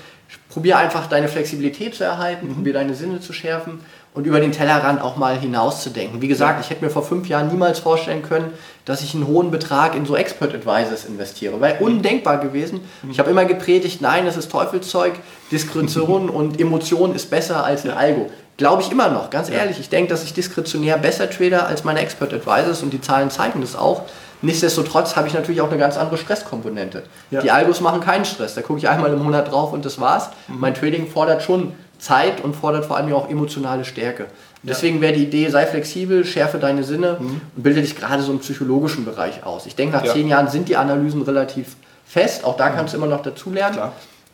Probier 0.53 0.77
einfach 0.77 1.07
deine 1.07 1.29
Flexibilität 1.29 1.95
zu 1.95 2.05
erhalten, 2.05 2.49
mhm. 2.49 2.55
probier 2.55 2.73
deine 2.75 2.95
Sinne 2.95 3.21
zu 3.21 3.33
schärfen 3.33 3.81
und 4.15 4.27
über 4.27 4.41
den 4.41 4.53
Tellerrand 4.53 5.01
auch 5.01 5.17
mal 5.17 5.39
hinauszudenken. 5.39 6.21
Wie 6.21 6.29
gesagt, 6.29 6.63
ich 6.63 6.69
hätte 6.69 6.85
mir 6.85 6.91
vor 6.91 7.03
fünf 7.03 7.29
Jahren 7.29 7.49
niemals 7.49 7.79
vorstellen 7.79 8.23
können, 8.23 8.53
dass 8.85 9.03
ich 9.03 9.15
einen 9.15 9.27
hohen 9.27 9.51
Betrag 9.51 9.95
in 9.95 10.05
so 10.05 10.15
Expert 10.15 10.55
Advisors 10.55 11.07
investiere. 11.07 11.61
Weil 11.61 11.77
mhm. 11.77 11.87
undenkbar 11.87 12.39
gewesen. 12.39 12.81
Ich 13.11 13.19
habe 13.19 13.31
immer 13.31 13.47
gepredigt, 13.47 14.03
nein, 14.03 14.27
das 14.27 14.37
ist 14.37 14.51
Teufelszeug, 14.51 15.15
Diskretion 15.51 16.29
und 16.31 16.61
Emotion 16.61 17.15
ist 17.15 17.31
besser 17.31 17.65
als 17.65 17.85
ein 17.85 17.91
Algo. 17.91 18.31
Glaube 18.59 18.83
ich 18.83 18.93
immer 18.93 19.09
noch, 19.09 19.31
ganz 19.31 19.49
ehrlich. 19.49 19.81
Ich 19.81 19.89
denke, 19.89 20.11
dass 20.11 20.23
ich 20.23 20.35
diskretionär 20.35 20.99
besser 20.99 21.31
trade 21.31 21.65
als 21.65 21.85
meine 21.85 22.01
Expert 22.01 22.35
Advisors 22.35 22.83
und 22.83 22.93
die 22.93 23.01
Zahlen 23.01 23.31
zeigen 23.31 23.63
das 23.63 23.75
auch. 23.75 24.03
Nichtsdestotrotz 24.43 25.17
habe 25.17 25.29
ich 25.29 25.35
natürlich 25.35 25.61
auch 25.61 25.71
eine 25.71 25.79
ganz 25.79 25.97
andere 25.97 26.19
Stresskomponente. 26.19 27.05
Ja. 27.31 27.41
Die 27.41 27.51
Algos 27.51 27.81
machen 27.81 28.01
keinen 28.01 28.25
Stress. 28.25 28.55
Da 28.55 28.63
gucke 28.63 28.79
ich 28.79 28.89
einmal 28.89 29.13
im 29.13 29.23
Monat 29.23 29.51
drauf 29.51 29.73
und 29.73 29.85
das 29.85 30.01
war's. 30.01 30.31
Mhm. 30.49 30.61
Mein 30.61 30.75
Trading 30.75 31.07
fordert 31.07 31.43
schon 31.43 31.73
Zeit 31.99 32.43
und 32.43 32.57
fordert 32.57 32.85
vor 32.85 32.97
allem 32.97 33.13
auch 33.15 33.31
emotionale 33.31 33.85
Stärke. 33.85 34.27
Deswegen 34.65 35.01
wäre 35.01 35.13
die 35.13 35.25
Idee, 35.25 35.49
sei 35.49 35.67
flexibel, 35.67 36.25
schärfe 36.25 36.59
deine 36.59 36.85
Sinne 36.85 37.17
mhm. 37.19 37.41
und 37.57 37.63
bilde 37.63 37.81
dich 37.81 37.97
gerade 37.97 38.23
so 38.23 38.33
im 38.33 38.41
psychologischen 38.41 39.05
Bereich 39.05 39.45
aus. 39.45 39.67
Ich 39.67 39.75
denke, 39.75 39.97
nach 39.97 40.05
ja. 40.05 40.13
zehn 40.13 40.29
Jahren 40.29 40.49
sind 40.49 40.69
die 40.69 40.77
Analysen 40.77 41.23
relativ 41.23 41.77
fest. 42.05 42.45
Auch 42.45 42.57
da 42.57 42.71
mhm. 42.71 42.77
kannst 42.77 42.95
du 42.95 42.99
immer 42.99 43.07
noch 43.07 43.23
dazulernen. 43.23 43.79